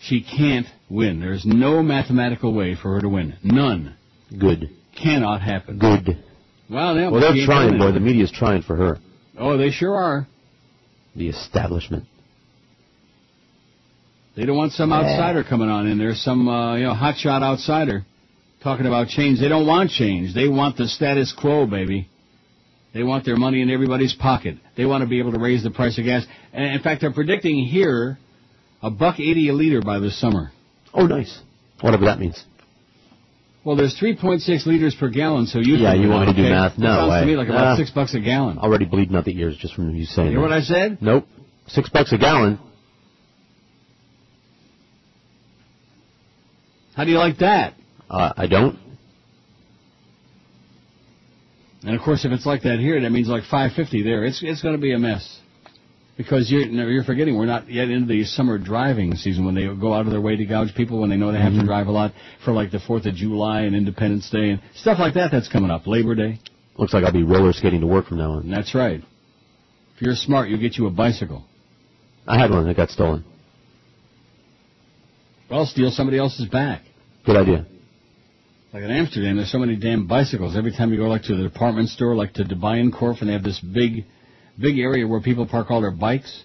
[0.00, 1.18] She can't win.
[1.18, 3.36] There's no mathematical way for her to win.
[3.42, 3.96] None.
[4.38, 4.70] Good.
[4.96, 5.80] Cannot happen.
[5.80, 6.22] Good.
[6.70, 7.90] Well, yeah, Well, they're trying, boy.
[7.90, 8.98] The media's trying for her.
[9.36, 10.28] Oh, they sure are.
[11.16, 12.04] The establishment.
[14.36, 18.04] They don't want some outsider coming on in there, some uh, you know hotshot outsider
[18.62, 19.40] talking about change.
[19.40, 20.34] They don't want change.
[20.34, 22.08] They want the status quo, baby.
[22.94, 24.56] They want their money in everybody's pocket.
[24.76, 26.24] They want to be able to raise the price of gas.
[26.52, 28.18] And in fact, they're predicting here
[28.82, 30.52] a buck eighty a liter by this summer.
[30.94, 31.40] Oh, nice.
[31.80, 32.42] Whatever that means.
[33.64, 36.50] Well, there's 3.6 liters per gallon, so you yeah, you want me to do okay?
[36.50, 36.76] math?
[36.76, 37.20] That No sounds way.
[37.20, 37.76] to me like about Ah.
[37.76, 38.56] six bucks a gallon.
[38.58, 40.40] Already bleeding out the ears just from you saying You that.
[40.40, 40.98] what I said?
[41.02, 41.26] Nope.
[41.66, 42.58] Six bucks a gallon.
[46.98, 47.74] How do you like that?
[48.10, 48.76] Uh, I don't.
[51.84, 54.24] And of course, if it's like that here, that means like 550 there.
[54.24, 55.38] It's it's going to be a mess
[56.16, 59.68] because you're no, you're forgetting we're not yet into the summer driving season when they
[59.80, 61.86] go out of their way to gouge people when they know they have to drive
[61.86, 62.14] a lot
[62.44, 65.30] for like the Fourth of July and Independence Day and stuff like that.
[65.30, 65.86] That's coming up.
[65.86, 66.40] Labor Day.
[66.78, 68.50] Looks like I'll be roller skating to work from now on.
[68.50, 69.00] That's right.
[69.94, 71.44] If you're smart, you'll get you a bicycle.
[72.26, 73.24] I had one that got stolen.
[75.48, 76.82] Well, steal somebody else's back.
[77.28, 77.66] Good idea.
[78.72, 80.56] Like in Amsterdam, there's so many damn bicycles.
[80.56, 83.34] Every time you go like to the department store, like to De Bijenkorf, and they
[83.34, 84.06] have this big,
[84.58, 86.42] big area where people park all their bikes.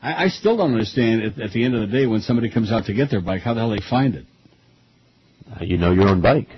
[0.00, 2.72] I, I still don't understand at, at the end of the day when somebody comes
[2.72, 4.24] out to get their bike, how the hell they find it.
[5.50, 6.48] Uh, you know your own bike.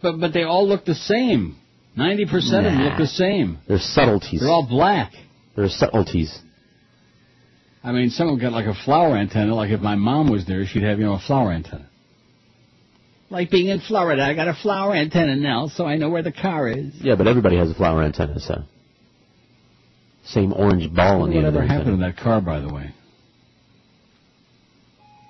[0.00, 1.58] But but they all look the same.
[1.94, 3.58] Ninety percent of them look the same.
[3.68, 4.40] There's subtleties.
[4.40, 5.12] They're all black.
[5.54, 6.38] There's subtleties.
[7.86, 9.54] I mean, someone got like a flower antenna.
[9.54, 11.88] Like if my mom was there, she'd have you know a flower antenna.
[13.30, 16.32] Like being in Florida, I got a flower antenna now, so I know where the
[16.32, 16.94] car is.
[17.00, 18.64] Yeah, but everybody has a flower antenna, so.
[20.24, 22.92] Same orange ball on the end of Whatever happened to that car, by the way?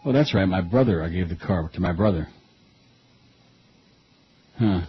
[0.06, 0.46] Oh, that's right.
[0.46, 1.02] My brother.
[1.02, 2.26] I gave the car to my brother.
[4.58, 4.82] Huh.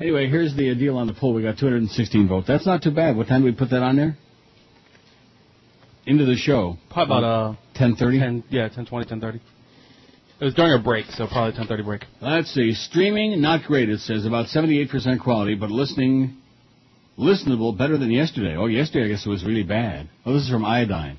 [0.00, 1.34] Anyway, here's the deal on the poll.
[1.34, 2.46] We got 216 votes.
[2.46, 3.16] That's not too bad.
[3.18, 4.16] What time did we put that on there?
[6.06, 6.76] Into the show.
[6.90, 8.18] Probably about uh 10:30.
[8.18, 9.40] 10, yeah, 10:20, 10:30.
[10.40, 12.04] It was during a break, so probably 10:30 break.
[12.20, 12.74] Let's see.
[12.74, 14.26] Streaming, not great, it says.
[14.26, 16.36] About 78% quality, but listening,
[17.16, 18.56] listenable, better than yesterday.
[18.56, 20.08] Oh, yesterday I guess it was really bad.
[20.26, 21.18] Oh, this is from Iodine.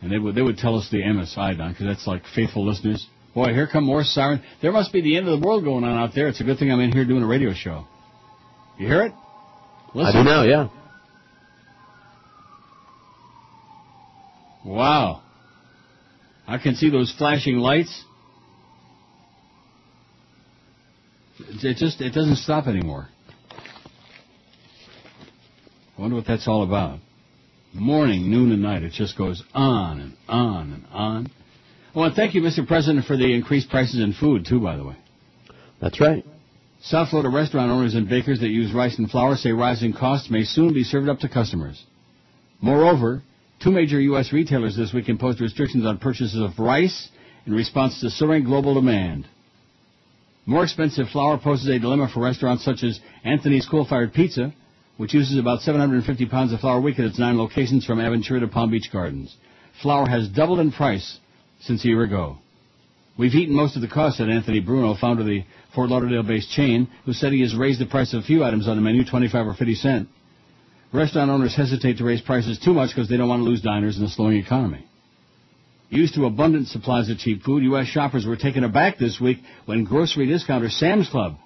[0.00, 3.06] And they would, they would tell us the MS Iodine, because that's like faithful listeners.
[3.34, 4.40] Boy, here come more sirens.
[4.62, 6.28] There must be the end of the world going on out there.
[6.28, 7.86] It's a good thing I'm in here doing a radio show.
[8.78, 9.12] You hear it?
[9.94, 10.16] Listen.
[10.16, 10.68] I do now, yeah.
[14.66, 15.22] Wow.
[16.46, 18.04] I can see those flashing lights.
[21.38, 23.08] It just it doesn't stop anymore.
[25.96, 26.98] I wonder what that's all about.
[27.72, 28.82] Morning, noon, and night.
[28.82, 31.30] It just goes on and on and on.
[31.94, 32.66] Oh, and thank you, Mr.
[32.66, 34.60] President, for the increased prices in food too.
[34.60, 34.96] By the way.
[35.80, 36.24] That's right.
[36.82, 40.42] South Florida restaurant owners and bakers that use rice and flour say rising costs may
[40.44, 41.82] soon be served up to customers.
[42.60, 43.22] Moreover,
[43.62, 44.32] two major U.S.
[44.32, 47.08] retailers this week imposed restrictions on purchases of rice
[47.46, 49.26] in response to soaring global demand.
[50.44, 54.54] More expensive flour poses a dilemma for restaurants such as Anthony's Coal Fired Pizza,
[54.96, 58.40] which uses about 750 pounds of flour a week at its nine locations from Aventura
[58.40, 59.36] to Palm Beach Gardens.
[59.82, 61.18] Flour has doubled in price
[61.60, 62.38] since a year ago.
[63.18, 66.88] We've eaten most of the cost, said Anthony Bruno, founder of the Fort Lauderdale-based chain,
[67.04, 69.46] who said he has raised the price of a few items on the menu 25
[69.46, 70.08] or 50 cent.
[70.96, 73.98] Restaurant owners hesitate to raise prices too much because they don't want to lose diners
[73.98, 74.86] in a slowing economy.
[75.90, 77.86] Used to abundant supplies of cheap food, U.S.
[77.86, 81.36] shoppers were taken aback this week when grocery discounter Sam's Club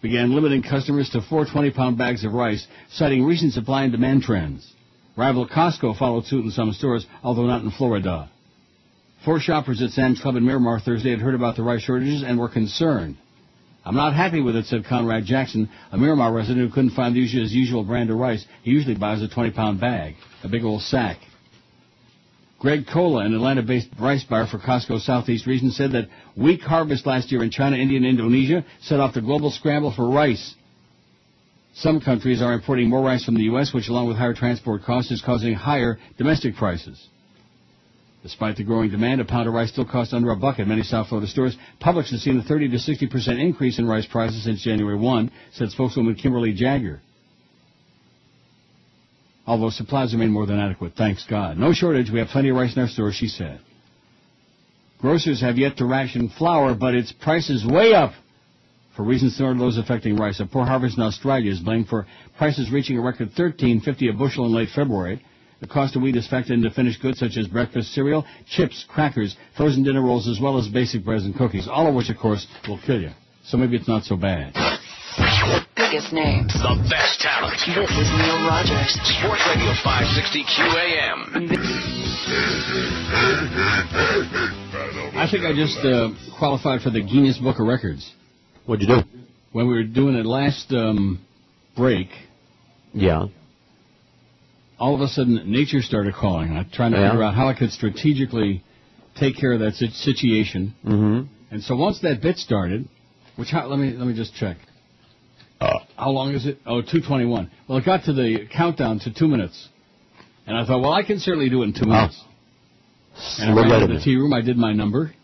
[0.00, 4.72] began limiting customers to four 20-pound bags of rice, citing recent supply and demand trends.
[5.16, 8.30] Rival Costco followed suit in some stores, although not in Florida.
[9.22, 12.38] Four shoppers at Sam's Club in Miramar Thursday had heard about the rice shortages and
[12.38, 13.18] were concerned.
[13.86, 17.54] I'm not happy with it, said Conrad Jackson, a Miramar resident who couldn't find his
[17.54, 18.44] usual brand of rice.
[18.64, 21.18] He usually buys a 20-pound bag, a big old sack.
[22.58, 27.30] Greg Cola, an Atlanta-based rice buyer for Costco Southeast region, said that weak harvest last
[27.30, 30.56] year in China, India, and Indonesia set off the global scramble for rice.
[31.74, 35.12] Some countries are importing more rice from the U.S., which, along with higher transport costs,
[35.12, 37.06] is causing higher domestic prices.
[38.22, 40.82] Despite the growing demand, a pound of rice still costs under a buck at many
[40.82, 41.56] South Florida stores.
[41.80, 45.30] Publix has seen a 30 to 60 percent increase in rice prices since January 1,
[45.52, 47.00] said spokeswoman Kimberly Jagger.
[49.46, 51.56] Although supplies remain more than adequate, thanks God.
[51.56, 53.60] No shortage, we have plenty of rice in our stores, she said.
[54.98, 58.12] Grocers have yet to ration flour, but its price is way up
[58.96, 60.40] for reasons similar to those affecting rice.
[60.40, 62.06] A poor harvest in Australia is blamed for
[62.38, 65.22] prices reaching a record 13.50 a bushel in late February.
[65.60, 69.36] The cost of wheat is factored into finished goods such as breakfast cereal, chips, crackers,
[69.56, 72.46] frozen dinner rolls, as well as basic breads and cookies, all of which, of course,
[72.68, 73.10] will kill you.
[73.44, 74.52] So maybe it's not so bad.
[74.54, 76.52] The biggest names.
[76.52, 77.56] The best talent.
[77.64, 78.92] This is Neil Rogers.
[79.16, 81.16] Sports Radio 560 QAM.
[85.16, 88.12] I think I just uh, qualified for the Guinness Book of Records.
[88.66, 89.02] What'd you do?
[89.52, 91.24] When we were doing it last um,
[91.76, 92.08] break,
[92.92, 93.26] Yeah.
[94.78, 96.52] All of a sudden nature started calling.
[96.56, 97.10] I'm trying to Yeah.
[97.10, 98.62] figure out how I could strategically
[99.16, 100.74] take care of that situation.
[100.84, 101.22] Mm-hmm.
[101.50, 102.88] And so once that bit started,
[103.36, 104.56] which how, let me let me just check.
[105.96, 106.58] How long is it?
[106.66, 107.50] Oh, 221.
[107.66, 109.68] Well, it got to the countdown to two minutes,
[110.46, 112.22] and I thought, well, I can certainly do it in two minutes.
[113.38, 114.34] And I ran to the tea room.
[114.34, 115.14] I did my number.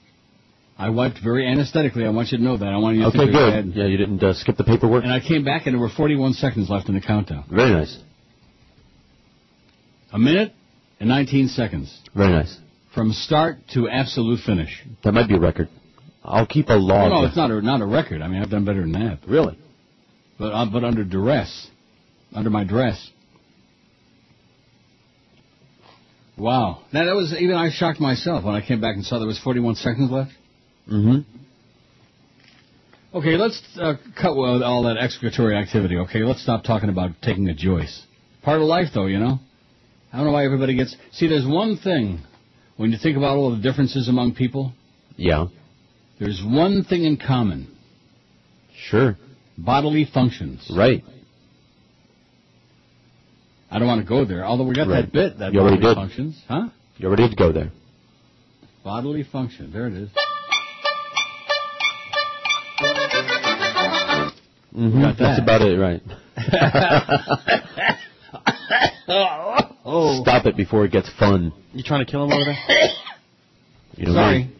[0.78, 2.06] I wiped very anesthetically.
[2.06, 2.66] I want you to know that.
[2.68, 3.52] I want you to Okay, think good.
[3.52, 5.04] had- Yeah, you didn't uh, skip the paperwork.
[5.04, 7.44] And I came back, and there were 41 seconds left in the countdown.
[7.50, 7.98] Very nice.
[10.12, 10.52] A minute
[11.01, 12.56] and 19 seconds Very nice.
[12.94, 14.82] from start to absolute finish.
[15.05, 15.68] That might be a record.
[16.24, 17.10] I'll keep a No, log.
[17.10, 18.22] no, it's not a not a record.
[18.22, 19.20] I mean, I've done better than that.
[19.26, 19.59] Really?
[20.39, 21.68] But uh, but under duress,
[22.34, 23.10] under my dress.
[26.36, 26.82] Wow.
[26.93, 29.39] Now that was even I shocked myself when I came back and saw there was
[29.39, 30.30] 41 seconds left.
[30.90, 31.20] Mm-hmm.
[33.16, 35.97] Okay, let's uh, cut all that excretory activity.
[35.98, 38.02] Okay, let's stop talking about taking a Joyce.
[38.43, 39.39] Part of life, though, you know.
[40.12, 40.94] I don't know why everybody gets.
[41.12, 42.20] See, there's one thing
[42.76, 44.72] when you think about all the differences among people.
[45.16, 45.47] Yeah.
[46.20, 47.68] There's one thing in common:
[48.89, 49.16] Sure.
[49.56, 50.70] bodily functions.
[50.74, 51.02] Right.
[53.70, 54.44] I don't want to go there.
[54.44, 55.02] Although we got Right.
[55.02, 56.01] that bit that You already bodily did.
[56.01, 56.68] functions, huh?
[56.98, 57.70] You already did go there.
[58.84, 59.72] Bodily function.
[59.72, 60.10] There it is.
[64.76, 65.02] Mm-hmm.
[65.18, 66.02] That's about it, right?
[69.09, 70.20] oh.
[70.22, 71.52] Stop it before it gets fun.
[71.72, 72.56] You trying to kill him over there?
[73.94, 74.44] You know Sorry.
[74.44, 74.50] me.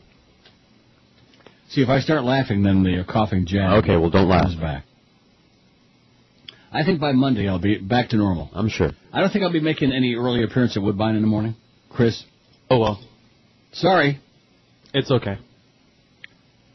[1.71, 3.83] See, if I start laughing, then the uh, coughing jag.
[3.83, 4.43] Okay, well, don't laugh.
[4.45, 4.85] comes back.
[6.71, 8.51] I think by Monday I'll be back to normal.
[8.53, 8.91] I'm sure.
[9.11, 11.55] I don't think I'll be making any early appearance at Woodbine in the morning.
[11.89, 12.23] Chris,
[12.71, 13.01] Oh well,
[13.73, 14.21] sorry.
[14.93, 15.39] it's okay.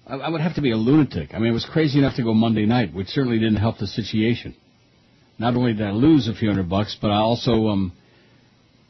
[0.08, 1.36] I, I would have to be a lunatic.
[1.36, 3.86] I mean, it was crazy enough to go Monday night, which certainly didn't help the
[3.88, 4.56] situation.
[5.40, 7.92] Not only did I lose a few hundred bucks, but I also um,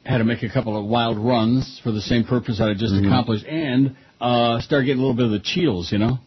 [0.05, 2.93] had to make a couple of wild runs for the same purpose that I just
[2.93, 3.07] Mhm.
[3.07, 6.19] accomplished, and uh, start getting a little bit of the chills, you know,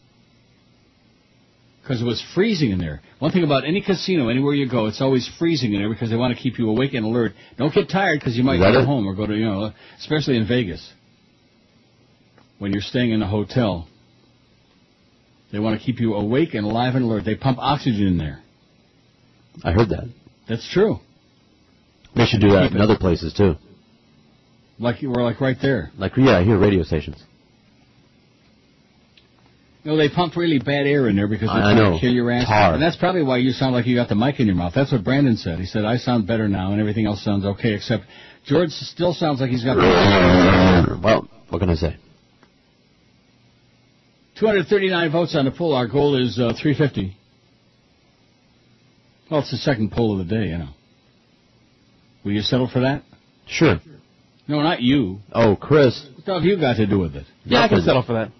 [1.83, 3.01] because it was freezing in there.
[3.19, 6.17] One thing about any casino, anywhere you go, it's always freezing in there because they
[6.17, 7.33] want to keep you awake and alert.
[7.57, 10.47] Don't get tired because you might go home or go to, you know, especially in
[10.47, 10.93] Vegas
[12.59, 13.89] when you're staying in a hotel.
[15.51, 17.25] They want to keep you awake and alive and alert.
[17.25, 18.41] They pump oxygen in there.
[19.65, 20.05] I heard that.
[20.49, 20.99] That's true.
[22.17, 23.55] They should do that in other places too.
[24.79, 25.91] Like you were like right there.
[25.99, 27.23] Like yeah, I hear radio stations.
[29.85, 31.93] No, they pump really bad air in there because they're I- trying know.
[31.95, 32.47] to kill your ass.
[32.47, 32.75] Tar.
[32.75, 34.73] And that's probably why you sound like you got the mic in your mouth.
[34.75, 35.59] That's what Brandon said.
[35.59, 38.05] He said, I sound better now and everything else sounds okay except
[38.45, 41.97] George still sounds like he's got Well, what can I say?
[44.39, 45.75] 239 votes on the poll.
[45.75, 47.17] Our goal is uh, 350.
[49.31, 50.71] Well, it's the second poll of the day, you know.
[52.25, 53.05] Will you settle for that?
[53.47, 53.81] Sure.
[54.49, 55.19] No, not you.
[55.33, 56.05] Oh, Chris.
[56.17, 57.27] What the hell have you got to do with it?
[57.45, 58.33] Yeah, I can settle for that.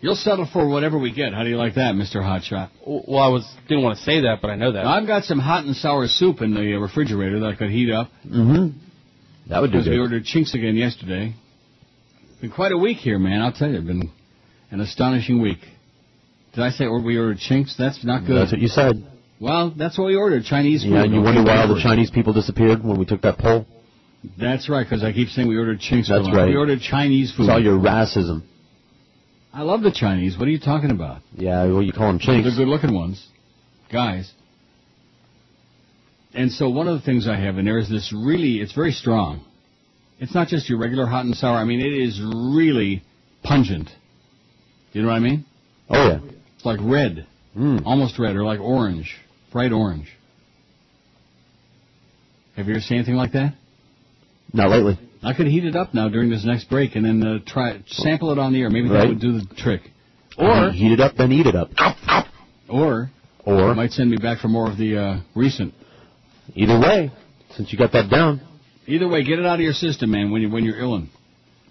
[0.00, 1.34] You'll settle for whatever we get.
[1.34, 2.16] How do you like that, Mr.
[2.16, 2.70] Hotshot?
[2.86, 4.84] Well, I was didn't want to say that, but I know that.
[4.84, 7.68] Now, I've got some hot and sour soup in the uh, refrigerator that I could
[7.68, 8.08] heat up.
[8.26, 8.78] Mm-hmm.
[9.50, 11.34] That would do Because we ordered chinks again yesterday.
[12.40, 13.42] Been quite a week here, man.
[13.42, 14.10] I'll tell you, been
[14.70, 15.60] an astonishing week.
[16.54, 17.76] Did I say we ordered chinks?
[17.76, 18.40] That's not good.
[18.40, 19.06] That's what you said.
[19.40, 20.44] Well, that's what we ordered.
[20.44, 20.92] Chinese food.
[20.92, 21.80] Yeah, and you wonder why all the.
[21.82, 23.66] Chinese people disappeared when we took that poll?
[24.38, 26.10] That's right, because I keep saying we ordered chinks.
[26.10, 26.48] That's right.
[26.48, 27.44] We ordered Chinese food.
[27.44, 28.42] It's all your racism.
[29.52, 30.38] I love the Chinese.
[30.38, 31.22] What are you talking about?
[31.34, 32.46] Yeah, well, you call them chinks.
[32.46, 33.26] They're good-looking ones,
[33.90, 34.30] guys.
[36.34, 38.92] And so one of the things I have in there is this really, it's very
[38.92, 39.44] strong.
[40.20, 41.56] It's not just your regular hot and sour.
[41.56, 43.02] I mean, it is really
[43.42, 43.88] pungent.
[44.92, 45.44] You know what I mean?
[45.88, 46.18] Oh, yeah.
[46.56, 47.26] It's like red,
[47.56, 47.82] Mm.
[47.84, 49.16] almost red, or like orange,
[49.52, 50.08] bright orange.
[52.56, 53.54] Have you ever seen anything like that?
[54.52, 54.98] Not lately.
[55.22, 58.32] I could heat it up now during this next break and then uh, try sample
[58.32, 58.70] it on the air.
[58.70, 59.82] Maybe that would do the trick.
[60.38, 61.70] Or heat it up, then eat it up.
[62.68, 63.10] Or
[63.44, 65.74] Or it might send me back for more of the uh, recent.
[66.54, 67.10] either way,
[67.56, 68.40] since you got that down,
[68.86, 70.32] Either way, get it out of your system, man.
[70.32, 71.08] When you when you're illin.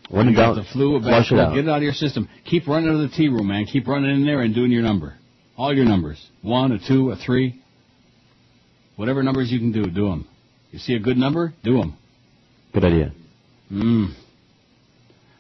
[0.10, 1.54] when you you got the flu, a bad flush it out.
[1.54, 2.30] get it out of your system.
[2.46, 3.66] Keep running to the tea room, man.
[3.66, 5.16] Keep running in there and doing your number.
[5.58, 6.24] All your numbers.
[6.44, 7.62] One, a two, a three.
[9.00, 10.28] Whatever numbers you can do, do them.
[10.72, 11.98] You see a good number, do them.
[12.74, 13.14] Good idea.
[13.72, 14.14] Mm.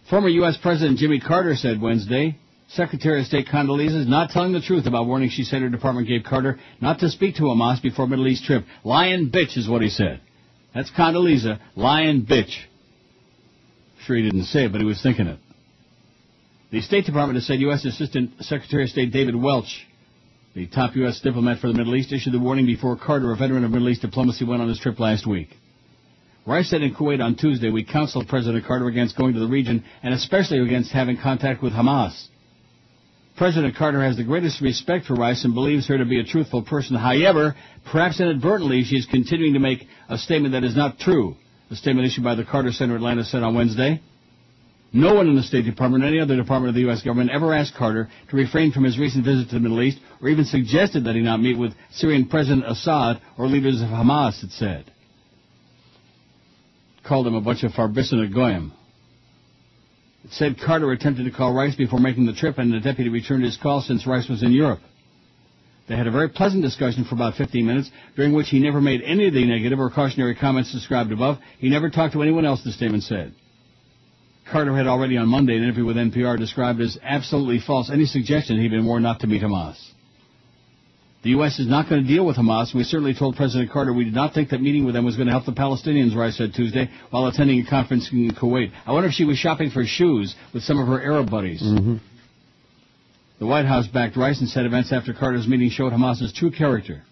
[0.09, 0.57] Former U.S.
[0.61, 2.37] President Jimmy Carter said Wednesday,
[2.69, 6.07] Secretary of State Condoleezza is not telling the truth about warning she said her department
[6.07, 8.63] gave Carter not to speak to Hamas before Middle East trip.
[8.85, 10.21] Lying bitch is what he said.
[10.73, 12.55] That's Condoleezza, lying bitch.
[14.05, 15.39] Sure he didn't say it, but he was thinking it.
[16.71, 17.83] The State Department has said U.S.
[17.83, 19.85] Assistant Secretary of State David Welch,
[20.55, 21.19] the top U.S.
[21.21, 24.01] diplomat for the Middle East, issued the warning before Carter, a veteran of Middle East
[24.01, 25.49] diplomacy, went on his trip last week.
[26.45, 29.83] Rice said in Kuwait on Tuesday, we counseled President Carter against going to the region
[30.01, 32.27] and especially against having contact with Hamas.
[33.37, 36.63] President Carter has the greatest respect for Rice and believes her to be a truthful
[36.63, 36.95] person.
[36.95, 37.55] However,
[37.91, 41.35] perhaps inadvertently, she is continuing to make a statement that is not true.
[41.69, 44.01] The statement issued by the Carter Center Atlanta said on Wednesday.
[44.91, 47.03] No one in the State Department or any other department of the U.S.
[47.03, 50.29] government ever asked Carter to refrain from his recent visit to the Middle East or
[50.29, 54.51] even suggested that he not meet with Syrian President Assad or leaders of Hamas, it
[54.51, 54.91] said.
[57.07, 58.73] Called them a bunch of Farbissina Goyim.
[60.23, 63.43] It said Carter attempted to call Rice before making the trip and the deputy returned
[63.43, 64.79] his call since Rice was in Europe.
[65.87, 69.01] They had a very pleasant discussion for about 15 minutes, during which he never made
[69.01, 71.39] any of the negative or cautionary comments described above.
[71.57, 73.33] He never talked to anyone else, the statement said.
[74.51, 78.05] Carter had already on Monday in an interview with NPR described as absolutely false any
[78.05, 79.77] suggestion he'd been warned not to meet Hamas.
[81.21, 81.59] The U.S.
[81.59, 82.73] is not going to deal with Hamas.
[82.73, 85.27] We certainly told President Carter we did not think that meeting with them was going
[85.27, 88.71] to help the Palestinians, Rice said Tuesday while attending a conference in Kuwait.
[88.85, 91.61] I wonder if she was shopping for shoes with some of her Arab buddies.
[91.61, 91.97] Mm-hmm.
[93.39, 97.03] The White House backed Rice and said events after Carter's meeting showed Hamas's true character.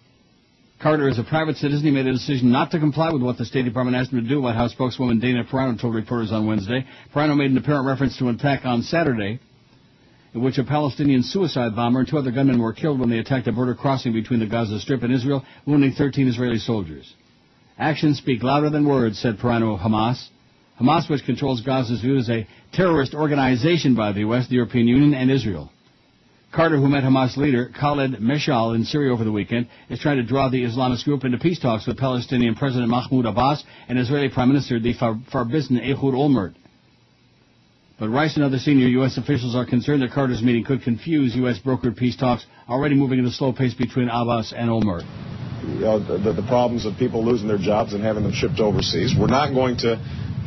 [0.80, 1.86] Carter is a private citizen.
[1.86, 4.28] He made a decision not to comply with what the State Department asked him to
[4.28, 6.86] do, White House spokeswoman Dana Perino told reporters on Wednesday.
[7.12, 9.40] Perino made an apparent reference to an attack on Saturday
[10.34, 13.48] in which a Palestinian suicide bomber and two other gunmen were killed when they attacked
[13.48, 17.12] a border crossing between the Gaza Strip and Israel, wounding 13 Israeli soldiers.
[17.76, 20.28] Actions speak louder than words, said Perino of Hamas.
[20.80, 24.86] Hamas, which controls Gaza, is viewed as a terrorist organization by the U.S., the European
[24.86, 25.72] Union, and Israel.
[26.52, 30.22] Carter, who met Hamas leader Khaled Meshal in Syria over the weekend, is trying to
[30.22, 34.48] draw the Islamist group into peace talks with Palestinian President Mahmoud Abbas and Israeli Prime
[34.48, 36.54] Minister the Farbistan Ehud Olmert.
[38.00, 39.18] But Rice and other senior U.S.
[39.18, 41.58] officials are concerned that Carter's meeting could confuse U.S.
[41.58, 45.02] brokered peace talks already moving at a slow pace between Abbas and Olmert.
[45.66, 49.14] You know, the, the problems of people losing their jobs and having them shipped overseas.
[49.18, 49.94] We're not going to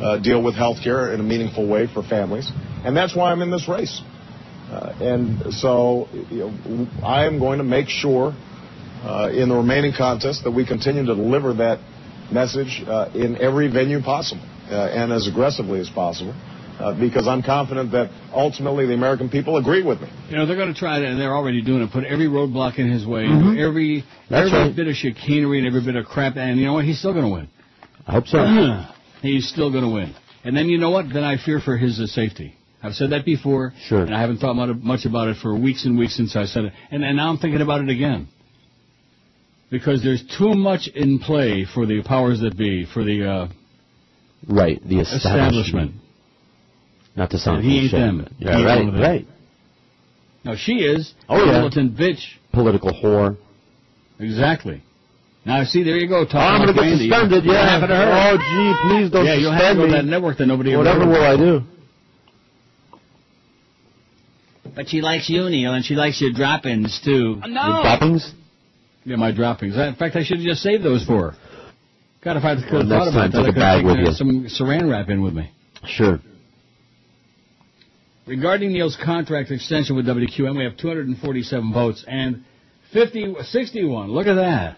[0.02, 2.50] uh, deal with health care in a meaningful way for families.
[2.84, 4.02] And that's why I'm in this race.
[4.72, 8.34] Uh, and so you know, I am going to make sure
[9.04, 11.80] uh, in the remaining contest that we continue to deliver that
[12.32, 16.34] message uh, in every venue possible uh, and as aggressively as possible.
[16.80, 20.10] Uh, because I'm confident that ultimately the American people agree with me.
[20.30, 22.80] You know, they're going to try to, and they're already doing it, put every roadblock
[22.80, 23.60] in his way, Mhm.
[23.64, 24.76] every, That's every right.
[24.76, 26.86] bit of chicanery and every bit of crap, and you know what?
[26.86, 27.50] He's still going to win.
[28.08, 28.40] I hope so.
[29.22, 30.16] He's still going to win.
[30.44, 31.06] And then you know what?
[31.14, 32.56] Then I fear for his uh, safety.
[32.84, 33.74] I've said that before.
[33.88, 34.02] Sure.
[34.02, 36.74] And I haven't thought much about it for weeks and weeks since I said it.
[36.90, 38.28] And, and now I'm thinking about it again.
[39.70, 43.48] Because there's too much in play for the powers that be, for the uh,
[44.48, 45.16] Right, the establishment.
[45.26, 45.92] establishment.
[47.16, 48.18] Not to sound And he ain't them.
[48.40, 49.00] but- He right, them.
[49.00, 49.28] right.
[50.44, 51.52] Now she is Oh, a yeah.
[51.60, 52.20] militant bitch.
[52.52, 53.38] Political whore.
[54.20, 54.82] Exactly.
[55.46, 56.26] Now see, there you go.
[56.26, 57.10] Talking Oh, I'm gonna get Randy.
[57.10, 57.70] suspended, What yeah.
[57.70, 58.12] happened to her?
[58.12, 60.72] Oh, gee, please don't Yeah, you'll have to suspend go to that network that nobody
[60.74, 61.64] ever Whatever will I do?
[64.76, 67.40] But she likes you, Neil, and she likes your drop-ins too.
[67.44, 67.62] Uh, no.
[67.62, 68.34] Your droppings?
[69.04, 69.76] Yeah, my droppings.
[69.76, 71.38] In fact, I should have just saved those for her.
[72.24, 73.60] God, if I could have Well, thought next about time, that, take I a could
[73.60, 74.14] bag have with taken
[74.50, 75.52] some saran wrap in with me.
[75.88, 76.20] Sure.
[78.28, 82.44] Regarding Neil's contract extension with WQM, we have 247 votes and
[82.94, 84.12] 50, 61.
[84.12, 84.78] Look at that.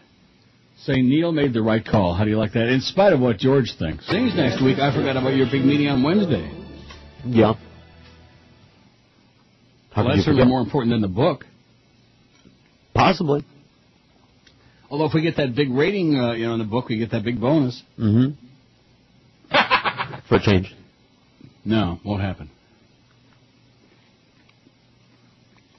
[0.86, 2.14] Saying Neil made the right call.
[2.14, 2.70] How do you like that?
[2.70, 4.08] In spite of what George thinks.
[4.10, 4.80] Things next week.
[4.80, 6.50] I forgot about your big meeting on Wednesday.
[7.26, 7.54] Yeah.
[9.94, 11.46] How well, that's certainly more important than the book.
[12.96, 13.46] Possibly.
[14.90, 17.12] Although if we get that big rating, uh, you know, in the book, we get
[17.12, 17.82] that big bonus.
[18.00, 18.34] Mm-hmm.
[20.30, 20.74] For a change.
[21.66, 22.50] No, won't happen.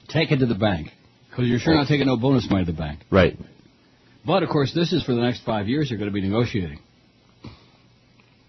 [0.09, 0.89] Take it to the bank.
[1.29, 3.01] Because you're sure not taking no bonus money to the bank.
[3.11, 3.37] Right.
[4.25, 6.79] But, of course, this is for the next five years you're going to be negotiating.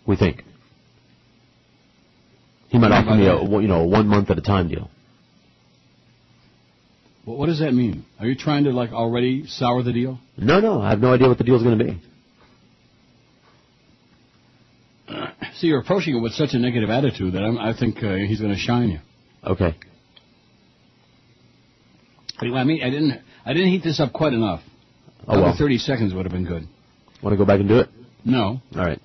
[0.06, 0.44] We think.
[2.68, 4.90] He might offer me a, you know, a one month at a time deal.
[7.27, 8.05] What does that mean?
[8.20, 10.19] Are you trying to, like, already sour the deal?
[10.36, 12.01] No, no, I have no idea what the deal is going to be.
[15.57, 18.40] See, you're approaching it with such a negative attitude that I'm, I think uh, he's
[18.40, 18.98] going to shine you.
[19.44, 19.77] Okay.
[22.40, 24.61] Anyway, I mean, I didn't, I didn't heat this up quite enough.
[25.27, 25.57] Oh, Another well.
[25.59, 26.69] 30 seconds would have been good.
[27.23, 27.89] Want to go back and do it?
[28.24, 28.61] No.
[28.74, 29.01] All right.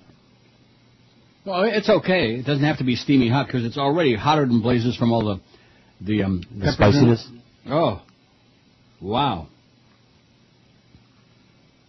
[1.44, 2.34] Well, it's okay.
[2.36, 5.24] It doesn't have to be steamy hot because it's already hotter than blazes from all
[5.24, 5.40] the
[6.00, 7.16] the um The peppers in it.
[7.18, 7.28] spiciness?
[7.68, 8.02] Oh,
[9.02, 9.48] wow!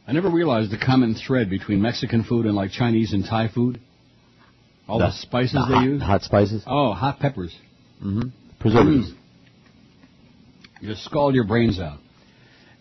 [0.08, 3.80] I never realized the common thread between Mexican food and like Chinese and Thai food.
[4.88, 6.02] All the, spices the they hot, use.
[6.02, 6.64] Hot spices?
[6.68, 7.56] Oh, hot peppers.
[8.04, 8.30] Mm-hmm.
[8.60, 9.12] Preservatives.
[9.12, 9.18] Mm.
[10.82, 12.00] Just scald your brains out.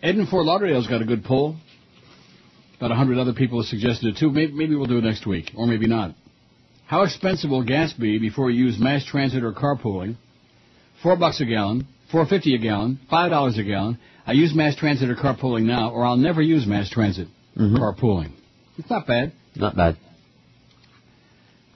[0.01, 1.55] Ed in Fort Lauderdale's got a good poll.
[2.77, 4.29] About a hundred other people have suggested it too.
[4.29, 6.13] Maybe, maybe we'll do it next week, or maybe not.
[6.85, 10.17] How expensive will gas be before you use mass transit or carpooling?
[11.01, 13.97] Four bucks a gallon, four fifty a gallon, five dollars a gallon.
[14.25, 17.27] I use mass transit or carpooling now, or I'll never use mass transit
[17.57, 17.77] Mhm.
[17.77, 18.31] carpooling.
[18.77, 19.33] It's not bad.
[19.55, 19.97] Not bad.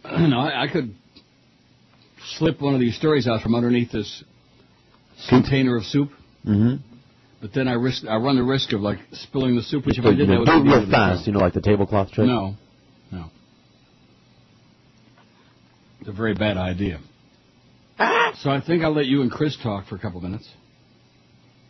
[0.05, 0.95] no, I, I could
[2.37, 4.23] slip one of these stories out from underneath this
[5.29, 6.09] container of soup,
[6.45, 6.75] Mm-hmm.
[7.41, 10.05] but then I risk I run the risk of like spilling the soup, which if
[10.05, 11.53] I did that know, would do be it the end real fast, you know, like
[11.53, 12.25] the tablecloth trick?
[12.27, 12.55] No,
[13.11, 13.25] no.
[15.99, 16.99] It's a very bad idea.
[18.41, 20.47] So I think I'll let you and Chris talk for a couple minutes.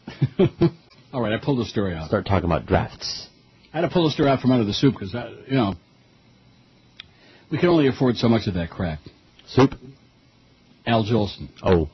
[1.14, 2.08] All right, I pulled the story out.
[2.08, 3.28] Start talking about drafts.
[3.74, 5.14] I had to pull the story out from under the soup because,
[5.48, 5.76] you know,
[7.52, 9.00] we can only afford so much of that crap.
[9.48, 9.72] Soup?
[10.86, 11.50] Al Jolson.
[11.64, 11.90] Oh.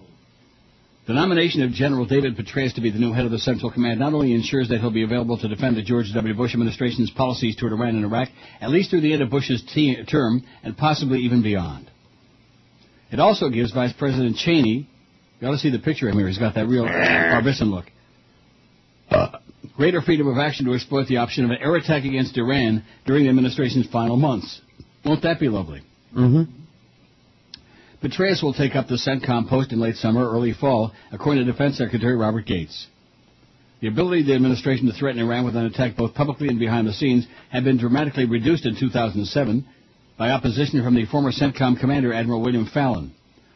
[1.05, 3.99] The nomination of General David Petraeus to be the new head of the Central Command
[3.99, 6.33] not only ensures that he'll be available to defend the George W.
[6.33, 8.29] Bush administration's policies toward Iran and Iraq,
[8.61, 11.91] at least through the end of Bush's te- term, and possibly even beyond.
[13.11, 14.87] It also gives Vice President Cheney,
[15.41, 17.85] you ought to see the picture of him here, he's got that real Barbizon look,
[19.75, 23.23] greater freedom of action to exploit the option of an air attack against Iran during
[23.23, 24.61] the administration's final months.
[25.03, 25.81] Won't that be lovely?
[26.15, 26.43] Mm-hmm.
[28.03, 31.77] Petraeus will take up the CENTCOM post in late summer early fall, according to Defense
[31.77, 32.87] Secretary Robert Gates.
[33.79, 36.87] The ability of the administration to threaten Iran with an attack both publicly and behind
[36.87, 39.65] the scenes had been dramatically reduced in 2007
[40.17, 43.13] by opposition from the former CENTCOM commander, Admiral William Fallon,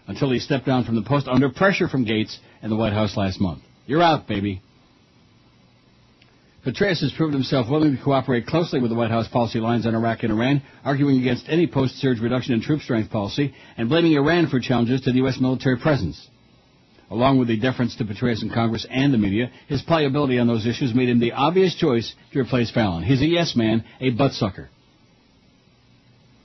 [0.07, 3.15] until he stepped down from the post under pressure from Gates and the White House
[3.15, 3.61] last month.
[3.85, 4.61] You're out, baby.
[6.67, 9.95] Petraeus has proven himself willing to cooperate closely with the White House policy lines on
[9.95, 14.49] Iraq and Iran, arguing against any post-surge reduction in troop strength policy and blaming Iran
[14.49, 15.39] for challenges to the U.S.
[15.39, 16.27] military presence.
[17.09, 20.65] Along with the deference to Petraeus in Congress and the media, his pliability on those
[20.65, 23.03] issues made him the obvious choice to replace Fallon.
[23.03, 24.67] He's a yes man, a buttsucker.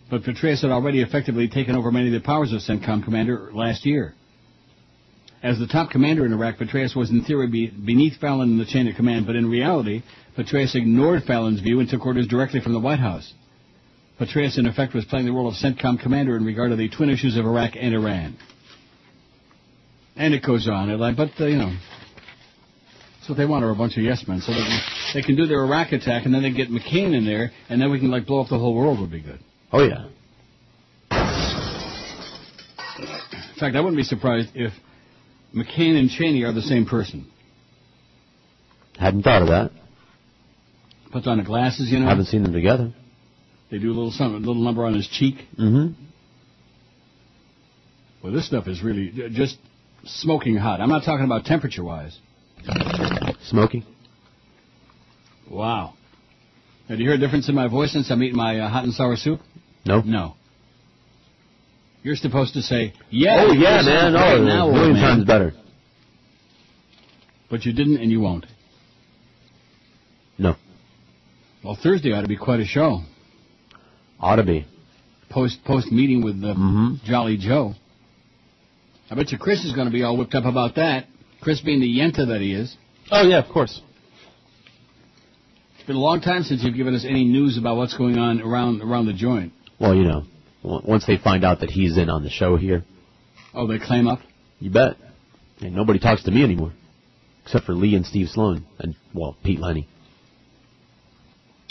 [0.08, 3.84] But Petraeus had already effectively taken over many of the powers of CENTCOM commander last
[3.84, 4.14] year.
[5.42, 8.64] As the top commander in Iraq, Petraeus was in theory be beneath Fallon in the
[8.64, 10.02] chain of command, but in reality,
[10.36, 13.34] Petraeus ignored Fallon's view and took orders directly from the White House.
[14.20, 17.10] Petraeus, in effect, was playing the role of CENTCOM commander in regard to the twin
[17.10, 18.36] issues of Iraq and Iran.
[20.14, 20.96] And it goes on.
[21.16, 21.74] But, uh, you know,
[23.16, 24.40] that's what they want are a bunch of yes men.
[24.42, 24.82] So that
[25.12, 27.90] they can do their Iraq attack, and then they get McCain in there, and then
[27.90, 29.40] we can, like, blow up the whole world would be good.
[29.72, 30.06] Oh, yeah.
[33.54, 34.72] In fact, I wouldn't be surprised if
[35.54, 37.30] McCain and Cheney are the same person.
[38.98, 39.70] Hadn't thought of that.
[41.12, 42.06] Puts on the glasses, you know.
[42.06, 42.92] Haven't seen them together.
[43.70, 45.36] They do a little something, a little number on his cheek.
[45.58, 45.92] Mm-hmm.
[48.22, 49.58] Well, this stuff is really just
[50.04, 50.80] smoking hot.
[50.80, 52.18] I'm not talking about temperature-wise.
[53.44, 53.84] Smoking?
[55.50, 55.94] Wow.
[56.88, 58.84] Now, do you hear a difference in my voice since I'm eating my uh, hot
[58.84, 59.40] and sour soup?
[59.84, 60.00] No.
[60.00, 60.36] No.
[62.02, 63.44] You're supposed to say, yeah.
[63.48, 64.16] oh, yeah, man.
[64.16, 65.02] Oh, now, a million man.
[65.02, 65.52] times better.
[67.50, 68.46] But you didn't and you won't.
[70.38, 70.56] No.
[71.62, 73.00] Well, Thursday ought to be quite a show.
[74.18, 74.66] Ought to be.
[75.30, 76.94] Post post meeting with uh, Mm-hmm.
[77.04, 77.74] Jolly Joe.
[79.10, 81.06] I bet you Chris is going to be all whipped up about that.
[81.40, 82.74] Chris being the yenta that he is.
[83.10, 83.80] Oh yeah, of course.
[85.76, 88.40] It's been a long time since you've given us any news about what's going on
[88.40, 89.52] around around the joint.
[89.80, 90.24] Well, you know,
[90.62, 92.84] once they find out that he's in on the show here,
[93.54, 94.20] Oh, they claim up?
[94.60, 94.96] you bet.
[95.60, 96.72] And nobody talks to me anymore.
[97.44, 98.64] Except for Lee and Steve Sloan.
[98.78, 99.88] And, well, Pete Lenny.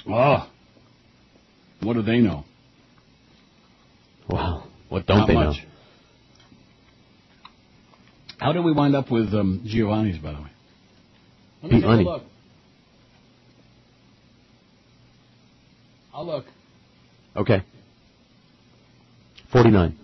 [0.07, 0.49] Oh.
[1.81, 2.43] What do they know?
[4.29, 4.65] Wow.
[4.89, 5.57] What don't Not they much.
[5.57, 5.63] know?
[8.39, 10.49] How did we wind up with um, Giovanni's, by the way?
[11.63, 12.03] Let me Pete Lenny.
[12.03, 12.23] look.
[16.13, 16.45] I'll look.
[17.35, 17.63] Okay.
[19.51, 19.97] 49.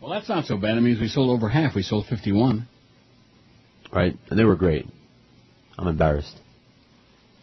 [0.00, 0.76] Well, that's not so bad.
[0.76, 1.74] It means we sold over half.
[1.74, 2.68] We sold 51.
[3.92, 4.16] Right?
[4.30, 4.86] And they were great.
[5.78, 6.34] I'm embarrassed.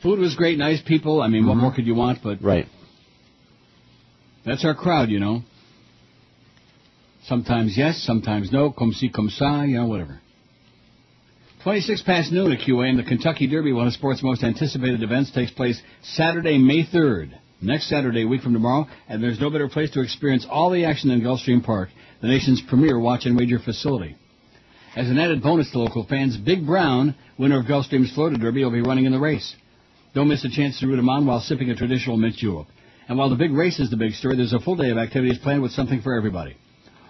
[0.01, 1.21] Food was great, nice people.
[1.21, 1.61] I mean, what mm-hmm.
[1.61, 2.19] more could you want?
[2.23, 2.67] But Right.
[4.45, 5.43] that's our crowd, you know.
[7.25, 8.71] Sometimes yes, sometimes no.
[8.71, 10.19] Comme si, comme ça, you know, whatever.
[11.63, 15.31] 26 past noon at QA, and the Kentucky Derby, one of sports' most anticipated events,
[15.31, 17.31] takes place Saturday, May 3rd.
[17.63, 20.83] Next Saturday, a week from tomorrow, and there's no better place to experience all the
[20.83, 21.87] action than Gulfstream Park,
[22.21, 24.17] the nation's premier watch and wager facility.
[24.97, 28.71] As an added bonus to local fans, Big Brown, winner of Gulfstream's Florida Derby, will
[28.71, 29.55] be running in the race.
[30.13, 32.67] Don't miss a chance to root him on while sipping a traditional mint julep.
[33.07, 35.39] And while the big race is the big story, there's a full day of activities
[35.39, 36.57] planned with something for everybody.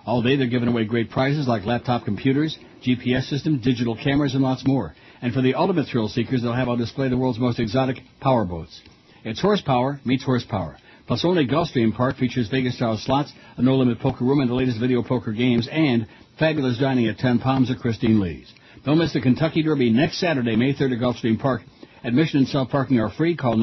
[0.06, 4.44] All day they're giving away great prizes like laptop computers, GPS systems, digital cameras, and
[4.44, 4.94] lots more.
[5.20, 8.46] And for the ultimate thrill seekers, they'll have on display the world's most exotic power
[8.46, 8.82] boats.
[9.24, 10.78] It's horsepower meets horsepower.
[11.08, 15.04] Plus, only Gulfstream Park features Vegas-style slots, a no-limit poker room, and the latest video
[15.04, 16.08] poker games, and
[16.40, 18.52] fabulous dining at 10 Palms at Christine Lee's.
[18.86, 21.62] Don't miss the Kentucky Derby next Saturday, May 3rd at Gulfstream Park.
[22.04, 23.36] Admission and self-parking are free.
[23.36, 23.56] Call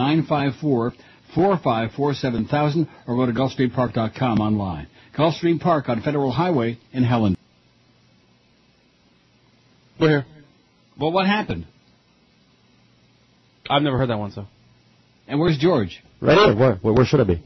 [1.35, 4.87] 954-454-7000 or go to GulfstreamPark.com online.
[5.17, 7.37] Gulfstream Park on Federal Highway in Helen.
[9.99, 10.27] We're here.
[10.99, 11.67] Well, what happened?
[13.69, 14.47] I've never heard that one, so.
[15.31, 16.03] And where's George?
[16.21, 16.77] Right there.
[16.83, 17.43] Where, where, should I be?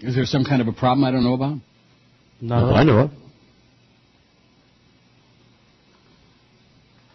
[0.00, 1.58] Is there some kind of a problem I don't know about?
[2.40, 3.10] No, I know of.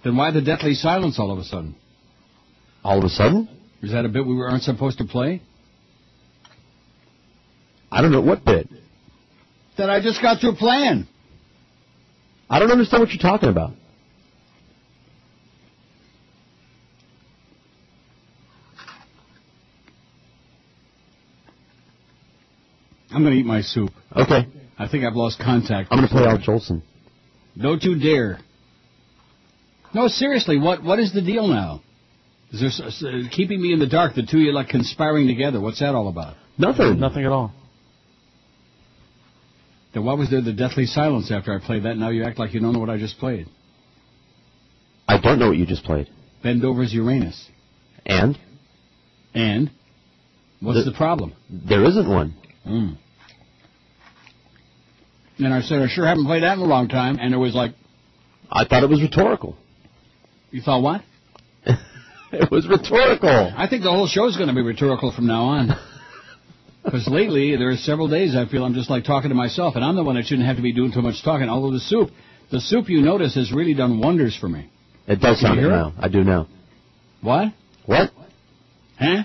[0.05, 1.75] Then why the deathly silence all of a sudden?
[2.81, 3.49] All of a sudden?
[3.81, 5.41] Is that a bit we weren't supposed to play?
[7.91, 8.69] I don't know what bit.
[9.77, 11.07] That I just got through playing.
[12.49, 13.73] I don't understand what you're talking about.
[23.15, 23.91] I'm going to eat my soup.
[24.15, 24.47] Okay.
[24.77, 25.87] I think I've lost contact.
[25.91, 26.81] I'm going to play Al Jolson.
[27.59, 28.39] Don't you dare.
[29.93, 31.81] No, seriously, what what is the deal now?
[32.51, 34.13] Is there s- s- keeping me in the dark?
[34.15, 35.61] The two of you like conspiring together.
[35.61, 36.35] What's that all about?
[36.57, 36.99] Nothing.
[36.99, 37.53] Nothing at all.
[39.93, 41.95] Then why was there the deathly silence after I played that?
[41.97, 43.47] Now you act like you don't know what I just played.
[45.07, 46.09] I don't know what you just played.
[46.43, 47.47] Bend over's Uranus.
[48.05, 48.37] And?
[49.33, 49.71] And?
[50.59, 51.31] What's The- the problem?
[51.49, 52.33] There isn't one.
[52.67, 52.97] Mm.
[55.37, 57.17] And I said, I sure haven't played that in a long time.
[57.19, 57.73] And it was like,
[58.51, 59.57] I thought it was rhetorical.
[60.51, 61.01] you thought what?
[62.31, 63.53] It was rhetorical.
[63.55, 65.69] I think the whole show's going to be rhetorical from now on.
[66.83, 69.83] Because lately, there are several days I feel I'm just like talking to myself, and
[69.83, 71.49] I'm the one that shouldn't have to be doing too much talking.
[71.49, 72.11] Although the soup,
[72.51, 74.69] the soup you notice has really done wonders for me.
[75.07, 75.93] It does sound it now.
[75.97, 76.47] I do now.
[77.21, 77.53] What?
[77.85, 78.11] What?
[78.99, 79.23] Huh?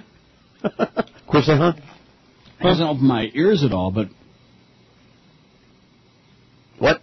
[0.79, 1.75] Of course, huh?
[2.59, 4.09] It doesn't open my ears at all, but
[6.81, 7.01] What?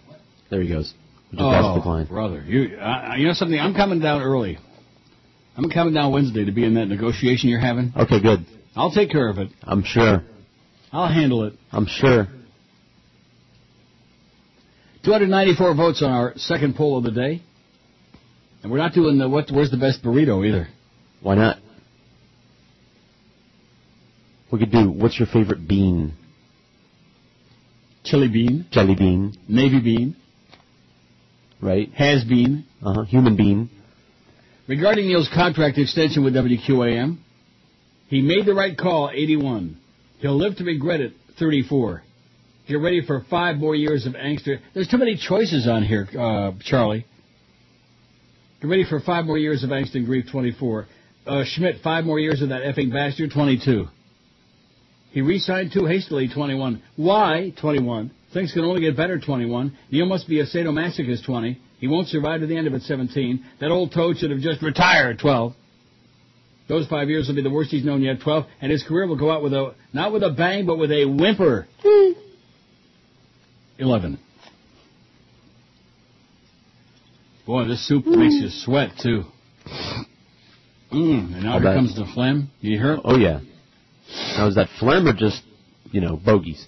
[0.50, 0.92] There he goes.
[1.30, 3.58] Just oh, brother, you, uh, you know something?
[3.58, 4.58] I'm coming down early.
[5.56, 7.92] I'm coming down Wednesday to be in that negotiation you're having.
[7.96, 8.46] Okay, good.
[8.74, 9.50] I'll take care of it.
[9.62, 10.22] I'm sure.
[10.92, 11.54] I'll handle it.
[11.70, 12.28] I'm sure.
[15.04, 17.42] 294 votes on our second poll of the day.
[18.62, 19.50] And we're not doing the what?
[19.50, 20.68] Where's the best burrito either?
[21.20, 21.58] Why not?
[24.50, 24.90] We could do.
[24.90, 26.14] What's your favorite bean?
[28.08, 30.16] Chili bean, Jelly bean, navy bean,
[31.60, 31.90] right?
[31.92, 32.64] has bean.
[32.82, 33.02] Uh huh.
[33.02, 33.68] Human bean.
[34.66, 37.18] Regarding Neil's contract extension with WQAM,
[38.08, 39.78] he made the right call, 81.
[40.20, 42.02] He'll live to regret it, 34.
[42.66, 44.48] Get ready for five more years of angst.
[44.72, 47.04] There's too many choices on here, uh, Charlie.
[48.62, 50.86] Get ready for five more years of angst and grief, 24.
[51.26, 53.86] Uh, Schmidt, five more years of that effing bastard, 22.
[55.10, 56.82] He re-signed too hastily, 21.
[56.96, 58.10] Why, 21?
[58.32, 59.76] Things can only get better, 21.
[59.90, 61.60] Neil must be a sadomasochist, 20.
[61.78, 63.44] He won't survive to the end of it, 17.
[63.60, 65.54] That old toad should have just retired, 12.
[66.68, 68.44] Those five years will be the worst he's known yet, 12.
[68.60, 71.06] And his career will go out with a, not with a bang, but with a
[71.06, 71.66] whimper.
[71.82, 72.12] Hmm.
[73.78, 74.18] 11.
[77.46, 78.20] Boy, this soup hmm.
[78.20, 79.22] makes you sweat, too.
[80.92, 81.76] Mmm, and now I'll here bet.
[81.76, 82.50] comes the phlegm.
[82.60, 83.00] You hear it?
[83.04, 83.40] Oh yeah.
[84.08, 85.42] Now is that phlegm or just,
[85.90, 86.66] you know, bogeys?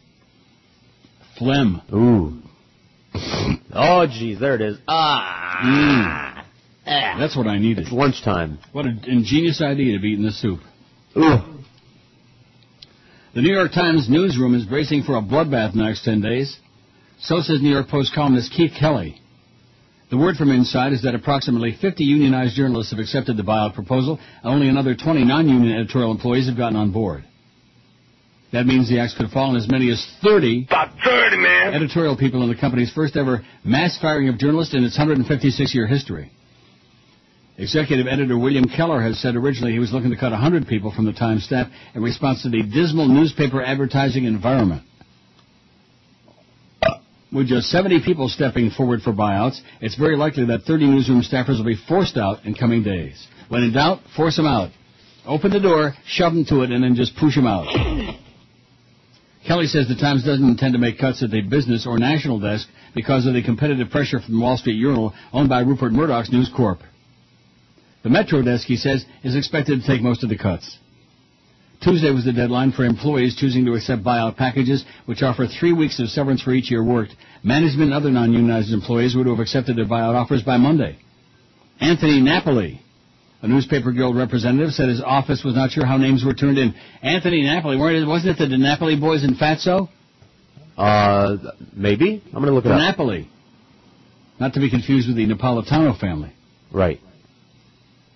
[1.38, 1.82] Phlegm.
[1.92, 2.42] Ooh.
[3.14, 4.78] oh jeez, there it is.
[4.86, 6.44] Ah.
[6.84, 7.18] Mm.
[7.18, 7.84] That's what I needed.
[7.84, 8.58] It's lunchtime.
[8.72, 10.60] What an ingenious idea to be eating this soup.
[11.16, 11.60] Ooh.
[13.34, 16.58] The New York Times newsroom is bracing for a bloodbath in the next 10 days.
[17.20, 19.20] So says New York Post columnist Keith Kelly.
[20.10, 24.18] The word from inside is that approximately 50 unionized journalists have accepted the buyout proposal,
[24.42, 27.24] and only another 20 non-union editorial employees have gotten on board.
[28.52, 31.74] That means the axe could fall on as many as 30 About 30, man.
[31.74, 36.32] editorial people in the company's first ever mass firing of journalists in its 156-year history.
[37.58, 41.04] Executive editor William Keller has said originally he was looking to cut 100 people from
[41.04, 44.82] the Times staff in response to the dismal newspaper advertising environment.
[47.32, 51.58] With just 70 people stepping forward for buyouts, it's very likely that 30 newsroom staffers
[51.58, 53.24] will be forced out in coming days.
[53.48, 54.70] When in doubt, force them out.
[55.26, 57.66] Open the door, shove them to it, and then just push them out.
[59.46, 62.68] Kelly says the Times doesn't intend to make cuts at the business or national desk
[62.94, 66.80] because of the competitive pressure from Wall Street Journal, owned by Rupert Murdoch's News Corp.
[68.02, 70.78] The Metro desk, he says, is expected to take most of the cuts.
[71.82, 75.98] Tuesday was the deadline for employees choosing to accept buyout packages, which offer three weeks
[75.98, 77.14] of severance for each year worked.
[77.42, 80.98] Management and other non-unionized employees would have accepted their buyout offers by Monday.
[81.80, 82.82] Anthony Napoli,
[83.42, 86.74] a newspaper guild representative, said his office was not sure how names were turned in.
[87.02, 89.88] Anthony Napoli, weren't it- wasn't it the Napoli boys in Fatso?
[90.76, 91.36] Uh,
[91.74, 92.22] maybe.
[92.26, 92.80] I'm gonna look it The up.
[92.80, 93.28] Napoli.
[94.38, 96.30] Not to be confused with the Napolitano family.
[96.72, 97.00] Right.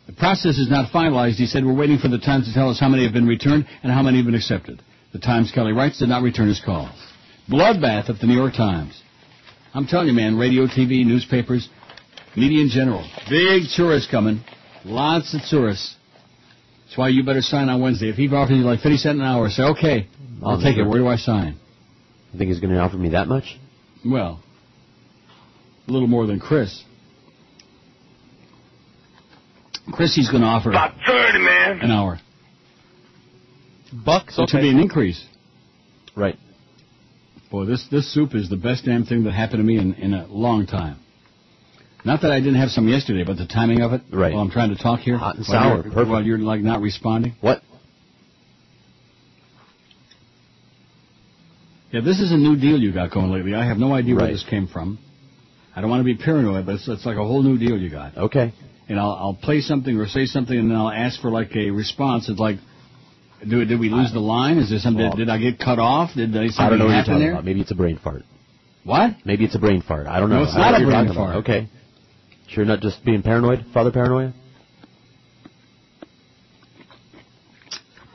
[0.07, 1.35] The process is not finalized.
[1.35, 3.67] He said, we're waiting for the Times to tell us how many have been returned
[3.83, 4.83] and how many have been accepted.
[5.13, 6.91] The Times, Kelly writes, did not return his call.
[7.49, 9.01] Bloodbath at the New York Times.
[9.75, 11.69] I'm telling you, man, radio, TV, newspapers,
[12.37, 13.05] media in general.
[13.29, 14.41] Big tourists coming.
[14.85, 15.97] Lots of tourists.
[16.85, 18.09] That's why you better sign on Wednesday.
[18.11, 20.09] If he offers you like 50 cents an hour, say, okay,
[20.45, 20.85] I'll take it.
[20.85, 21.59] Where do I sign?
[22.33, 23.59] You think he's gonna offer me that much?
[24.05, 24.43] Well,
[25.89, 26.83] a little more than Chris.
[29.87, 31.81] Chris Chrissy's going to offer About 30, man.
[31.83, 32.19] an hour.
[33.93, 35.25] Bucks, Which to be an increase.
[36.17, 36.39] Right.
[37.51, 40.15] Boy, this this soup is the best damn thing that happened to me in, in
[40.15, 40.97] a long time.
[42.05, 44.03] Not that I didn't have some yesterday, but the timing of it.
[44.13, 44.33] Right.
[44.33, 45.17] While I'm trying to talk here.
[45.17, 46.09] Hot and sour, perfect.
[46.09, 47.35] While you're like not responding.
[47.41, 47.63] What?
[51.91, 53.55] Yeah, this is a new deal you got going lately.
[53.55, 54.99] I have no idea where this came from.
[55.77, 57.91] I don't want to be paranoid, but it's, it's like a whole new deal you
[57.91, 58.17] got.
[58.17, 58.53] Okay.
[58.89, 61.71] And I'll, I'll play something or say something, and then I'll ask for like a
[61.71, 62.29] response.
[62.29, 62.57] It's like,
[63.49, 64.59] do, did we lose the line?
[64.59, 65.07] Is there something?
[65.07, 66.11] Well, did I get cut off?
[66.15, 67.33] Did something I don't know what you're happen talking there?
[67.33, 67.45] about.
[67.45, 68.23] Maybe it's a brain fart.
[68.85, 69.11] What?
[69.25, 70.07] Maybe it's a brain fart.
[70.07, 70.39] I don't know.
[70.39, 71.37] No, it's I don't know not a brain fart.
[71.37, 71.69] Okay.
[72.49, 74.33] Sure, not just being paranoid, father paranoia.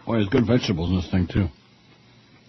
[0.06, 1.47] Boy, there's good vegetables in this thing too.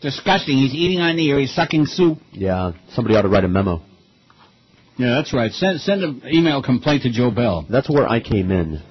[0.01, 0.57] Disgusting.
[0.57, 1.39] He's eating on the air.
[1.39, 2.19] He's sucking soup.
[2.33, 3.83] Yeah, somebody ought to write a memo.
[4.97, 5.53] Yeah, that's right.
[5.53, 7.67] Send send an email complaint to Joe Bell.
[7.69, 8.83] That's where I came in.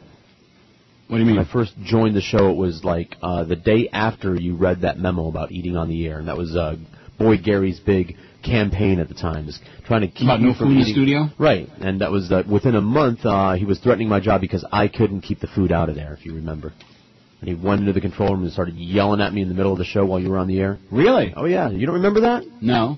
[1.07, 1.38] What do you mean?
[1.38, 4.82] When I first joined the show, it was like uh, the day after you read
[4.82, 6.76] that memo about eating on the air, and that was uh,
[7.20, 10.72] Boy Gary's big campaign at the time, is trying to keep About no from food
[10.72, 11.30] in the eating- studio?
[11.38, 13.26] Right, and that was uh, within a month.
[13.26, 16.14] Uh, he was threatening my job because I couldn't keep the food out of there,
[16.18, 16.74] if you remember.
[17.41, 19.72] And he went into the control room and started yelling at me in the middle
[19.72, 20.78] of the show while you were on the air.
[20.91, 21.34] Really?
[21.36, 22.44] Oh yeah, you don't remember that?
[22.62, 22.98] No.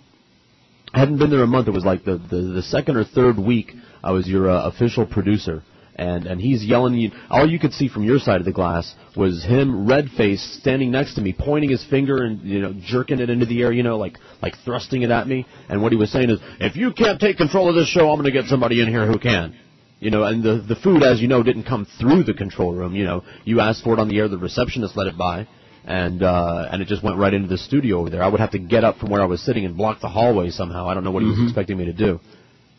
[0.94, 1.68] I hadn't been there a month.
[1.68, 3.72] It was like the the, the second or third week.
[4.04, 5.64] I was your uh, official producer,
[6.02, 6.96] and and he's yelling.
[6.96, 10.56] You, all you could see from your side of the glass was him, red faced,
[10.56, 13.72] standing next to me, pointing his finger and you know jerking it into the air,
[13.72, 15.46] you know, like like thrusting it at me.
[15.70, 18.20] And what he was saying is, if you can't take control of this show, I'm
[18.20, 19.56] going to get somebody in here who can.
[20.00, 22.96] You know, and the the food, as you know, didn't come through the control room.
[22.96, 25.48] You know, you asked for it on the air, the receptionist let it by,
[25.86, 28.24] and uh, and it just went right into the studio over there.
[28.24, 30.50] I would have to get up from where I was sitting and block the hallway
[30.50, 30.88] somehow.
[30.90, 31.44] I don't know what he was Mhm.
[31.46, 32.20] expecting me to do.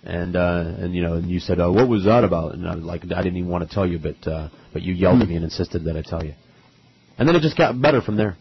[0.04, 2.54] And uh, and you know, and you said, uh, what was that about?
[2.54, 4.94] And I was like, I didn't even want to tell you, but uh, but you
[4.94, 6.34] yelled at me and insisted that I tell you.
[7.18, 8.36] And then it just got better from there.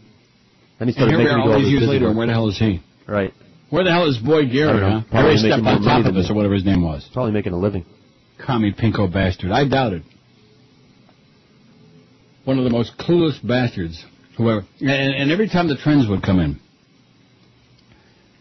[0.80, 2.10] Then he And started here we making are me do all these years later, work.
[2.10, 2.80] and where the hell is he?
[3.06, 3.32] Right.
[3.70, 5.00] Where the hell is Boy I Gary, don't know.
[5.00, 5.10] huh?
[5.10, 7.08] Probably stepped more on top of us, or whatever his name was.
[7.12, 7.84] Probably making a living.
[8.44, 9.52] Commie pinko bastard.
[9.52, 10.02] I doubt it.
[12.44, 14.04] One of the most clueless bastards.
[14.36, 14.66] Whoever.
[14.80, 16.58] And, and every time the trends would come in,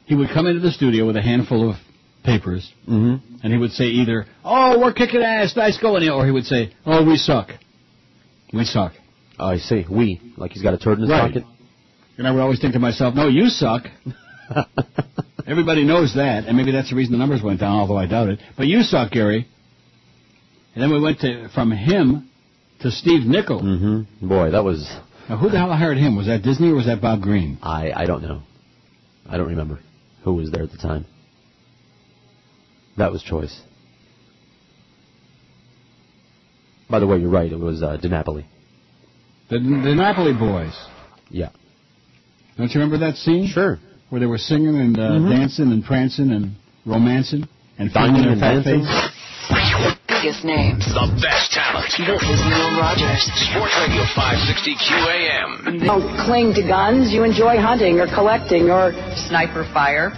[0.06, 1.76] he would come into the studio with a handful of
[2.24, 3.16] papers, Mm-hmm.
[3.44, 6.74] and he would say either, "Oh, we're kicking ass, nice going," or he would say,
[6.86, 7.50] "Oh, we suck,
[8.54, 8.94] we suck."
[9.40, 9.86] Oh, I see.
[9.90, 11.28] We like he's got a turd in his Right.
[11.34, 11.44] pocket.
[12.18, 13.88] And I would always think to myself, "No, you suck."
[15.48, 18.30] Everybody knows that, and maybe that's the reason the numbers went down, although I doubt
[18.30, 18.40] it.
[18.58, 19.48] But you suck, Gary.
[20.76, 22.30] And then we went to from him
[22.82, 23.62] to Steve Nickel.
[23.62, 24.28] Mm-hmm.
[24.28, 24.88] Boy, that was.
[25.28, 26.16] Now, who the hell hired him?
[26.16, 27.58] Was that Disney or was that Bob Green?
[27.64, 28.44] I I don't know.
[29.30, 29.80] I don't remember
[30.24, 31.06] who was there at the time.
[32.98, 33.60] That was choice.
[36.90, 37.52] By the way, you're right.
[37.52, 38.46] It was uh, DiNapoli.
[39.50, 40.74] The, the Napoli boys.
[41.30, 41.50] Yeah.
[42.58, 43.48] Don't you remember that scene?
[43.48, 43.80] Sure.
[44.10, 45.30] Where they were singing and uh, Mhm.
[45.30, 46.56] dancing and prancing and
[46.86, 47.48] romancing
[47.80, 48.84] and Dining feeling their and fat dancing.
[48.84, 49.10] face.
[49.52, 50.86] The biggest names.
[50.86, 51.88] The best talent.
[51.98, 53.24] This is Neil Rogers.
[53.52, 55.74] Sports Radio 560 QAM.
[55.74, 57.12] You don't cling to guns.
[57.12, 60.12] You enjoy hunting or collecting or sniper fire.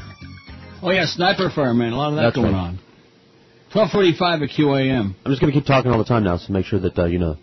[0.84, 1.94] Oh yeah, sniper fire, man.
[1.94, 2.76] A lot of that That's going right.
[2.76, 2.80] on.
[3.74, 5.16] 12:45 at QAM.
[5.26, 7.06] I'm just going to keep talking all the time now, so make sure that uh,
[7.06, 7.38] you know.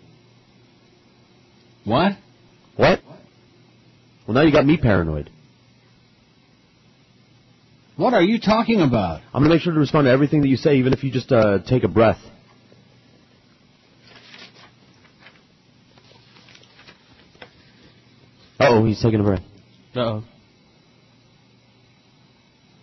[1.83, 2.11] What?
[2.75, 3.01] What?
[4.27, 5.31] Well, now you got me paranoid.
[7.97, 9.21] What are you talking about?
[9.33, 11.11] I'm going to make sure to respond to everything that you say, even if you
[11.11, 12.19] just uh, take a breath.
[18.59, 19.43] Oh, he's taking a breath.
[19.95, 20.23] Uh-oh.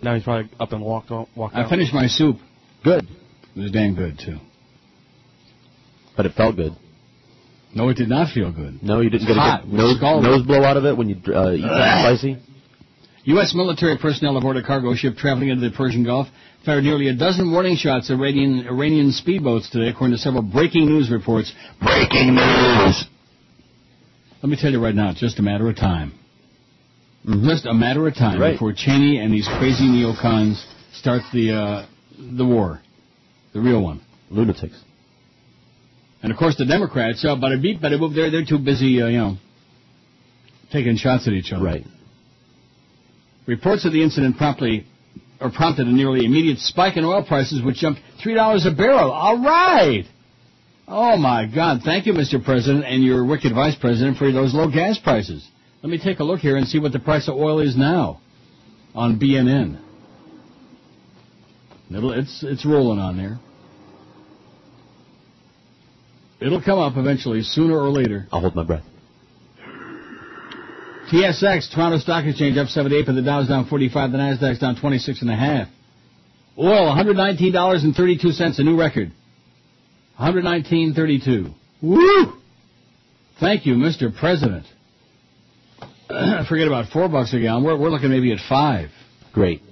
[0.02, 1.70] Now he's probably up and walked on, walked I out.
[1.70, 2.36] finished my soup.
[2.84, 3.04] Good.
[3.56, 4.38] It was damn good too.
[6.16, 6.72] But it felt good.
[7.74, 8.82] No, it did not feel good.
[8.82, 9.62] No, you didn't get Hot.
[9.62, 12.38] a good nose, nose blow out of it when you uh, eat something spicy?
[13.24, 13.54] U.S.
[13.54, 16.28] military personnel aboard a cargo ship traveling into the Persian Gulf
[16.64, 20.86] fired nearly a dozen warning shots at Iranian, Iranian speedboats today, according to several breaking
[20.86, 21.52] news reports.
[21.80, 23.04] Breaking news!
[24.42, 26.17] Let me tell you right now, it's just a matter of time.
[27.26, 28.52] Just a matter of time Right.
[28.52, 30.64] before Cheney and these crazy neocons
[30.94, 31.86] start the uh,
[32.18, 32.80] the war,
[33.52, 34.00] the real one.
[34.30, 34.76] Lunatics.
[36.22, 39.06] And of course, the Democrats, uh, bada beep, bada boop, they're they're too busy, uh,
[39.08, 39.36] you know,
[40.72, 41.64] taking shots at each other.
[41.64, 41.84] Right.
[43.46, 44.86] Reports of the incident promptly
[45.40, 49.10] or prompted a nearly immediate spike in oil prices, which jumped three dollars a barrel.
[49.12, 50.04] All right.
[50.86, 51.82] Oh my God!
[51.84, 52.42] Thank you, Mr.
[52.42, 55.46] President, and your wicked Vice President for those low gas prices.
[55.82, 58.20] Let me take a look here and see what the price of oil is now
[58.94, 59.80] on BNN.
[61.90, 63.38] It'll, it's it's rolling on there.
[66.40, 68.28] It'll come up eventually, sooner or later.
[68.30, 68.84] I'll hold my breath.
[71.10, 75.22] TSX, Toronto Stock Exchange, up 78, but the Dow's down 45, the Nasdaq's down 26
[75.22, 75.68] and a half.
[76.58, 79.10] Oil, $119.32, a new record.
[80.20, 81.54] 119.32.
[81.80, 82.32] Woo!
[83.40, 84.14] Thank you, Mr.
[84.14, 84.66] President.
[86.48, 87.64] Forget about four bucks a gallon.
[87.64, 88.90] We're, we're looking maybe at five.
[89.32, 89.62] Great.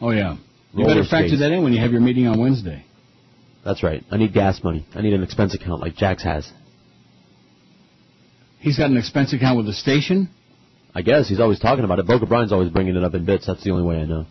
[0.00, 0.36] Oh yeah.
[0.72, 1.40] You Roller better factor skates.
[1.40, 2.84] that in when you have your meeting on Wednesday.
[3.64, 4.04] That's right.
[4.10, 4.86] I need gas money.
[4.94, 6.50] I need an expense account like Jax has.
[8.58, 10.28] He's got an expense account with the station.
[10.94, 12.06] I guess he's always talking about it.
[12.06, 13.46] Boca Brian's always bringing it up in bits.
[13.46, 14.26] That's the only way I know.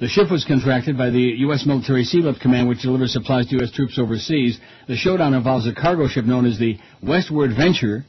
[0.00, 1.64] The ship was contracted by the U.S.
[1.64, 3.70] Military Sealift Command, which delivers supplies to U.S.
[3.70, 4.58] troops overseas.
[4.88, 8.04] The showdown involves a cargo ship known as the Westward Venture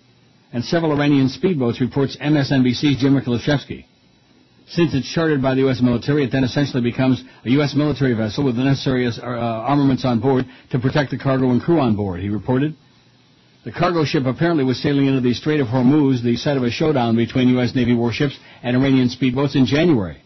[0.54, 3.86] and several Iranian speedboats, reports MSNBC's Jim Miklaszewski.
[4.68, 5.82] Since it's chartered by the U.S.
[5.82, 7.76] military, it then essentially becomes a U.S.
[7.76, 11.80] military vessel with the necessary uh, armaments on board to protect the cargo and crew
[11.80, 12.76] on board, he reported.
[13.66, 16.70] The cargo ship apparently was sailing into the Strait of Hormuz, the site of a
[16.70, 17.74] showdown between U.S.
[17.76, 20.22] Navy warships and Iranian speedboats in January.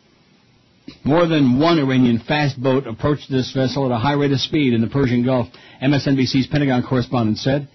[1.03, 4.73] More than one Iranian fast boat approached this vessel at a high rate of speed
[4.73, 5.47] in the Persian Gulf,
[5.81, 7.67] MSNBC's Pentagon correspondent said.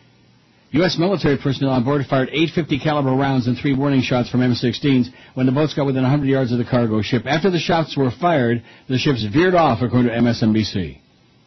[0.72, 0.96] U.S.
[0.98, 5.44] military personnel on board fired 850 caliber rounds and three warning shots from M16s when
[5.44, 7.24] the boats got within 100 yards of the cargo ship.
[7.26, 10.98] After the shots were fired, the ships veered off, according to MSNBC.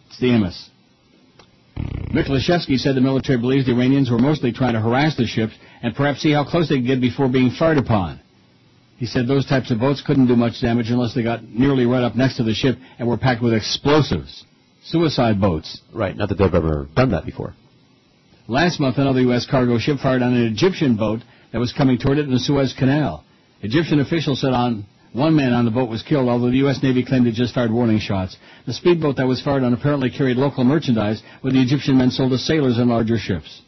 [0.08, 0.70] It's the MS.
[2.14, 5.96] Miklaszewski said the military believes the Iranians were mostly trying to harass the ships and
[5.96, 8.22] perhaps see how close they could get before being fired upon.
[8.98, 12.04] He said those types of boats couldn't do much damage unless they got nearly right
[12.04, 14.46] up next to the ship and were packed with explosives.
[14.84, 15.82] Suicide boats.
[15.92, 17.56] Right, not that they've ever done that before.
[18.48, 19.48] Last month, another U.S.
[19.50, 22.76] cargo ship fired on an Egyptian boat that was coming toward it in the Suez
[22.78, 23.24] Canal.
[23.62, 26.84] Egyptian officials said on one man on the boat was killed, although the U.S.
[26.84, 28.38] Navy claimed it just fired warning shots.
[28.68, 32.32] The speedboat that was fired on apparently carried local merchandise, where the Egyptian men sold
[32.32, 33.62] to sailors and larger ships.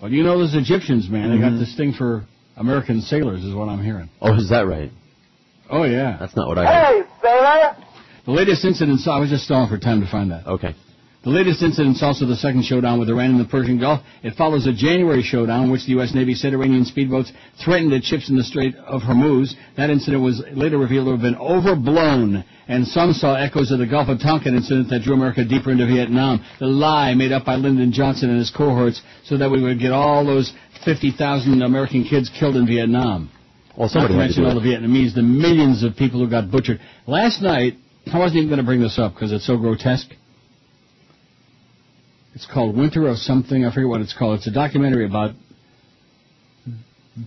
[0.00, 1.30] Well, you know those Egyptians, man.
[1.30, 1.58] They got Mhm.
[1.60, 2.24] this thing for
[2.56, 4.08] American sailors, is what I'm hearing.
[4.20, 4.90] Oh, is that right?
[5.70, 6.16] Oh, yeah.
[6.18, 7.06] That's not what I heard.
[7.22, 7.76] sailor!
[8.24, 10.46] The latest incident, I was just stalling for time to find that.
[10.46, 10.74] Okay.
[11.24, 14.00] The latest incident is also the second showdown with Iran in the Persian Gulf.
[14.24, 16.14] It follows a January showdown in which the U.S.
[16.14, 17.30] Navy said Iranian speedboats
[17.64, 19.54] threatened its ships in the Strait of Hormuz.
[19.76, 23.86] That incident was later revealed to have been overblown, and some saw echoes of the
[23.86, 26.44] Gulf of Tonkin incident that drew America deeper into Vietnam.
[26.58, 29.92] The lie made up by Lyndon Johnson and his cohorts so that we would get
[29.92, 30.52] all those
[30.84, 33.30] 50,000 American kids killed in Vietnam.
[33.76, 36.28] Well, Not somebody to had to mention all the Vietnamese, the millions of people who
[36.28, 36.80] got butchered.
[37.06, 37.74] Last night,
[38.12, 40.10] I wasn't even going to bring this up because it's so grotesque.
[42.34, 43.64] It's called Winter of Something.
[43.64, 44.38] I forget what it's called.
[44.38, 45.32] It's a documentary about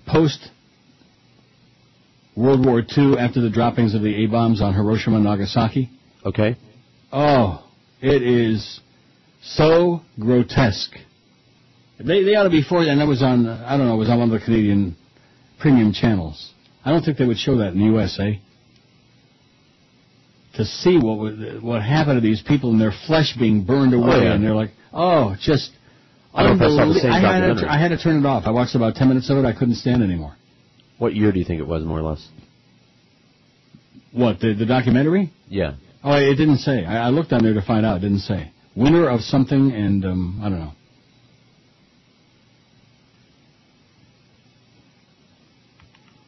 [0.08, 0.50] post
[2.36, 5.90] World War II after the droppings of the A bombs on Hiroshima and Nagasaki.
[6.26, 6.58] Okay.
[7.12, 7.64] Oh,
[8.02, 8.82] it is
[9.42, 10.96] so grotesque.
[11.98, 14.10] They they ought to be for and that was on I don't know it was
[14.10, 14.98] on one of the Canadian
[15.60, 16.52] premium channels.
[16.84, 18.42] I don't think they would show that in the USA.
[20.56, 24.02] To see what would, what happened to these people and their flesh being burned oh,
[24.02, 24.34] away, yeah.
[24.34, 25.72] and they're like, oh, just
[26.34, 27.72] I don't know if I saw the same I had, to.
[27.72, 28.44] I had to turn it off.
[28.46, 29.46] I watched about ten minutes of it.
[29.46, 30.36] I couldn't stand anymore.
[30.98, 32.28] What year do you think it was, more or less?
[34.12, 35.32] What the the documentary?
[35.48, 35.76] Yeah.
[36.04, 36.86] Oh, it didn't say.
[36.86, 37.98] I, I looked on there to find out.
[37.98, 38.52] It didn't say.
[38.76, 40.72] Winner of something, and um, I don't know.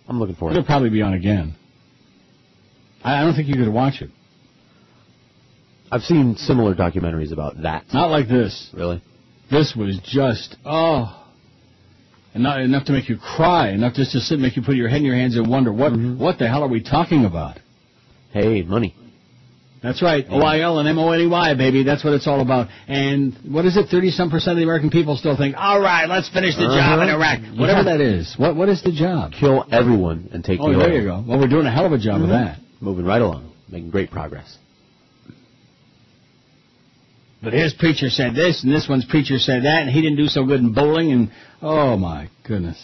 [0.07, 0.53] I'm looking for it.
[0.53, 1.55] It'll probably be on again.
[3.03, 4.09] I, I don't think you could watch it.
[5.91, 7.85] I've seen similar documentaries about that.
[7.93, 8.69] Not like this.
[8.73, 9.01] Really?
[9.49, 11.23] This was just oh,
[12.33, 13.69] and not enough to make you cry.
[13.69, 15.71] Enough just to sit, and make you put your head in your hands and wonder
[15.71, 17.57] what what the hell are we talking about?
[18.31, 18.93] Hey, money.
[19.81, 20.27] That's right.
[20.27, 21.83] OIL and M-O-N-E-Y, baby.
[21.83, 22.67] That's what it's all about.
[22.87, 23.87] And what is it?
[23.89, 27.09] Thirty-some percent of the American people still think, all right, let's finish the job in
[27.09, 27.15] Uh-huh.
[27.17, 27.39] Iraq.
[27.57, 27.97] Whatever Yeah.
[27.97, 28.33] that is.
[28.37, 29.31] What What is the job?
[29.33, 31.23] Kill everyone and take Oh, the there you go.
[31.25, 32.31] Well, we're doing a hell of a job of Mhm.
[32.31, 32.57] that.
[32.81, 34.57] Moving right along, making great progress.
[37.41, 40.27] But his preacher said this, and this one's preacher said that, and he didn't do
[40.27, 41.31] so good in bowling, and
[41.61, 42.83] oh my goodness.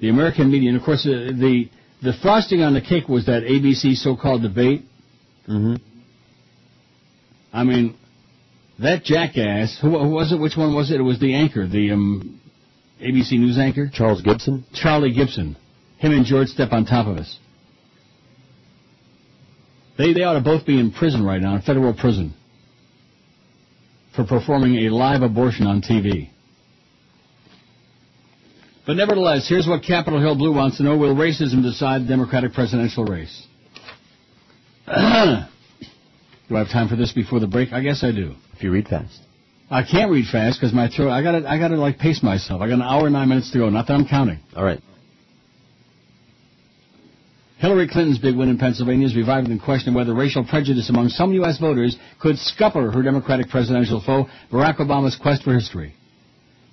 [0.00, 1.70] The American media, and of course, uh, the
[2.02, 4.82] the frosting on the cake was that ABC so-called debate.
[5.48, 5.76] Mm-hmm.
[7.52, 7.96] I mean,
[8.80, 9.78] that jackass.
[9.80, 10.40] Who, who was it?
[10.40, 10.98] Which one was it?
[10.98, 12.40] It was the anchor, the um,
[13.00, 14.64] ABC News anchor, Charles Gibson.
[14.74, 15.56] Charlie Gibson.
[15.98, 17.36] Him and George Stephanopoulos.
[19.98, 22.34] They they ought to both be in prison right now, in federal prison,
[24.16, 26.30] for performing a live abortion on TV.
[28.86, 32.52] But nevertheless, here's what Capitol Hill Blue wants to know: Will racism decide the Democratic
[32.52, 33.46] presidential race?
[34.86, 37.72] Do I have time for this before the break?
[37.72, 38.34] I guess I do.
[38.54, 39.20] If you read fast.
[39.70, 41.10] I can't read fast because my throat.
[41.10, 41.48] I got to.
[41.48, 42.60] I got to like pace myself.
[42.60, 43.70] I got an hour and nine minutes to go.
[43.70, 44.40] Not that I'm counting.
[44.56, 44.80] All right.
[47.62, 51.10] Hillary Clinton's big win in Pennsylvania is reviving the question of whether racial prejudice among
[51.10, 51.58] some U.S.
[51.60, 55.94] voters could scupper her Democratic presidential foe, Barack Obama's quest for history.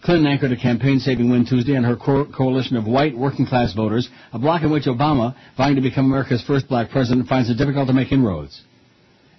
[0.03, 4.40] Clinton anchored a campaign-saving win Tuesday on her co- coalition of white working-class voters, a
[4.40, 7.94] bloc in which Obama, vying to become America's first black president, finds it difficult to
[7.94, 8.60] make inroads.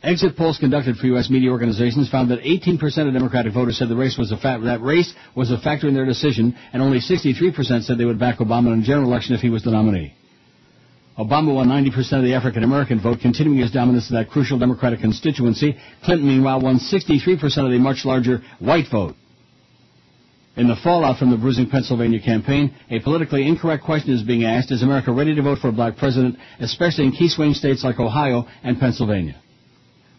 [0.04, 1.30] Exit polls conducted for U.S.
[1.30, 4.82] media organizations found that 18% of Democratic voters said the race was a fa- that
[4.82, 8.72] race was a factor in their decision, and only 63% said they would back Obama
[8.72, 10.14] in a general election if he was the nominee.
[11.20, 15.00] Obama won 90% of the African American vote, continuing his dominance of that crucial Democratic
[15.00, 15.76] constituency.
[16.02, 19.14] Clinton, meanwhile, won 63% of the much larger white vote.
[20.56, 24.72] In the fallout from the bruising Pennsylvania campaign, a politically incorrect question is being asked,
[24.72, 28.00] is America ready to vote for a black president, especially in key swing states like
[28.00, 29.36] Ohio and Pennsylvania?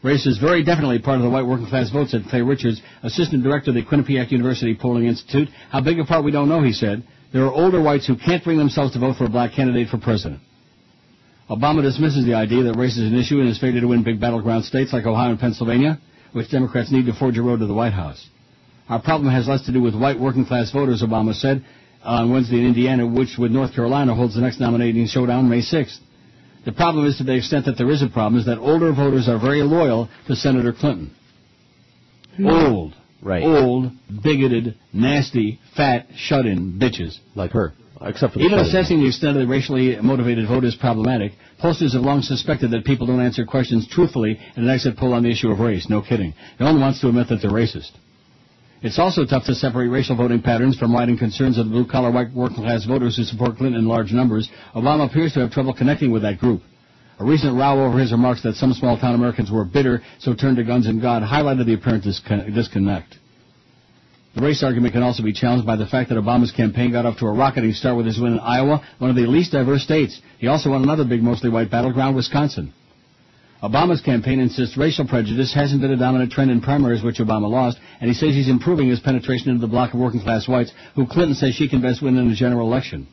[0.03, 3.44] Race is very definitely part of the white working class vote, said Clay Richards, assistant
[3.44, 5.49] director of the Quinnipiac University Polling Institute.
[5.72, 7.03] How big a part we don't know, he said.
[7.34, 9.98] There are older whites who can't bring themselves to vote for a black candidate for
[9.98, 10.41] president.
[11.50, 14.20] Obama dismisses the idea that race is an issue in his failure to win big
[14.20, 16.00] battleground states like Ohio and Pennsylvania,
[16.34, 18.30] which Democrats need to forge a road to the White House.
[18.88, 21.64] Our problem has less to do with white working class voters, Obama said
[22.04, 25.62] uh, on Wednesday in Indiana, which with North Carolina holds the next nominating showdown May
[25.62, 25.98] 6th.
[26.66, 29.28] The problem is to the extent that there is a problem is that older voters
[29.28, 31.16] are very loyal to Senator Clinton.
[32.36, 32.48] Hmm.
[32.48, 32.94] Old.
[33.22, 33.44] Right.
[33.44, 33.92] Old,
[34.24, 37.18] bigoted, nasty, fat, shut-in bitches.
[37.36, 37.74] Like her.
[38.03, 41.34] Except for the Even assessing the extent of the racially motivated vote is problematic.
[41.61, 45.23] Pollsters have long suspected that people don't answer questions truthfully in an exit poll on
[45.23, 45.88] the issue of race.
[45.90, 46.34] No kidding.
[46.60, 47.91] No one wants to admit that they're racist.
[48.82, 52.34] It's also tough to separate racial voting patterns from widening concerns of the blue-collar white
[52.34, 54.49] working-class voters who support Clinton in large numbers.
[54.73, 56.64] Obama appears to have trouble connecting with that group.
[57.19, 60.64] A recent row over his remarks that some small-town Americans were bitter, so turned to
[60.64, 63.20] guns and God, highlighted the apparent disconnect.
[64.36, 67.18] The race argument can also be challenged by the fact that Obama's campaign got off
[67.18, 70.22] to a rocketing start with his win in Iowa, one of the least diverse states.
[70.38, 72.74] He also won another big, mostly white battleground, Wisconsin.
[73.62, 77.78] Obama's campaign insists racial prejudice hasn't been a dominant trend in primaries, which Obama lost,
[77.99, 81.36] and he says he's improving his penetration into the block of working-class whites, who Clinton
[81.36, 83.08] says she can best win in a general election.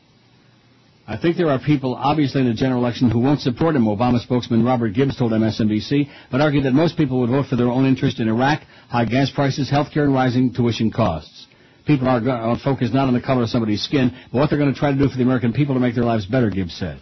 [1.09, 4.19] I think there are people, obviously in the general election, who won't support him, Obama
[4.19, 7.87] spokesman Robert Gibbs told MSNBC, but argued that most people would vote for their own
[7.87, 11.47] interest in Iraq, high gas prices, health care, and rising tuition costs.
[11.87, 14.79] People are, focused not on the color of somebody's skin, but what they're going to
[14.79, 16.99] try to do for the American people to make their lives better, Gibbs said.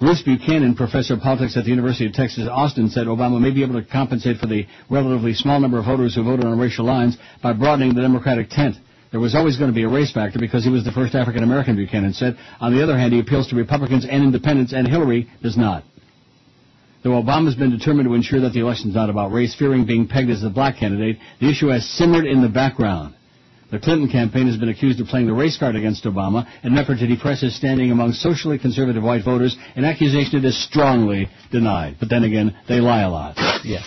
[0.00, 3.62] Bruce Buchanan, professor of politics at the University of Texas Austin, said Obama may be
[3.62, 7.18] able to compensate for the relatively small number of voters who voted on racial lines
[7.42, 8.76] by broadening the Democratic tent.
[9.14, 11.44] There was always going to be a race factor because he was the first African
[11.44, 12.36] American, Buchanan said.
[12.58, 15.84] On the other hand, he appeals to Republicans and independents, and Hillary does not.
[17.04, 20.30] Though Obama's been determined to ensure that the election's not about race, fearing being pegged
[20.30, 23.14] as the black candidate, the issue has simmered in the background.
[23.70, 26.78] The Clinton campaign has been accused of playing the race card against Obama in an
[26.78, 31.28] effort to depress his standing among socially conservative white voters, an accusation that is strongly
[31.52, 31.98] denied.
[32.00, 33.36] But then again, they lie a lot.
[33.64, 33.84] Yes.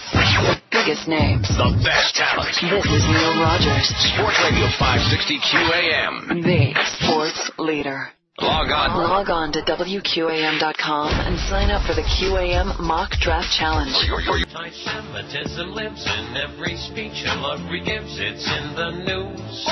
[0.87, 1.43] Biggest names.
[1.49, 2.55] The best talent.
[2.63, 6.39] This is Neil Rogers, Sports Radio 560 QAM.
[6.47, 8.07] the sports leader.
[8.39, 8.95] Log on.
[8.95, 13.91] Log on to WQAM.com and sign up for the QAM Mock Draft Challenge.
[13.91, 18.15] Anti-Semitism lives in every speech Hillary gives.
[18.23, 19.67] It's in the news.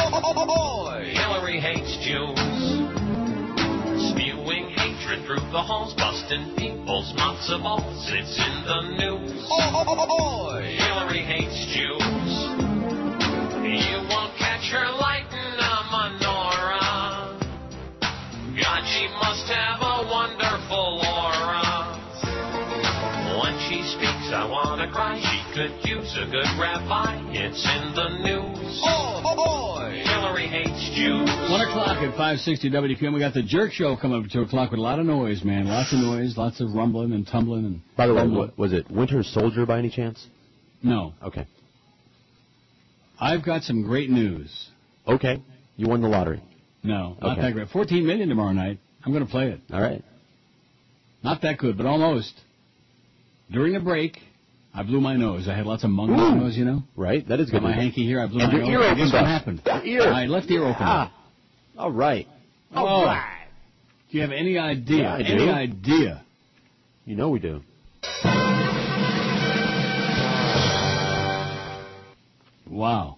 [1.16, 2.85] Hillary hates Jews.
[5.06, 8.10] Hatred through the halls, busting people's matzo balls.
[8.10, 9.46] It's in the news.
[9.52, 12.32] Oh, oh, oh, Hillary hates Jews.
[13.62, 17.38] You won't catch her lighting a menorah.
[18.58, 22.02] God, she must have a wonderful aura.
[23.46, 25.25] When she speaks, I wanna cry.
[25.56, 27.22] She could use a good rabbi.
[27.32, 28.82] It's in the news.
[28.84, 31.30] Oh, oh, Hillary hates Jews.
[31.50, 33.14] One o'clock at 560 WQM.
[33.14, 35.44] We got the Jerk Show coming up at 2 o'clock with a lot of noise,
[35.46, 35.66] man.
[35.68, 37.66] Lots of noise, lots of rumbling and tumbling.
[37.66, 37.82] and.
[37.96, 38.48] By the way, rumbling.
[38.50, 40.26] wa- was it Winter Soldier by any chance?
[40.84, 41.14] No.
[41.24, 41.48] Okay.
[43.20, 44.68] I've got some great news.
[45.08, 45.42] Okay.
[45.78, 46.42] You won the lottery.
[46.84, 47.42] No, not Okay.
[47.48, 47.70] that great.
[47.70, 48.78] 14 million tomorrow night.
[49.06, 49.62] I'm going to play it.
[49.72, 50.04] All right.
[51.24, 52.34] Not that good, but almost.
[53.50, 54.20] During the break,
[54.78, 55.48] I blew my nose.
[55.48, 56.84] I had lots of mung in my nose, you know.
[56.98, 57.26] Right.
[57.30, 57.62] That is good.
[57.62, 58.20] Got my hanky here.
[58.22, 58.88] I blew And my your nose.
[58.90, 59.62] ear Guess opened what happened?
[59.86, 60.12] Your ear.
[60.12, 60.76] My left ear opened.
[60.82, 61.14] Ah.
[61.78, 62.28] All right.
[62.76, 62.86] Oh.
[62.86, 63.48] All right.
[64.12, 64.98] Do you have any idea?
[65.04, 65.50] Yeah, I any do.
[65.52, 66.26] idea?
[67.06, 67.62] You know we do.
[72.70, 73.18] Wow.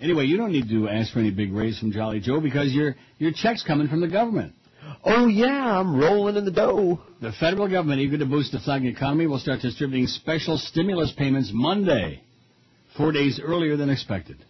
[0.00, 2.96] Anyway, you don't need to ask for any big raise from Jolly Joe because your
[3.18, 4.54] your check's coming from the government.
[5.04, 7.00] Oh yeah, I'm rolling in the dough.
[7.20, 11.50] The federal government, eager to boost the flagging economy, will start distributing special stimulus payments
[11.52, 12.22] Monday,
[12.96, 14.44] four days earlier than expected.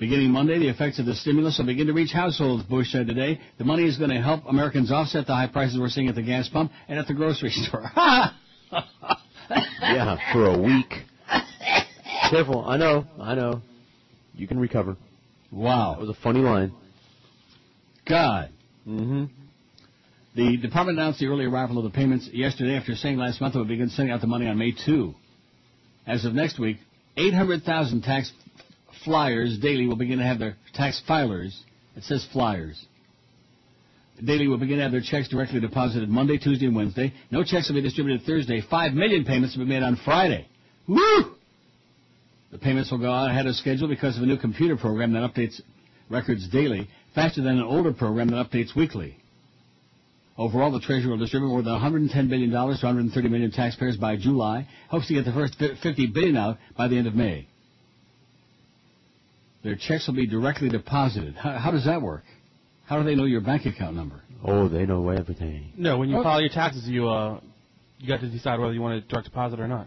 [0.00, 3.40] Beginning Monday, the effects of the stimulus will begin to reach households, Bush said today.
[3.58, 6.22] The money is going to help Americans offset the high prices we're seeing at the
[6.22, 7.88] gas pump and at the grocery store.
[9.80, 10.92] yeah, for a week.
[12.30, 12.64] Careful.
[12.66, 13.06] I know.
[13.20, 13.62] I know.
[14.34, 14.96] You can recover.
[15.52, 15.92] Wow.
[15.92, 16.72] That was a funny line.
[18.04, 18.50] God.
[18.88, 19.26] Mm-hmm.
[20.34, 23.58] The department announced the early arrival of the payments yesterday after saying last month it
[23.58, 25.14] would begin sending out the money on May 2.
[26.06, 26.78] As of next week,
[27.18, 28.32] 800,000 tax
[29.04, 31.54] flyers daily will begin to have their tax filers.
[31.96, 32.82] It says flyers.
[34.24, 37.12] Daily will begin to have their checks directly deposited Monday, Tuesday, and Wednesday.
[37.30, 38.62] No checks will be distributed Thursday.
[38.62, 40.46] Five million payments will be made on Friday.
[40.86, 41.34] Woo!
[42.52, 45.28] The payments will go out ahead of schedule because of a new computer program that
[45.28, 45.60] updates
[46.08, 49.16] records daily, faster than an older program that updates weekly.
[50.38, 54.66] Overall, the Treasury will distribute more than $110 billion to 130 million taxpayers by July.
[54.88, 57.46] Hopes to get the first 50 billion out by the end of May.
[59.62, 61.34] Their checks will be directly deposited.
[61.36, 62.24] How, how does that work?
[62.86, 64.22] How do they know your bank account number?
[64.44, 65.72] Oh, they know everything.
[65.76, 66.22] No, when you Oh.
[66.22, 67.38] file your taxes, you uh,
[67.98, 69.86] you got to decide whether you want a direct deposit or not.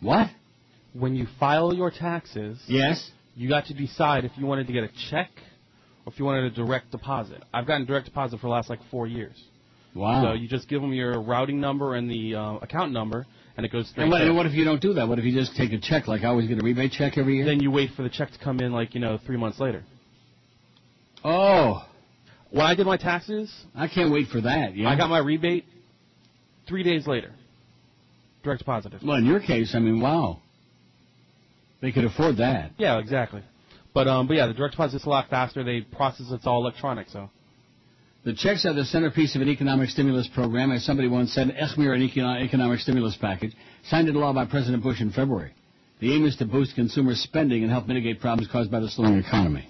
[0.00, 0.28] What?
[0.98, 3.10] When you file your taxes, Yes.
[3.34, 5.30] you got to decide if you wanted to get a check
[6.04, 7.42] or if you wanted a direct deposit.
[7.52, 9.36] I've gotten direct deposit for the last like four years.
[9.94, 10.22] Wow.
[10.22, 13.72] So you just give them your routing number and the uh, account number, and it
[13.72, 14.04] goes straight.
[14.04, 15.08] And what, and what if you don't do that?
[15.08, 17.36] What if you just take a check, like I always get a rebate check every
[17.36, 17.46] year?
[17.46, 19.84] Then you wait for the check to come in, like you know, three months later.
[21.24, 21.86] Oh.
[22.50, 24.76] When I did my taxes, I can't wait for that.
[24.76, 24.88] Yeah.
[24.88, 25.64] I got my rebate
[26.68, 27.32] three days later.
[28.44, 28.92] Direct deposit.
[29.04, 30.40] Well, in your case, I mean, wow.
[31.86, 32.72] They could afford that.
[32.78, 33.44] Yeah, exactly.
[33.94, 35.62] But um, but yeah, the direct deposit's a lot faster.
[35.62, 37.30] They process it's all electronic, so.
[38.24, 41.94] The checks are the centerpiece of an economic stimulus program, as somebody once said, Echmir,
[41.94, 43.52] an econo- economic stimulus package,
[43.84, 45.52] signed into law by President Bush in February.
[46.00, 49.18] The aim is to boost consumer spending and help mitigate problems caused by the slowing
[49.18, 49.68] economy.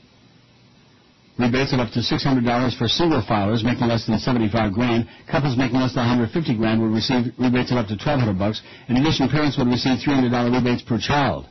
[1.39, 5.07] Rebates of up to $600 for single filers making less than 75 grand.
[5.31, 8.63] Couples making less than 150 grand would receive rebates of up to 1200 bucks.
[8.89, 11.45] In addition, parents would receive $300 rebates per child.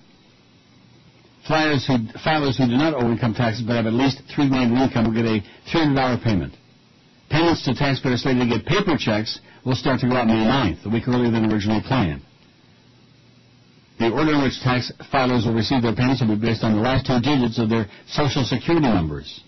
[1.47, 4.72] Flyers who, filers who do not owe income taxes but have at least three grand
[4.72, 6.53] in income will get a $300 payment.
[7.30, 10.85] Payments to taxpayers slated to get paper checks will start to go out May 9th,
[10.85, 12.22] a week earlier than originally planned.
[13.99, 16.81] The order in which tax filers will receive their payments will be based on the
[16.81, 19.41] last two digits of their social security numbers.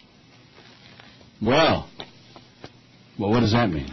[1.42, 1.90] Well,
[3.20, 3.90] well, what does that mean?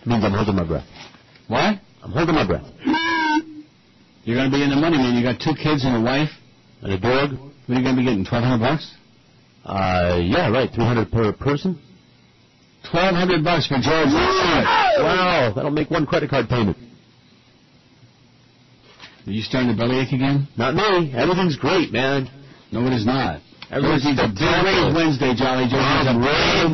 [0.00, 0.86] It means I'm holding my breath.
[1.48, 1.80] What?
[2.02, 2.66] I'm holding my breath.
[4.24, 5.14] You're going to be in the money, man.
[5.14, 6.30] You got two kids and a wife.
[6.84, 7.32] And a dog?
[7.32, 8.26] What are you going to be getting?
[8.26, 8.92] Twelve hundred bucks?
[9.64, 10.68] Uh, yeah, right.
[10.68, 11.80] 300 per person.
[12.90, 14.12] Twelve hundred bucks for George.
[14.12, 16.76] Wow, that'll make one credit card payment.
[19.26, 20.46] Are you starting to bellyache again?
[20.58, 21.14] Not me.
[21.16, 22.28] Everything's great, man.
[22.70, 23.40] No, it is not.
[23.70, 25.80] Everything's Everything's a big raise Wednesday, Jolly Joe.
[25.80, 26.20] I'm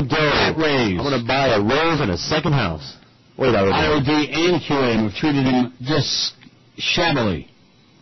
[0.09, 0.59] fat.
[0.59, 2.97] I'm gonna buy a rose and a second house.
[3.37, 3.71] Wait, I would.
[3.71, 6.33] IOD and QAM have treated him just
[6.77, 7.47] shabbily,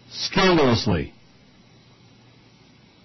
[0.10, 1.14] scandalously.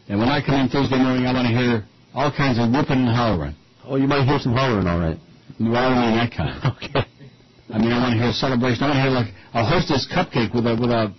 [0.08, 3.08] And when I come in Thursday morning, I want to hear all kinds of whooping
[3.08, 3.54] and hollering.
[3.86, 5.18] Oh, you might hear some hollering, all right.
[5.60, 6.60] Well, I don't mean that kind.
[6.76, 7.08] Okay.
[7.72, 8.84] I mean, I want to hear a celebration.
[8.84, 11.12] I want to hear like a hostess cupcake with a with a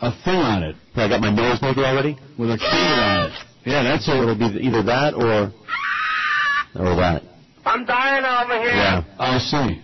[0.00, 2.16] a thing on it, I got my nose maker already.
[2.38, 3.38] with a candle on it.
[3.66, 4.22] Yeah, that's So it.
[4.22, 5.52] it'll be either that or
[6.74, 7.22] or that.
[7.64, 8.72] I'm dying over here.
[8.74, 9.04] Yeah.
[9.18, 9.82] I see.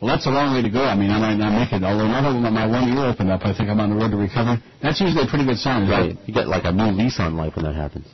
[0.00, 0.80] Well, that's a long way to go.
[0.80, 1.84] I mean, I might not make it.
[1.84, 4.16] Although now that my one ear opened up, I think I'm on the road to
[4.16, 4.56] recovery.
[4.80, 6.16] That's usually a pretty good sign, Right.
[6.24, 8.08] You get like a new lease on life when that happens.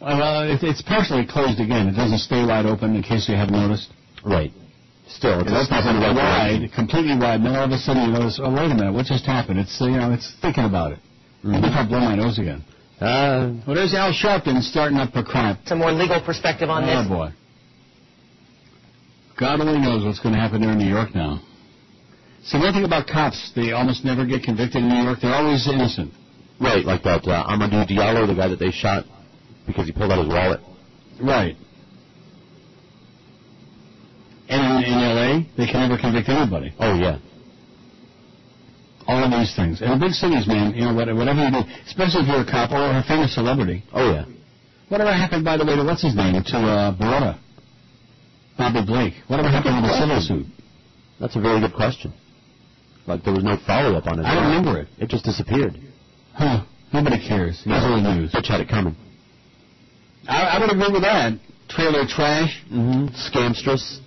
[0.00, 1.88] Well, it, it's partially closed again.
[1.90, 3.90] It doesn't stay wide open, in case you haven't noticed.
[4.24, 4.50] Right.
[5.10, 7.78] Still, It it's a opens step right wide, completely wide, and then all of a
[7.78, 9.58] sudden you notice, oh, wait a minute, what just happened?
[9.58, 10.98] It's, uh, you know, it's thinking about it.
[11.44, 11.58] Mm-hmm.
[11.58, 12.62] If I blow my nose again.
[13.02, 15.58] Uh, Well, there's Al Sharpton starting up a crap.
[15.66, 17.08] Some more legal perspective on oh, this.
[17.10, 17.30] boy.
[19.38, 21.40] God only knows what's going to happen there in New York now.
[22.44, 25.20] See, one thing about cops, they almost never get convicted in New York.
[25.22, 26.12] They're always innocent.
[26.60, 29.04] right, like that uh, Amadou Diallo, the guy that they shot
[29.66, 30.60] because he pulled out his wallet.
[31.20, 31.56] Right.
[34.48, 36.74] And in, in L.A., they can never convict anybody.
[36.78, 37.18] Oh yeah.
[39.06, 39.80] All of these things.
[39.80, 42.70] And in big cities, man, you know, whatever you do, especially if you're a cop
[42.70, 43.82] or a famous celebrity.
[43.92, 44.24] Oh yeah.
[44.88, 47.38] Whatever happened, by the way, to what's his name, to uh, Baretta?
[48.56, 49.14] Bobby Blake.
[49.28, 50.46] Whatever happened to the civil suit?
[51.20, 52.12] That's a very good question.
[53.06, 54.24] Like there was no follow up on it.
[54.24, 54.88] I don't remember it.
[54.98, 55.76] It just disappeared.
[56.34, 56.64] Huh.
[56.92, 57.62] Nobody cares.
[57.64, 58.32] It's old news.
[58.34, 58.94] Which had it coming.
[60.28, 61.32] I, I would agree with that.
[61.68, 62.62] Trailer trash.
[62.70, 63.06] Mm-hmm.
[63.16, 63.98] Scamstress.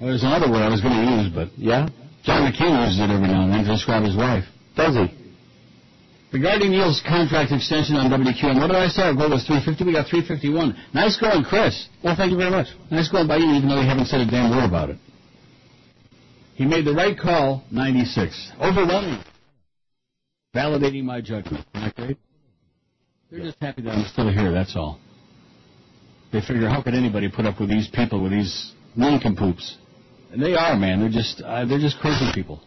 [0.00, 1.88] Well, there's another word I was going to use, but Yeah.
[2.24, 4.44] John McCain uses it every now and then to describe his wife.
[4.76, 5.15] Does he?
[6.36, 9.04] Regarding Neil's contract extension on WQM, what did I say?
[9.04, 9.84] Our goal was 350.
[9.84, 10.76] We got 351.
[10.92, 11.88] Nice going, Chris.
[12.04, 12.66] Well, thank you very much.
[12.90, 14.98] Nice going by you, even though you haven't said a damn word about it.
[16.52, 18.52] He made the right call, 96.
[18.60, 19.24] Overwhelming.
[20.54, 21.64] Validating my judgment.
[21.74, 22.18] Isn't that great?
[23.30, 25.00] They're just happy that I'm still here, that's all.
[26.34, 29.78] They figure, how could anybody put up with these people, with these nincompoops?
[30.32, 31.00] And they are, man.
[31.00, 32.60] They're just, uh, they're just crazy people.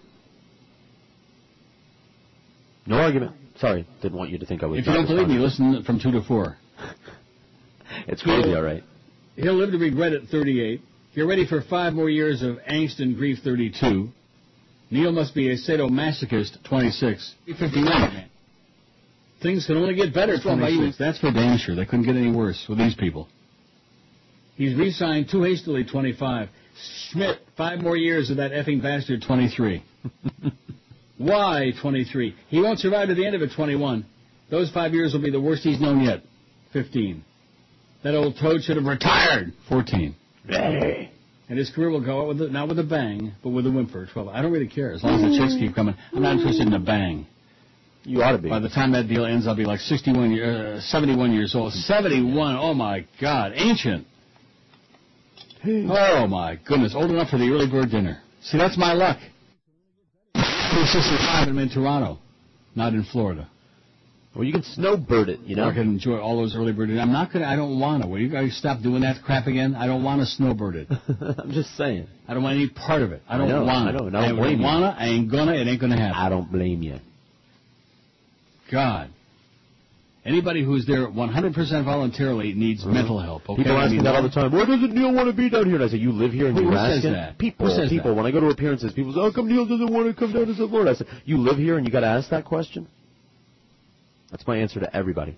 [2.88, 3.36] No argument.
[3.60, 4.80] Sorry, didn't want you to think I was.
[4.80, 6.58] If you don't believe me, listen from 2 to 4.
[8.08, 8.84] It's crazy, all right.
[9.36, 10.80] He'll live to regret it 38.
[11.16, 14.10] Get ready for five more years of angst and grief 32.
[14.92, 17.36] Neil must be a sadomasochist 26.
[17.46, 18.30] 59, man.
[19.42, 20.98] Things can only get better 26.
[20.98, 21.76] That's for damn sure.
[21.76, 23.28] They couldn't get any worse with these people.
[24.56, 26.50] He's re-signed too hastily 25.
[27.10, 29.84] Schmidt, five more years of that effing bastard 23.
[31.20, 32.34] Why 23?
[32.48, 34.06] He won't survive to the end of it 21.
[34.50, 36.22] Those five years will be the worst he's known yet
[36.72, 37.24] 15.
[38.04, 40.16] That old toad should have retired 14.
[41.50, 43.72] And his career will go out with a, not with a bang, but with a
[43.72, 44.08] whimper.
[44.14, 44.30] 12.
[44.30, 45.94] I don't really care as long as the chicks keep coming.
[46.14, 47.28] I'm not interested in a bang.
[48.04, 48.50] You ought to be.
[48.50, 51.74] By the time that deal ends, I'll be like 61, year, uh, 71 years old.
[51.74, 52.56] 71.
[52.56, 54.08] Oh my God, ancient.
[55.66, 58.22] Oh my goodness, old enough for the early bird dinner.
[58.42, 59.18] See, that's my luck.
[60.80, 62.20] I'm 65 and I'm in Toronto,
[62.76, 63.50] not in Florida.
[64.34, 65.68] Well, you can snowbird it, you know.
[65.68, 66.90] I can enjoy all those early bird.
[66.92, 67.46] I'm not gonna.
[67.46, 68.08] I don't want to.
[68.08, 69.76] Will you guys stop doing that crap again?
[69.76, 70.88] I don't want to snowbird it.
[71.38, 72.08] I'm just saying.
[72.28, 73.24] I don't want any part of it.
[73.28, 73.94] I don't I want I it.
[73.94, 74.96] know, and I don't blame wanna.
[74.98, 75.54] I ain't gonna.
[75.56, 76.16] It ain't gonna happen.
[76.18, 77.00] I don't blame you.
[78.72, 79.10] God.
[80.30, 83.50] Anybody who's there 100% voluntarily needs mental help.
[83.50, 83.64] Okay?
[83.64, 84.52] People ask me that all the time.
[84.52, 85.78] Why doesn't Neil want to be down here?
[85.78, 87.40] And I say, you live here and Who you're says that?
[87.40, 88.12] People, Who says people.
[88.12, 88.16] that?
[88.16, 90.46] When I go to appearances, people say, "How come Neil doesn't want to come down
[90.46, 92.88] to South Florida?" I said, "You live here and you got to ask that question."
[94.30, 95.36] That's my answer to everybody.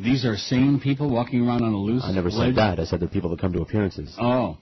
[0.00, 2.02] These are sane people walking around on a loose.
[2.04, 2.48] I never ledge?
[2.48, 2.80] said that.
[2.80, 4.12] I said the people that come to appearances.
[4.20, 4.58] Oh.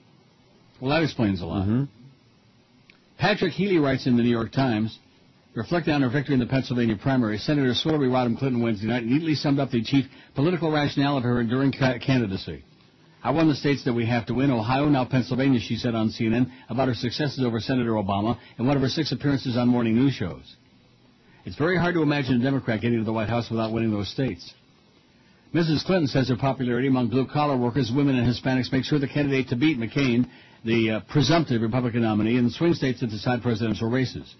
[0.78, 1.62] Well, that explains a lot.
[1.62, 1.84] Mm-hmm.
[3.18, 4.98] Patrick Healy writes in the New York Times,
[5.56, 9.34] reflecting on her victory in the Pennsylvania primary, Senator Hillary Rodham Clinton Wednesday night neatly
[9.34, 10.04] summed up the chief
[10.34, 12.62] political rationale of her enduring ca- candidacy.
[13.24, 16.10] I won the states that we have to win, Ohio, now Pennsylvania, she said on
[16.10, 19.96] CNN about her successes over Senator Obama in one of her six appearances on morning
[19.96, 20.56] news shows.
[21.46, 24.10] It's very hard to imagine a Democrat getting to the White House without winning those
[24.10, 24.52] states.
[25.54, 25.84] Mrs.
[25.86, 29.56] Clinton says her popularity among blue-collar workers, women, and Hispanics makes her the candidate to
[29.56, 30.28] beat McCain,
[30.64, 34.34] the uh, presumptive Republican nominee, in the swing states that decide presidential races.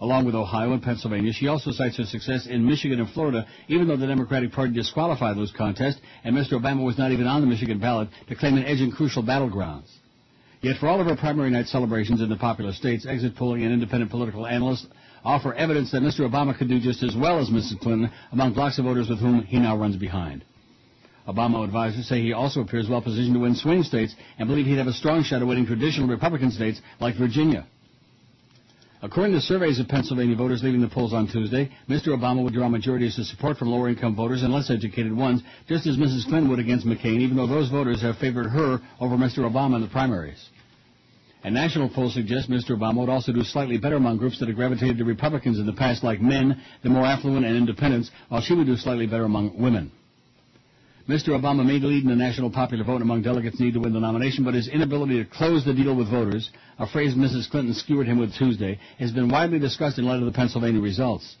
[0.00, 3.88] Along with Ohio and Pennsylvania, she also cites her success in Michigan and Florida, even
[3.88, 6.52] though the Democratic Party disqualified those contests, and Mr.
[6.52, 9.90] Obama was not even on the Michigan ballot to claim an edge in crucial battlegrounds.
[10.60, 13.72] Yet for all of her primary night celebrations in the popular states, exit polling and
[13.72, 14.86] independent political analysts
[15.24, 16.28] offer evidence that Mr.
[16.28, 17.80] Obama could do just as well as Mrs.
[17.80, 20.44] Clinton among blocks of voters with whom he now runs behind.
[21.26, 24.78] Obama advisors say he also appears well positioned to win swing states and believe he'd
[24.78, 27.66] have a strong shot at winning traditional Republican states like Virginia.
[29.06, 32.08] According to surveys of Pennsylvania voters leaving the polls on Tuesday, Mr.
[32.08, 35.86] Obama would draw majorities of support from lower income voters and less educated ones, just
[35.86, 36.24] as Mrs.
[36.24, 39.48] Clinton would against McCain, even though those voters have favored her over Mr.
[39.48, 40.48] Obama in the primaries.
[41.44, 42.70] And national polls suggest Mr.
[42.70, 45.72] Obama would also do slightly better among groups that have gravitated to Republicans in the
[45.72, 49.56] past, like men, the more affluent, and independents, while she would do slightly better among
[49.56, 49.92] women.
[51.08, 51.28] Mr.
[51.28, 54.42] Obama may lead in the national popular vote among delegates need to win the nomination,
[54.42, 56.50] but his inability to close the deal with voters,
[56.80, 57.48] a phrase Mrs.
[57.48, 61.36] Clinton skewered him with Tuesday, has been widely discussed in light of the Pennsylvania results.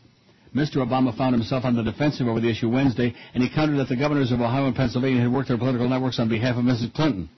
[0.54, 0.76] Mr.
[0.76, 3.96] Obama found himself on the defensive over the issue Wednesday, and he countered that the
[3.96, 6.94] governors of Ohio and Pennsylvania had worked their political networks on behalf of Mrs.
[6.94, 7.28] Clinton.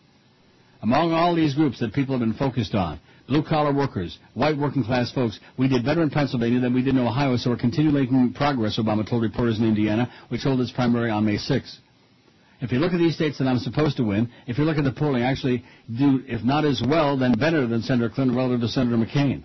[0.82, 5.40] Among all these groups that people have been focused on, blue-collar workers, white working-class folks,
[5.56, 9.08] we did better in Pennsylvania than we did in Ohio, so we're continuing progress, Obama
[9.08, 11.78] told reporters in Indiana, which held its primary on May 6th.
[12.60, 14.84] If you look at these states that I'm supposed to win, if you look at
[14.84, 15.64] the polling, I actually
[15.96, 19.44] do, if not as well, then better than Senator Clinton relative to Senator McCain.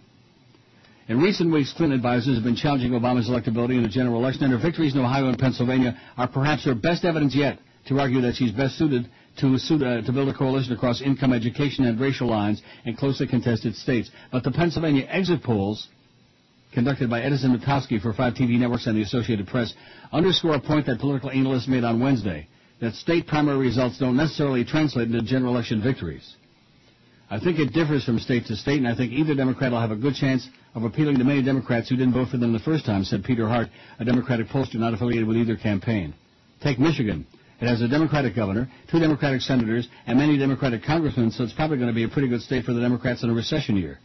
[1.07, 4.53] In recent weeks, Clinton advisors have been challenging Obama's electability in the general election, and
[4.53, 8.35] her victories in Ohio and Pennsylvania are perhaps her best evidence yet to argue that
[8.35, 12.61] she's best suited to, uh, to build a coalition across income, education, and racial lines
[12.85, 14.09] in closely contested states.
[14.31, 15.87] But the Pennsylvania exit polls,
[16.73, 19.73] conducted by Edison Mitofsky for five TV networks and the Associated Press,
[20.11, 22.47] underscore a point that political analysts made on Wednesday.
[22.83, 26.35] That state primary results don't necessarily translate into general election victories.
[27.29, 29.91] I think it differs from state to state, and I think either Democrat will have
[29.91, 30.45] a good chance
[30.75, 33.47] of appealing to many Democrats who didn't vote for them the first time, said Peter
[33.47, 33.69] Hart,
[33.99, 36.13] a Democratic pollster not affiliated with either campaign.
[36.61, 37.25] Take Michigan.
[37.61, 41.77] It has a Democratic governor, two Democratic senators, and many Democratic congressmen, so it's probably
[41.77, 43.99] going to be a pretty good state for the Democrats in a recession year.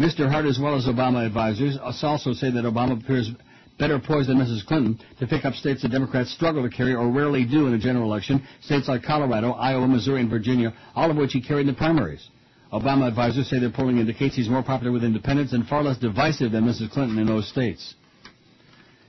[0.00, 0.30] Mr.
[0.30, 3.30] Hart, as well as Obama advisors, also say that Obama appears
[3.78, 4.64] better poised than Mrs.
[4.66, 7.78] Clinton to pick up states that Democrats struggle to carry or rarely do in a
[7.78, 11.74] general election, states like Colorado, Iowa, Missouri, and Virginia, all of which he carried in
[11.74, 12.28] the primaries.
[12.72, 16.52] Obama advisors say their polling indicates he's more popular with independents and far less divisive
[16.52, 16.90] than Mrs.
[16.90, 17.94] Clinton in those states.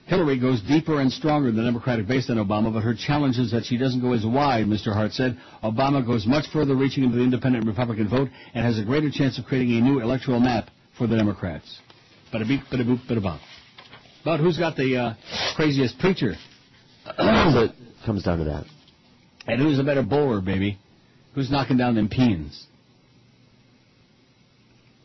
[0.06, 3.52] Hillary goes deeper and stronger in the Democratic base than Obama, but her challenge is
[3.52, 4.94] that she doesn't go as wide, Mr.
[4.94, 5.38] Hart said.
[5.64, 9.38] Obama goes much further reaching into the independent Republican vote and has a greater chance
[9.38, 11.82] of creating a new electoral map for the Democrats.
[12.32, 13.42] Bada beep, bada boop, bada bop.
[14.28, 15.14] But who's got the uh,
[15.56, 16.36] craziest preacher?
[17.08, 17.72] it
[18.06, 18.66] comes down to that.
[19.48, 20.78] And who's a better bowler, baby?
[21.34, 22.68] Who's knocking down them pins?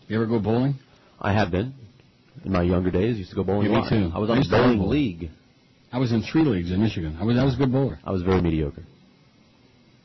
[0.09, 0.75] You ever go bowling?
[1.21, 1.73] I have been.
[2.45, 3.71] In my younger days, I used to go bowling.
[3.71, 4.11] Yeah, me too.
[4.13, 4.91] I was on bowling bowling.
[4.91, 5.31] league.
[5.93, 7.17] I was in three leagues in Michigan.
[7.21, 8.01] I was I was a good bowler.
[8.03, 8.83] I was very mediocre.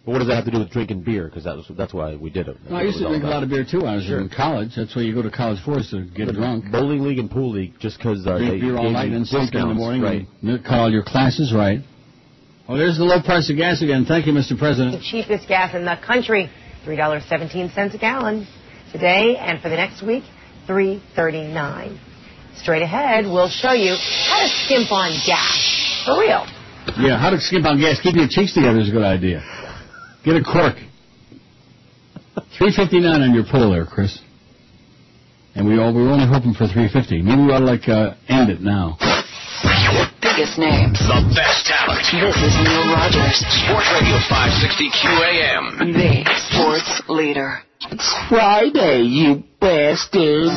[0.07, 1.25] But what does that have to do with drinking beer?
[1.27, 2.55] Because that was that's why we did it.
[2.69, 3.79] No, I used to drink a lot of beer too.
[3.83, 4.21] when I was Sure.
[4.21, 4.71] in college.
[4.73, 6.71] That's why you go to college for is to get drunk.
[6.71, 9.15] Bowling league and pool league, just because uh, Drink they beer all gave night and
[9.15, 10.01] then sleep in the morning.
[10.01, 10.25] Right.
[10.41, 11.81] And call all your classes right.
[12.69, 14.05] Oh, there's the low price of gas again.
[14.05, 14.57] Thank you, Mr.
[14.57, 14.95] President.
[14.95, 16.49] The cheapest gas in the country,
[16.85, 18.47] $3.17 a gallon.
[18.93, 20.23] Today and for the next week,
[20.69, 21.99] $3.39.
[22.55, 23.91] Straight ahead, we'll show you
[24.29, 26.03] how to skimp on gas.
[26.05, 26.47] For real.
[26.95, 27.99] Yeah, how to skimp on gas.
[27.99, 29.43] Keep your cheeks together is a good idea.
[30.27, 30.75] Get a cork.
[32.59, 34.19] 359 on your poll there, Chris.
[35.55, 37.21] And we all we were only hoping for 350.
[37.21, 38.99] Maybe we ought to like uh, end it now.
[40.19, 40.99] Biggest names.
[40.99, 42.03] The best talent.
[42.11, 45.95] This is Neil Rogers, Sports Radio 560 QAM.
[45.95, 47.63] the sports leader.
[47.87, 50.51] It's Friday, you bastard.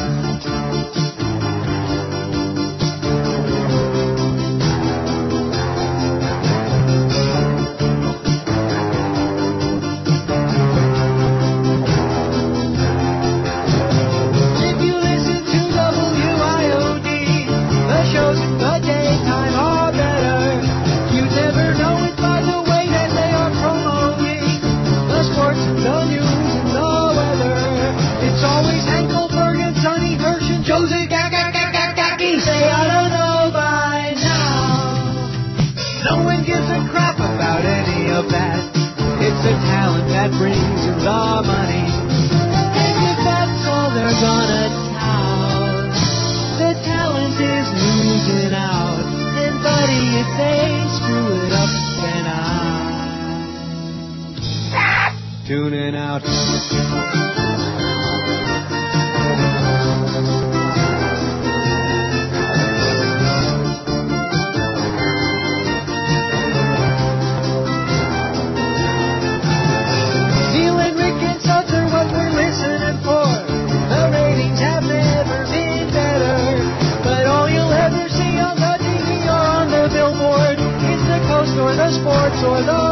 [81.11, 82.90] The coast or the sports or the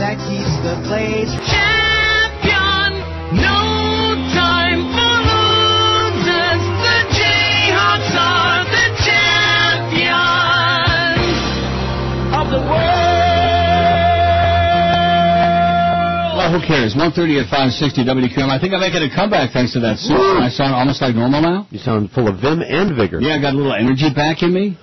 [0.00, 1.28] that keeps the place.
[1.44, 3.04] Champion,
[3.36, 6.64] no time for losers.
[6.80, 10.24] The Jayhawks are the champions
[12.32, 12.88] of the world.
[16.32, 16.96] Well, who cares?
[16.96, 18.48] 130 at 560 WQAM.
[18.48, 20.16] I think I'm making a comeback thanks to that suit.
[20.16, 21.68] I sound almost like normal now.
[21.68, 23.20] You sound full of vim and vigor.
[23.20, 24.80] Yeah, I got a little energy back in me.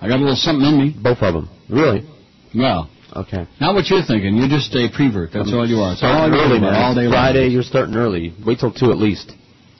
[0.00, 0.94] I got a little something in me.
[0.94, 1.50] Both of them.
[1.68, 2.06] Really?
[2.54, 3.46] Well, Okay.
[3.60, 4.36] not what you're thinking.
[4.36, 5.32] You're just a prevert.
[5.32, 5.90] That's all you are.
[5.90, 6.74] That's all Starting early, man.
[6.74, 7.12] all day long.
[7.12, 8.32] Friday, you're starting early.
[8.44, 9.32] Wait till two at least.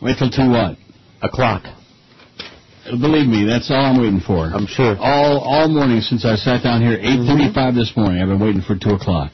[0.02, 0.76] Wait till two what?
[1.22, 1.64] O'clock.
[2.84, 4.44] Believe me, that's all I'm waiting for.
[4.46, 4.96] I'm sure.
[4.98, 7.78] All all morning since I sat down here, 8:35 mm-hmm.
[7.78, 8.20] this morning.
[8.20, 9.30] I've been waiting for two o'clock,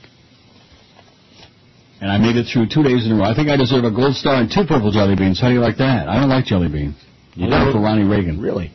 [2.00, 3.24] and I made it through two days in a row.
[3.24, 5.40] I think I deserve a gold star and two purple jelly beans.
[5.40, 6.08] How do you like that?
[6.08, 6.94] I don't like jelly beans.
[7.34, 7.72] You don't?
[7.72, 8.38] for Ronnie Reagan.
[8.38, 8.70] Really?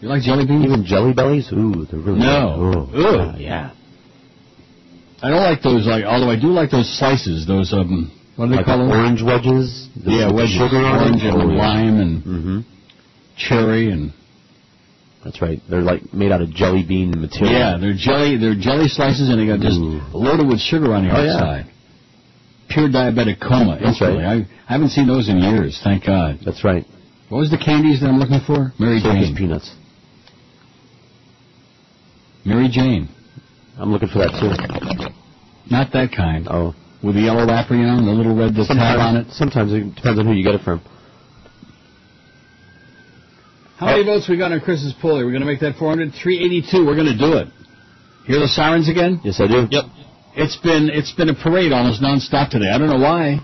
[0.00, 0.64] You like jelly beans?
[0.64, 1.52] Even jelly bellies?
[1.52, 2.72] Ooh, they're really No.
[2.72, 2.98] good.
[2.98, 3.06] Ooh.
[3.06, 3.40] Ugh.
[3.40, 3.72] yeah.
[5.22, 5.86] I don't like those.
[5.86, 7.46] Like, although I do like those slices.
[7.46, 8.90] Those um, what do they Like call them?
[8.90, 9.88] orange wedges?
[9.96, 10.54] The, yeah, wedges.
[10.54, 11.58] Sugar orange and Oh, yeah.
[11.58, 12.58] lime and Mm-hmm.
[13.36, 14.12] cherry and
[15.24, 15.60] That's right.
[15.68, 17.52] They're like made out of jelly bean material.
[17.52, 18.36] yeah, they're jelly.
[18.38, 20.00] They're jelly slices, and they got just Ooh.
[20.14, 21.34] loaded with sugar on the Oh, yeah.
[21.34, 21.66] outside.
[22.70, 24.24] pure diabetic coma That's instantly.
[24.24, 26.38] I, I haven't seen those in years, thank God.
[26.44, 26.84] That's right.
[27.28, 28.72] What was the candies that I'm looking for?
[28.78, 29.36] Mary Circus Jane.
[29.36, 29.74] peanuts.
[32.44, 33.08] Mary Jane.
[33.78, 34.50] I'm looking for that too.
[35.70, 36.48] Not that kind.
[36.50, 36.74] Oh.
[37.02, 39.30] With the yellow wrapper, you know, and the little red tab on it.
[39.30, 40.82] Sometimes it depends on who you get it from.
[43.78, 45.20] How many votes we got on Chris's poll?
[45.20, 46.10] Are we going to make that 400?
[46.10, 46.82] 382.
[46.82, 47.46] We're going to do it.
[48.26, 49.20] Hear the sirens again?
[49.22, 49.70] Yes, I do.
[49.70, 49.84] Yep.
[50.34, 52.70] It's been it's been a parade almost nonstop today.
[52.70, 53.38] I don't know why.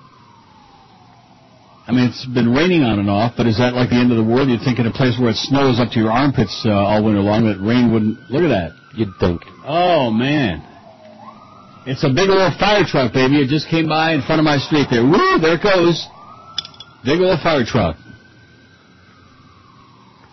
[1.86, 4.18] I mean, it's been raining on and off, but is that like the end of
[4.18, 4.48] the world?
[4.48, 7.20] You'd think in a place where it snows up to your armpits uh, all winter
[7.20, 8.18] long that rain wouldn't.
[8.30, 8.72] Look at that.
[8.96, 9.42] You'd think.
[9.64, 10.62] Oh man,
[11.86, 13.42] it's a big old fire truck, baby.
[13.42, 15.02] It just came by in front of my street there.
[15.02, 15.38] Woo!
[15.40, 16.06] There it goes.
[17.04, 17.96] Big old fire truck.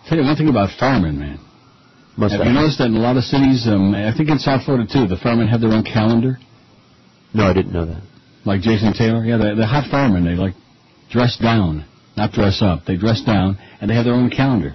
[0.08, 1.38] Tell you one thing about firemen, man.
[2.16, 4.64] Must have you noticed that in a lot of cities, um, I think in South
[4.64, 6.38] Florida too, the firemen have their own calendar?
[7.32, 8.02] No, I didn't know that.
[8.44, 9.24] Like Jason Taylor?
[9.24, 10.54] Yeah, the, the hot firemen, they like
[11.10, 11.86] dress down,
[12.16, 12.84] not dress up.
[12.86, 14.74] They dress down, and they have their own calendar.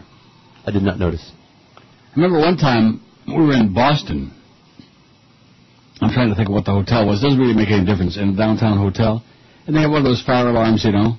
[0.66, 1.32] I did not notice.
[1.78, 4.34] I remember one time we were in Boston.
[6.00, 7.20] I'm trying to think of what the hotel was.
[7.20, 8.18] It Doesn't really make any difference.
[8.18, 9.24] In a downtown hotel,
[9.66, 11.18] and they have one of those fire alarms, you know.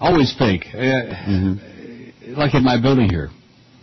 [0.00, 3.30] Always fake, uh, like in my building here.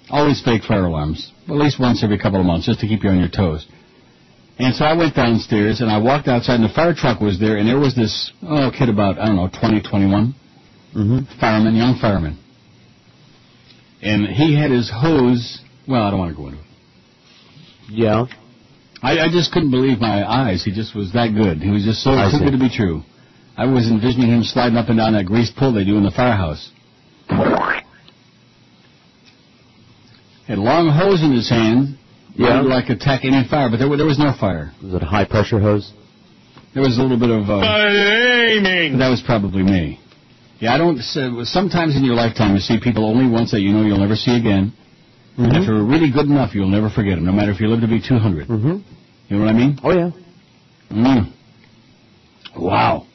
[0.10, 1.32] Always fake fire alarms.
[1.48, 3.65] At least once every couple of months, just to keep you on your toes.
[4.60, 7.57] And so I went downstairs and I walked outside, and the fire truck was there,
[7.57, 10.36] and there was this oh kid about I don't know 20, 21,
[10.95, 11.40] mm-hmm.
[11.40, 12.38] fireman, young fireman,
[14.03, 15.60] and he had his hose.
[15.88, 16.70] Well, I don't want to go into it.
[17.91, 18.26] Yeah.
[19.03, 20.63] I, I just couldn't believe my eyes.
[20.63, 21.57] He just was that good.
[21.61, 22.45] He was just so I too see.
[22.45, 23.01] good to be true.
[23.57, 26.11] I was envisioning him sliding up and down that greased pole they do in the
[26.11, 26.72] firehouse.
[30.47, 31.97] Had a long hose in his hand.
[32.35, 32.47] Yeah.
[32.47, 34.72] ready to, like attack any fire, but there, there was no fire.
[34.81, 35.91] Was it a high pressure hose?
[36.73, 37.49] There was a little bit of.
[37.49, 38.97] Uh, aiming.
[38.99, 39.99] that was probably me.
[40.59, 40.97] Yeah, I don't.
[40.99, 44.15] So, sometimes in your lifetime, you see people only once that you know you'll never
[44.15, 44.72] see again.
[45.38, 47.82] And if you're really good enough, you'll never forget them, no matter if you live
[47.82, 48.48] to be 200.
[48.48, 48.78] Mm-hmm.
[49.28, 49.80] You know what I mean?
[49.84, 50.12] Oh yeah.
[50.91, 51.34] Mm.
[52.58, 53.08] Wow.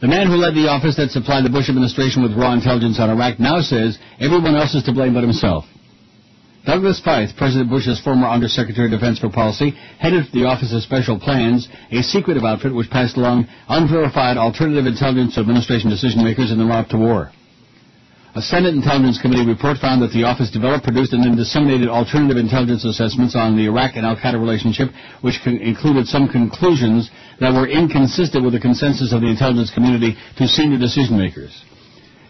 [0.00, 3.10] The man who led the office that supplied the Bush administration with raw intelligence on
[3.10, 5.64] Iraq now says everyone else is to blame but himself.
[6.64, 11.18] Douglas Feith, President Bush's former Undersecretary of Defense for Policy, headed the Office of Special
[11.18, 16.58] Plans, a secretive outfit which passed along unverified alternative intelligence to administration decision makers in
[16.58, 17.32] the run-up to war.
[18.32, 22.36] A Senate Intelligence Committee report found that the office developed, produced, and then disseminated alternative
[22.36, 24.90] intelligence assessments on the Iraq and Al-Qaeda relationship,
[25.20, 30.46] which included some conclusions that were inconsistent with the consensus of the intelligence community to
[30.46, 31.50] senior decision makers.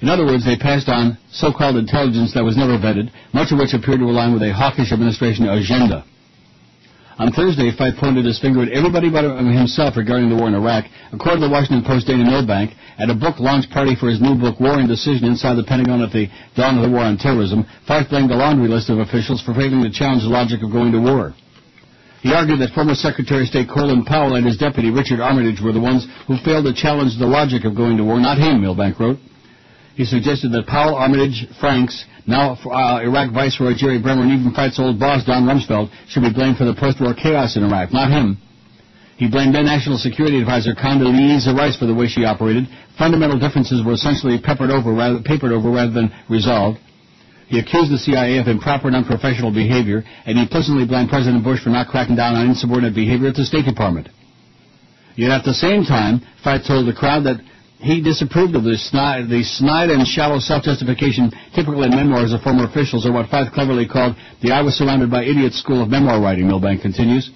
[0.00, 3.74] In other words, they passed on so-called intelligence that was never vetted, much of which
[3.74, 6.06] appeared to align with a hawkish administration agenda.
[7.20, 10.88] On Thursday, Feith pointed his finger at everybody but himself regarding the war in Iraq.
[11.12, 14.40] According to the Washington Post, Dana Milbank, at a book launch party for his new
[14.40, 17.68] book, War and Decision Inside the Pentagon at the Dawn of the War on Terrorism,
[17.84, 20.96] Feith blamed a laundry list of officials for failing to challenge the logic of going
[20.96, 21.36] to war.
[22.24, 25.76] He argued that former Secretary of State Colin Powell and his deputy Richard Armitage were
[25.76, 28.96] the ones who failed to challenge the logic of going to war, not him, Milbank
[28.96, 29.20] wrote.
[29.92, 34.78] He suggested that Powell, Armitage, Franks, now uh, Iraq Viceroy Jerry Bremer, and even Feith's
[34.78, 38.38] old boss Don Rumsfeld should be blamed for the post-war chaos in Iraq, not him.
[39.16, 42.64] He blamed then National Security Advisor Condoleezza Rice for the way she operated.
[42.96, 46.78] Fundamental differences were essentially peppered over, rather, papered over rather than resolved.
[47.48, 51.60] He accused the CIA of improper and unprofessional behavior, and he implicitly blamed President Bush
[51.62, 54.08] for not cracking down on insubordinate behavior at the State Department.
[55.16, 57.42] Yet at the same time, Feith told the crowd that
[57.80, 62.64] he disapproved of the snide, the snide and shallow self-justification typical in memoirs of former
[62.64, 66.20] officials, or what Feith cleverly called the I was surrounded by idiots school of memoir
[66.20, 67.30] writing, Milbank continues.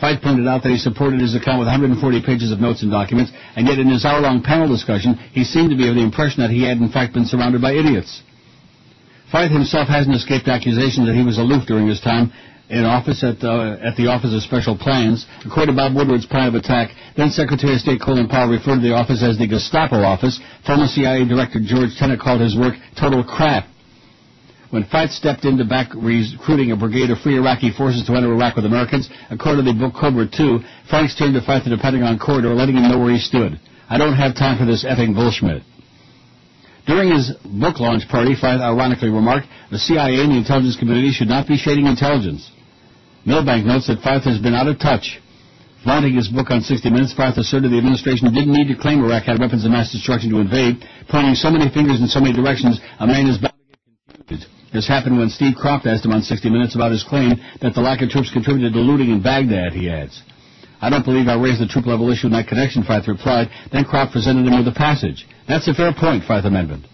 [0.00, 3.32] Feith pointed out that he supported his account with 140 pages of notes and documents,
[3.56, 6.50] and yet in his hour-long panel discussion, he seemed to be of the impression that
[6.50, 8.22] he had in fact been surrounded by idiots.
[9.32, 12.30] Feith himself hasn't escaped accusations that he was aloof during his time
[12.72, 15.28] in office at, uh, at the Office of Special Plans.
[15.44, 18.88] According to Bob Woodward's plan of attack, then Secretary of State Colin Powell referred to
[18.88, 20.40] the office as the Gestapo office.
[20.64, 23.68] Former CIA Director George Tenet called his work total crap.
[24.72, 28.56] When Feith stepped into back recruiting a brigade of free Iraqi forces to enter Iraq
[28.56, 32.56] with Americans, according to the book Cobra 2, Franks turned to Feith the Pentagon corridor,
[32.56, 33.60] letting him know where he stood.
[33.90, 35.60] I don't have time for this effing bullshit.
[36.86, 41.28] During his book launch party, Feith ironically remarked, the CIA and the intelligence community should
[41.28, 42.50] not be shading intelligence.
[43.24, 45.20] Milbank notes that Feith has been out of touch.
[45.84, 49.24] Flaunting his book on 60 Minutes, Feith asserted the administration didn't need to claim Iraq
[49.24, 52.80] had weapons of mass destruction to invade, pointing so many fingers in so many directions,
[52.98, 54.46] a man is bound to get confused.
[54.72, 57.80] This happened when Steve Kroft asked him on 60 Minutes about his claim that the
[57.80, 60.22] lack of troops contributed to looting in Baghdad, he adds.
[60.80, 63.50] I don't believe I raised the troop level issue in that connection, Feith replied.
[63.70, 65.26] Then Kroft presented him with a passage.
[65.46, 66.88] That's a fair point, Feith amended.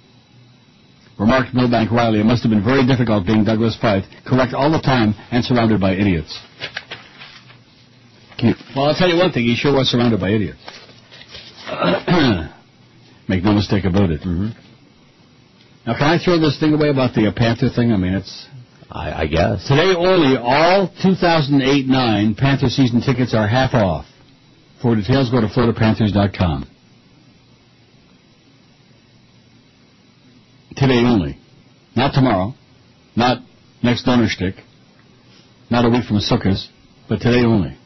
[1.19, 4.81] Remarked Milbank Riley, it must have been very difficult being Douglas Feith, correct all the
[4.81, 6.39] time and surrounded by idiots.
[8.39, 8.57] Cute.
[8.75, 10.61] Well, I'll tell you one thing, he sure was surrounded by idiots.
[13.29, 14.21] Make no mistake about it.
[14.21, 14.51] Mm-hmm.
[15.87, 17.93] Now, can I throw this thing away about the uh, Panther thing?
[17.93, 18.47] I mean, it's...
[18.91, 19.67] I, I guess.
[19.67, 24.07] Today only, all 2008-9 Panther season tickets are half off.
[24.81, 26.67] For details, go to FloridaPanthers.com.
[30.79, 31.37] Today only.
[31.97, 32.55] Not tomorrow.
[33.17, 33.39] Not
[33.83, 34.55] next Donnerstick.
[35.71, 36.65] Not a week from Sukkot.
[37.09, 37.77] But today only.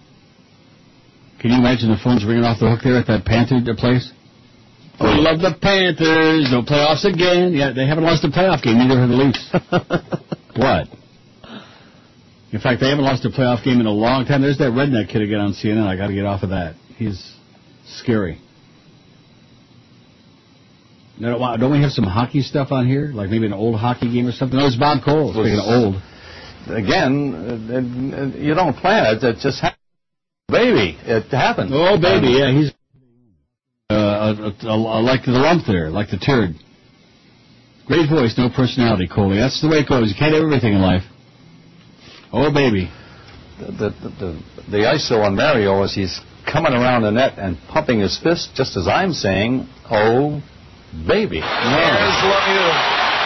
[1.41, 4.13] Can you imagine the phones ringing off the hook there at that Panther place?
[5.01, 5.17] Oh.
[5.17, 6.53] We love the Panthers.
[6.53, 7.55] No playoffs again.
[7.55, 8.77] Yeah, they haven't lost a playoff game.
[8.77, 9.51] Neither have the Leafs.
[10.57, 10.89] what?
[12.53, 14.43] In fact, they haven't lost a playoff game in a long time.
[14.43, 15.87] There's that redneck kid again on CNN.
[15.87, 16.77] I got to get off of that.
[16.97, 17.35] He's
[17.87, 18.39] scary.
[21.21, 23.11] Don't we have some hockey stuff on here?
[23.13, 24.59] Like maybe an old hockey game or something?
[24.59, 25.33] No, it's Bob Cole.
[25.33, 26.03] Speaking of old.
[26.69, 29.23] Again, uh, you don't plan it.
[29.23, 29.79] It just happens.
[30.49, 31.71] Baby, it happens.
[31.73, 32.73] Oh, baby, yeah, he's
[33.91, 36.55] uh, uh, uh, like the lump there, like the turd.
[37.87, 39.39] Great voice, no personality, Coley.
[39.39, 40.09] That's the way it goes.
[40.09, 41.03] You can't have everything in life.
[42.33, 42.91] Oh, baby.
[43.59, 46.21] The, the, the, the ISO on Mario is he's
[46.51, 50.43] coming around the net and pumping his fist, just as I'm saying, oh,
[51.07, 51.41] baby.
[51.41, 52.73] There's Lemieux.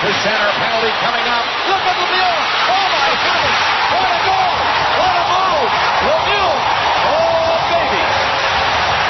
[0.03, 1.45] The center penalty coming up.
[1.67, 2.37] Look at Lemieux.
[2.71, 3.61] Oh my heavens.
[3.91, 4.55] What a goal.
[4.97, 5.71] What a move.
[6.07, 6.55] Lemieux.
[7.11, 8.03] Oh baby.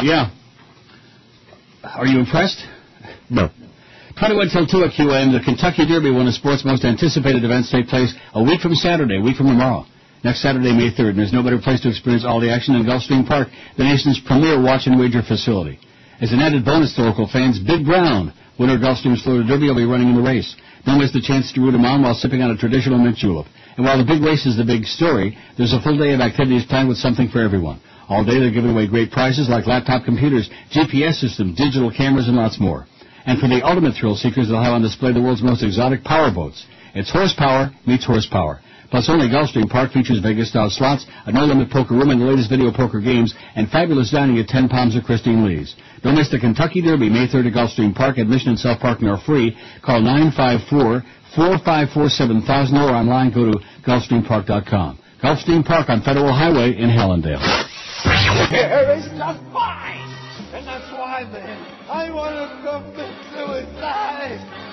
[0.09, 0.33] Yeah.
[1.85, 2.61] Are you impressed?
[3.31, 3.51] No.
[4.19, 7.87] 21 till 2 at QM, the Kentucky Derby, one of sports' most anticipated events, take
[7.89, 9.85] place a week from Saturday, a week from tomorrow.
[10.25, 12.89] Next Saturday, May 3rd, and there's no better place to experience all the action than
[12.89, 15.79] Gulfstream Park, the nation's premier watch and wager facility.
[16.21, 19.85] As an added bonus to local fans, Big Brown, winner Gulfstream's Florida Derby, will be
[19.85, 20.57] running in the race.
[20.85, 23.47] Don't miss the chance to root him on while sipping on a traditional mint julep.
[23.77, 26.65] And while the big race is the big story, there's a full day of activities
[26.65, 27.81] planned with something for everyone.
[28.09, 32.37] All day they're giving away great prizes like laptop computers, GPS systems, digital cameras, and
[32.37, 32.87] lots more.
[33.27, 36.31] And for the ultimate thrill seekers, they'll have on display the world's most exotic power
[36.31, 36.65] boats.
[36.95, 38.61] It's horsepower meets horsepower.
[38.91, 42.71] Plus, only Gulfstream Park features Vegas-style slots, a no-limit poker room, and the latest video
[42.73, 45.75] poker games, and fabulous dining at 10 Palms of Christine Lee's.
[46.03, 48.19] Don't miss the Kentucky Derby, May 3rd at Gulfstream Park.
[48.19, 49.57] Admission and self-parking are free.
[49.83, 54.99] Call 954-454-7000 or online go to gulfstreampark.com.
[55.23, 57.41] Gulfstream Park on Federal Highway in Hallandale.
[60.53, 61.59] And that's why, man,
[61.91, 64.66] I want to commit suicide!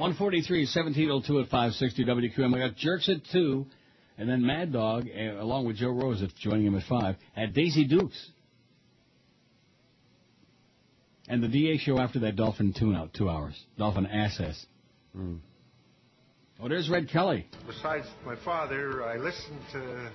[0.00, 2.54] 143, 1702 at 560 WQAM.
[2.54, 3.66] We got Jerks at 2,
[4.16, 7.52] and then Mad Dog, uh, along with Joe Rose, at joining him at 5, at
[7.52, 8.30] Daisy Dukes.
[11.28, 13.62] And the DA show after that Dolphin tune out, two hours.
[13.76, 14.64] Dolphin Assess.
[15.14, 15.40] Mm.
[16.62, 17.46] Oh, there's Red Kelly.
[17.66, 20.10] Besides my father, I listened to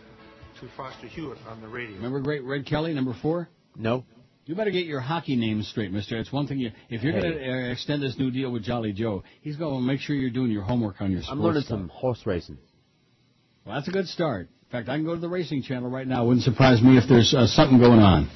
[0.62, 1.96] to Foster Hewitt on the radio.
[1.98, 3.50] Remember great Red Kelly, number four?
[3.76, 4.06] No.
[4.46, 6.18] You better get your hockey names straight, mister.
[6.18, 7.22] It's one thing you, if you're Hey.
[7.22, 10.16] going to uh, extend this new deal with Jolly Joe, he's going to make sure
[10.16, 11.80] you're doing your homework on your sports I'm learning stuff.
[11.80, 12.58] some horse racing.
[13.66, 14.42] Well, that's a good start.
[14.46, 16.26] In fact, I can go to the racing channel right now.
[16.28, 18.30] Wouldn't surprise me if there's uh, something going on.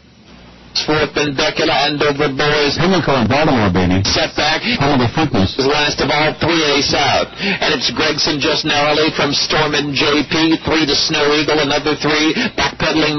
[0.86, 2.78] Fourth and Beckett Andover boys.
[2.78, 4.02] Pimlico in Baltimore, baby.
[4.06, 4.62] Setback.
[4.82, 5.58] Home of the Funkness.
[5.62, 7.26] Last of all, three ace out.
[7.42, 10.62] And it's Gregson just narrowly from Storm and JP.
[10.66, 12.34] Three to Snow Eagle, another three.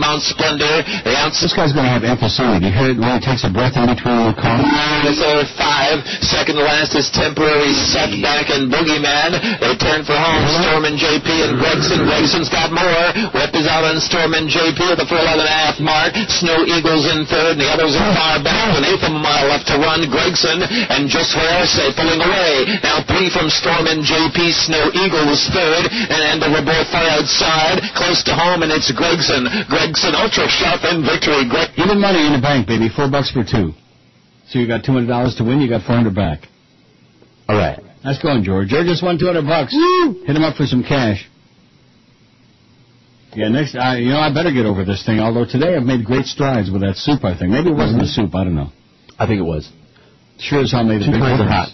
[0.00, 0.82] Mount Splendor.
[1.05, 2.58] This guy's going to have emphysema.
[2.62, 4.58] You hear it when he takes a breath in between the call?
[5.20, 6.02] Over five.
[6.24, 9.39] Second to last is temporary setback and boogeyman.
[9.60, 10.42] They turn for home.
[10.65, 12.07] Storm and JP and Gregson.
[12.08, 13.05] Gregson's got more.
[13.36, 16.16] Whip is out on Storm and JP at the full 11 and a half mark.
[16.28, 18.74] Snow Eagles in third, and the others are far back.
[18.76, 20.02] An eighth of a mile left to run.
[20.10, 22.81] Gregson and just for say pulling away.
[22.82, 24.39] Now three from Storm and JP.
[24.66, 29.47] Snow Eagle was third, and Andover both far outside, close to home, and it's Gregson.
[29.68, 31.48] Gregson ultra sharp in victory.
[31.48, 32.89] Greg- Even money in the bank, baby.
[32.89, 33.72] Four bucks for two.
[34.48, 35.60] So you got two hundred dollars to win.
[35.60, 36.47] You got four hundred back.
[37.48, 37.78] All right.
[38.05, 38.68] Nice going, George.
[38.68, 39.74] George just won two hundred bucks.
[39.74, 40.24] Woo!
[40.24, 41.28] Hit him up for some cash.
[43.34, 45.20] Yeah, next, I, you know, I better get over this thing.
[45.20, 47.24] Although today I've made great strides with that soup.
[47.24, 48.26] I think maybe it wasn't the mm-hmm.
[48.26, 48.34] soup.
[48.34, 48.72] I don't know.
[49.18, 49.70] I think it was.
[50.39, 51.68] Sure as hell made a Two big kinds of hot.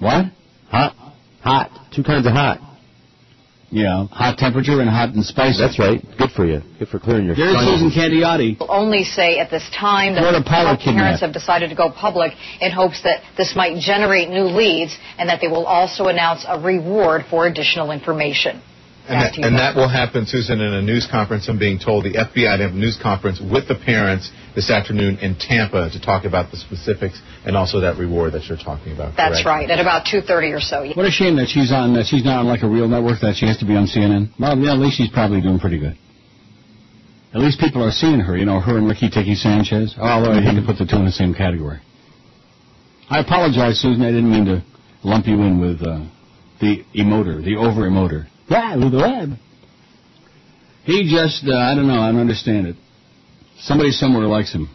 [0.00, 0.24] What?
[0.70, 0.96] Hot.
[1.42, 1.70] Hot.
[1.94, 2.58] Two kinds of hot.
[3.72, 5.56] Yeah, hot temperature and hot and spicy.
[5.58, 6.04] That's right.
[6.18, 6.60] Good for you.
[6.78, 8.60] Good for clearing your There's Susan Candiotti.
[8.68, 11.20] only say at this time that Florida pilot parents kidnapped.
[11.22, 15.40] have decided to go public in hopes that this might generate new leads and that
[15.40, 18.60] they will also announce a reward for additional information.
[19.02, 21.48] And that, and that will happen, Susan, in a news conference.
[21.48, 25.18] I'm being told the FBI to have a news conference with the parents this afternoon
[25.18, 29.16] in Tampa to talk about the specifics and also that reward that you're talking about.
[29.16, 29.46] That's correct?
[29.46, 30.86] right, at about 2.30 or so.
[30.94, 33.34] What a shame that she's on that she's not on like a real network that
[33.34, 34.30] she has to be on CNN.
[34.38, 35.98] Well, yeah, at least she's probably doing pretty good.
[37.34, 38.36] At least people are seeing her.
[38.36, 39.96] You know, her and Ricky Tiki Sanchez.
[39.98, 41.80] Although I hate to put the two in the same category.
[43.10, 44.02] I apologize, Susan.
[44.02, 44.62] I didn't mean to
[45.02, 46.06] lump you in with uh,
[46.60, 48.28] the emoter, the over emoter.
[48.52, 49.30] Yeah, with the web.
[50.84, 52.76] He just, uh, I don't know, I don't understand it.
[53.60, 54.68] Somebody somewhere likes him.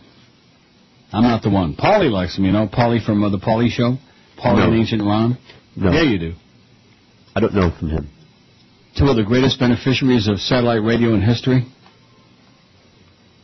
[1.11, 1.75] I'm not the one.
[1.75, 2.67] Paulie likes him, you know.
[2.67, 3.97] Paulie from uh, the Paulie Show.
[4.41, 4.67] Paulie No.
[4.71, 5.37] and Ancient Ron.
[5.75, 5.91] No.
[5.91, 6.33] Yeah, you do.
[7.35, 8.09] I don't know from him.
[8.97, 11.65] Two of the greatest beneficiaries of satellite radio in history.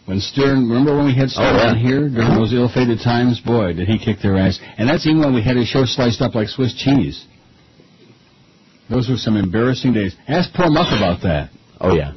[0.05, 1.69] When Stern, remember when we had Stern Oh, yeah.
[1.71, 3.39] on here during those ill-fated times?
[3.39, 4.59] Boy, did he kick their ass.
[4.77, 7.25] And that's even when we had his show sliced up like Swiss cheese.
[8.93, 10.15] Those were some embarrassing days.
[10.27, 11.49] Ask poor Muff about that.
[11.81, 12.13] Oh yeah,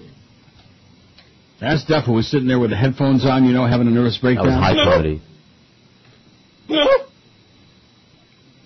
[1.60, 4.16] That's Duff who was sitting there with the headphones on, you know, having a nervous
[4.16, 4.46] that breakdown.
[4.46, 5.22] was high quality.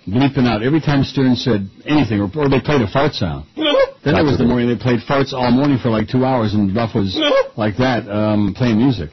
[0.07, 3.45] Bleeping out every time Stern said anything, or, or they played a fart sound.
[3.55, 6.73] Then there was the morning they played farts all morning for like two hours, and
[6.73, 7.15] Duff was
[7.55, 9.11] like that, um, playing music.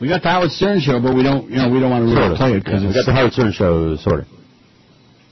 [0.00, 2.12] We got the Howard Stern show, but we don't, you know, we don't want to
[2.12, 2.38] really Sort of.
[2.38, 4.26] play it because Yeah, we got the Howard Stern show, sort of.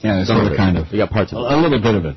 [0.02, 0.56] Yeah, it's Some of it.
[0.56, 1.52] kind of We got parts of it.
[1.52, 2.16] a little bit of it.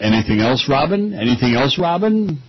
[0.00, 1.14] Anything else, Robin?
[1.14, 2.42] Anything else, Robin?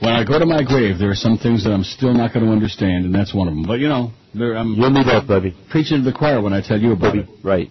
[0.00, 2.44] When I go to my grave, there are some things that I'm still not going
[2.44, 3.62] to understand, and that's one of them.
[3.64, 5.54] But you know, there, I'm You and me both, baby.
[5.70, 7.26] preaching to the choir when I tell you about it.
[7.44, 7.70] Right.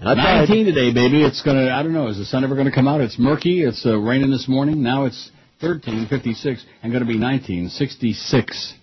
[0.00, 0.38] I tried.
[0.48, 1.24] 19 today, baby.
[1.24, 1.70] It's gonna.
[1.70, 2.08] I don't know.
[2.08, 3.00] Is the sun ever gonna come out?
[3.00, 3.62] It's murky.
[3.64, 4.82] It's uh, raining this morning.
[4.82, 5.30] Now it's
[5.62, 8.74] 13:56 and gonna be 19:66.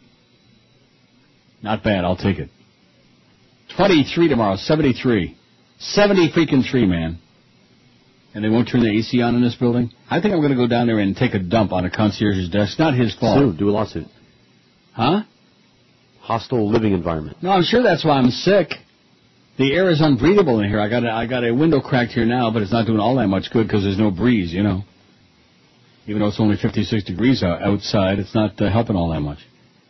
[1.66, 2.06] Not bad.
[2.06, 2.52] I'll take it.
[3.76, 4.56] 23 tomorrow.
[4.56, 5.36] 73.
[5.80, 7.18] 70 freaking three, man.
[8.36, 9.90] And they won't turn the AC on in this building.
[10.08, 12.78] I think I'm gonna go down there and take a dump on a concierge's desk.
[12.78, 13.40] Not his fault.
[13.40, 14.06] Sue, do a lawsuit.
[14.94, 15.24] Huh?
[16.20, 17.38] Hostile living environment.
[17.42, 18.70] No, I'm sure that's why I'm sick.
[19.58, 20.80] The air is unbreathable in here.
[20.80, 23.16] I got a, I got a window cracked here now, but it's not doing all
[23.16, 24.84] that much good because there's no breeze, you know.
[26.06, 29.40] Even though it's only 56 degrees outside, it's not uh, helping all that much.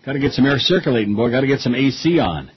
[0.05, 1.31] Got to get some air circulating, boy.
[1.31, 2.51] Got to get some AC on.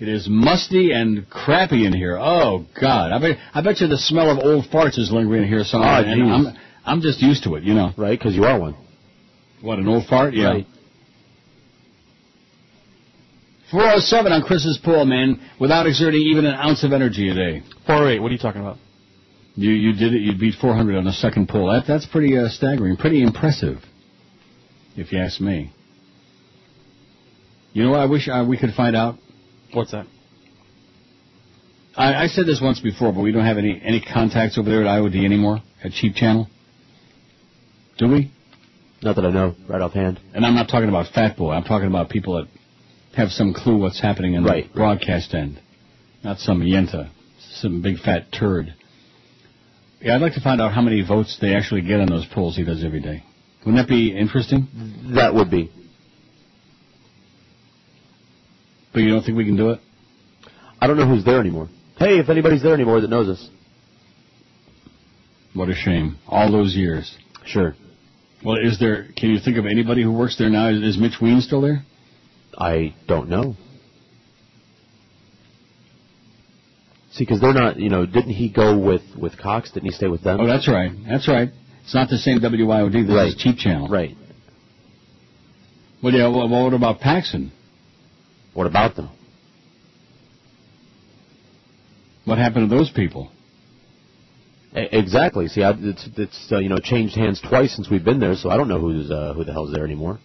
[0.00, 2.18] It is musty and crappy in here.
[2.18, 5.48] Oh God, I bet I bet you the smell of old farts is lingering in
[5.48, 6.04] here somewhere.
[6.04, 6.32] And.
[6.32, 7.92] I'm I'm just used to it, you know.
[7.96, 8.76] Right, because you are one.
[9.62, 10.48] What an old fart, yeah.
[10.48, 10.66] Right.
[13.70, 17.62] 407 on Chris's pool, man, without exerting even an ounce of energy a day.
[17.86, 18.76] 408, what are you talking about?
[19.54, 20.20] You you did it.
[20.20, 21.72] You beat 400 on the second pull.
[21.72, 23.78] That that's pretty uh, staggering, pretty impressive,
[24.96, 25.72] if you ask me.
[27.74, 28.00] You know what?
[28.00, 29.16] I wish uh, we could find out.
[29.72, 30.06] What's that?
[31.96, 34.82] I, I said this once before, but we don't have any any contacts over there
[34.82, 36.48] at IOD anymore at Cheap Channel.
[37.98, 38.32] Do we?
[39.02, 40.18] Not that I know, right offhand.
[40.32, 41.52] And I'm not talking about Fat Boy.
[41.52, 42.48] I'm talking about people that
[43.16, 44.66] have some clue what's happening in Right.
[44.66, 45.60] the broadcast end,
[46.24, 47.10] not some yenta,
[47.56, 48.72] some big fat turd.
[50.00, 52.56] Yeah, I'd like to find out how many votes they actually get on those polls
[52.56, 53.22] he does every day.
[53.66, 54.68] Wouldn't that be interesting?
[55.14, 55.70] That would be.
[58.94, 59.80] But you don't think we can do it?
[60.80, 61.68] I don't know who's there anymore.
[61.98, 63.50] Hey, if anybody's there anymore that knows us.
[65.52, 66.16] What a shame.
[66.28, 67.16] All those years.
[67.44, 67.74] Sure.
[68.44, 69.08] Well, is there?
[69.16, 70.68] Can you think of anybody who works there now?
[70.68, 71.82] Is, Mitch Ween still there?
[72.56, 73.56] I don't know.
[77.12, 79.70] See, because they're not, you know, didn't he go with, with Cox?
[79.70, 80.40] Didn't he stay with them?
[80.40, 80.90] Oh, that's right.
[81.08, 81.48] That's right.
[81.84, 83.06] It's not the same WIOD.
[83.06, 83.28] This Right.
[83.28, 83.88] is Cheap Channel.
[83.88, 84.16] Right.
[86.02, 86.26] Well, yeah.
[86.28, 87.52] Well, what about Paxson?
[88.54, 89.10] What about them?
[92.24, 93.30] What happened to those people?
[94.74, 95.46] Exactly.
[95.48, 98.50] See, I, it's it's uh, you know changed hands twice since we've been there, so
[98.50, 100.18] I don't know who's uh, who the hell's there anymore.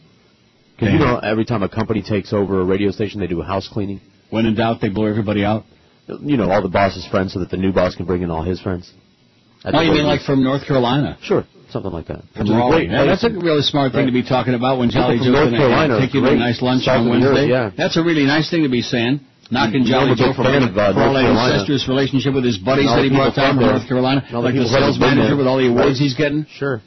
[0.75, 3.45] Because you know, every time a company takes over a radio station, they do a
[3.45, 4.01] house cleaning.
[4.29, 5.65] When in doubt, they blow everybody out.
[6.07, 8.41] You know, all the boss's friends, so that the new boss can bring in all
[8.41, 8.91] his friends.
[9.63, 11.17] That's oh, you mean like from North Carolina?
[11.21, 12.21] Sure, something like that.
[12.33, 12.87] From Which is a Raleigh.
[12.87, 15.33] great Yeah, that's a really smart thing to be talking about when People Jolly from
[15.33, 17.33] Joe's going to are take you to a nice lunch Salt on of the earth,
[17.33, 17.49] Wednesday.
[17.49, 17.71] yeah.
[17.77, 19.21] That's a really nice thing to be saying.
[19.51, 21.15] Knocking You know, Jolly I'm a Joe big for, fan of, uh, for all North
[21.17, 21.53] that Carolina.
[21.57, 23.73] incestuous relationship with his buddies that he the brought down from from there.
[23.81, 25.69] North Carolina, And all the like the people that have sales manager with all the
[25.73, 26.45] awards he's getting.
[26.53, 26.81] Sure.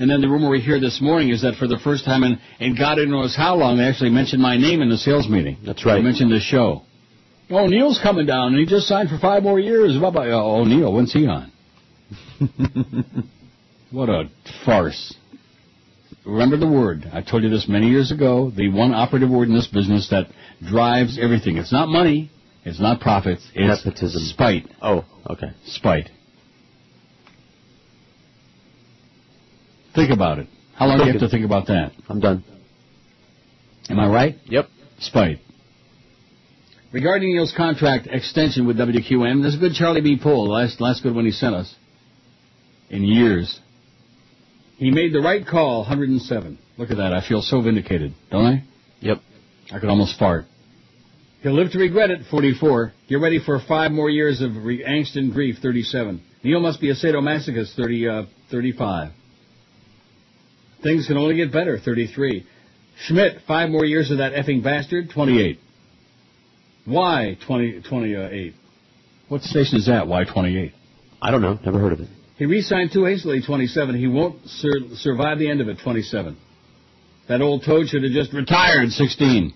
[0.00, 2.40] And then the rumor we hear this morning is that for the first time in,
[2.64, 5.58] in God knows how long, they actually mentioned my name in the sales meeting.
[5.64, 5.96] That's right.
[5.96, 6.82] They mentioned the show.
[7.50, 9.92] Oh, Neil's coming down, and he just signed for five more years.
[9.98, 10.24] Blah, blah.
[10.32, 11.52] Oh, Neil, when's he on?
[13.92, 14.24] what a
[14.64, 15.14] farce.
[16.24, 17.04] Remember the word.
[17.12, 18.50] I told you this many years ago.
[18.54, 20.26] The one operative word in this business that
[20.66, 21.56] drives everything.
[21.56, 22.30] It's not money.
[22.64, 23.46] It's not profits.
[23.54, 24.22] It's Nepotism.
[24.26, 24.66] spite.
[24.80, 25.48] Oh, okay.
[25.66, 26.10] Spite.
[29.94, 30.46] Think about it.
[30.74, 31.92] How long do you have to think about that?
[32.08, 32.44] I'm done.
[33.90, 34.36] Am I right?
[34.46, 34.68] Yep.
[35.00, 35.40] Spite.
[36.92, 40.18] Regarding Neil's contract extension with WQAM, there's a good Charlie B.
[40.22, 41.74] Poll, last last good one he sent us
[42.90, 43.58] in years.
[44.82, 46.58] He made the right call, 107.
[46.76, 47.12] Look at that.
[47.12, 48.64] I feel so vindicated, don't I?
[48.98, 49.18] Yep.
[49.70, 50.46] I could almost fart.
[51.40, 52.92] He'll live to regret it, 44.
[53.08, 56.20] Get ready for five more years of re- angst and grief, 37.
[56.42, 59.12] Neil must be a sadomasochist, 30, uh, 35.
[60.82, 62.44] Things can only get better, 33.
[63.06, 65.60] Schmidt, five more years of that effing bastard, 28.
[66.86, 68.54] Why 20, 28?
[69.28, 70.72] What station is that, Why 28?
[71.22, 71.56] I don't know.
[71.64, 72.08] Never heard of it.
[72.42, 73.94] He re-signed too hastily, 27.
[73.94, 76.36] He won't sur- survive the end of it, 27.
[77.28, 79.54] That old toad should have just retired, 16.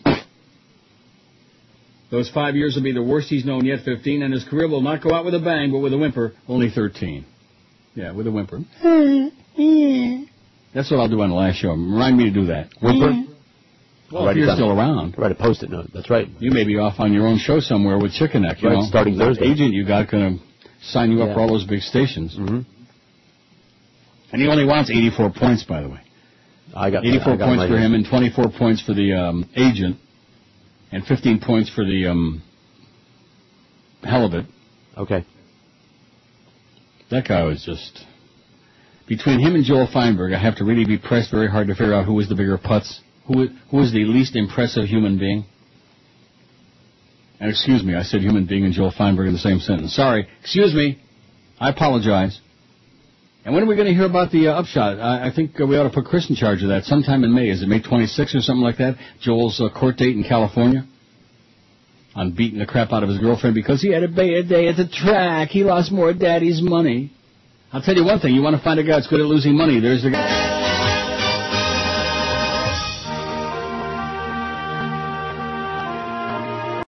[2.13, 4.83] Those five years will be the worst he's known yet, 15, and his career will
[4.83, 7.25] not go out with a bang, but with a whimper, only 13.
[7.97, 8.59] Yeah, with a whimper.
[10.73, 11.71] That's what I'll do on the last show.
[11.71, 12.69] Remind me to do that.
[12.81, 13.33] Whimper?
[14.13, 15.17] Well, if you're still around.
[15.19, 15.91] Write a post-it note.
[15.93, 16.29] That's right.
[16.39, 18.85] You may be off on your own show somewhere with Chicken Neck, you Right, know.
[18.85, 19.45] starting Thursday.
[19.51, 20.45] agent you got going to
[20.87, 21.35] sign you up Yeah.
[21.35, 22.37] for all those big stations.
[22.39, 22.61] Mm-hmm.
[24.33, 26.01] And he only wants 84 points, by the way.
[26.75, 29.97] I got 84 I got points for him and 24 points for the um, agent,
[30.93, 32.43] and 15 points for the um,
[34.03, 34.47] halibut.
[34.97, 35.25] Okay.
[37.11, 38.05] That guy was just
[39.07, 40.33] between him and Joel Feinberg.
[40.33, 42.59] I have to really be pressed very hard to figure out who was the bigger
[42.59, 45.45] putz, who who was the least impressive human being.
[47.39, 49.95] And excuse me, I said human being and Joel Feinberg in the same sentence.
[49.95, 50.99] Sorry, excuse me.
[51.61, 52.41] I apologize.
[53.47, 54.99] And when are we going to hear about the uh, upshot?
[54.99, 57.33] I, I think uh, we ought to put Chris in charge of that sometime in
[57.33, 57.49] May.
[57.49, 58.97] Is it May 26th or something like that?
[59.21, 60.85] Joel's uh, court date in California?
[62.17, 64.77] On beating the crap out of his girlfriend because he had a bad day at
[64.77, 65.51] the track.
[65.51, 67.13] He lost more daddy's money.
[67.73, 68.35] I'll tell you one thing.
[68.35, 69.79] You want to find a guy that's good at losing money.
[69.79, 70.36] There's the guy.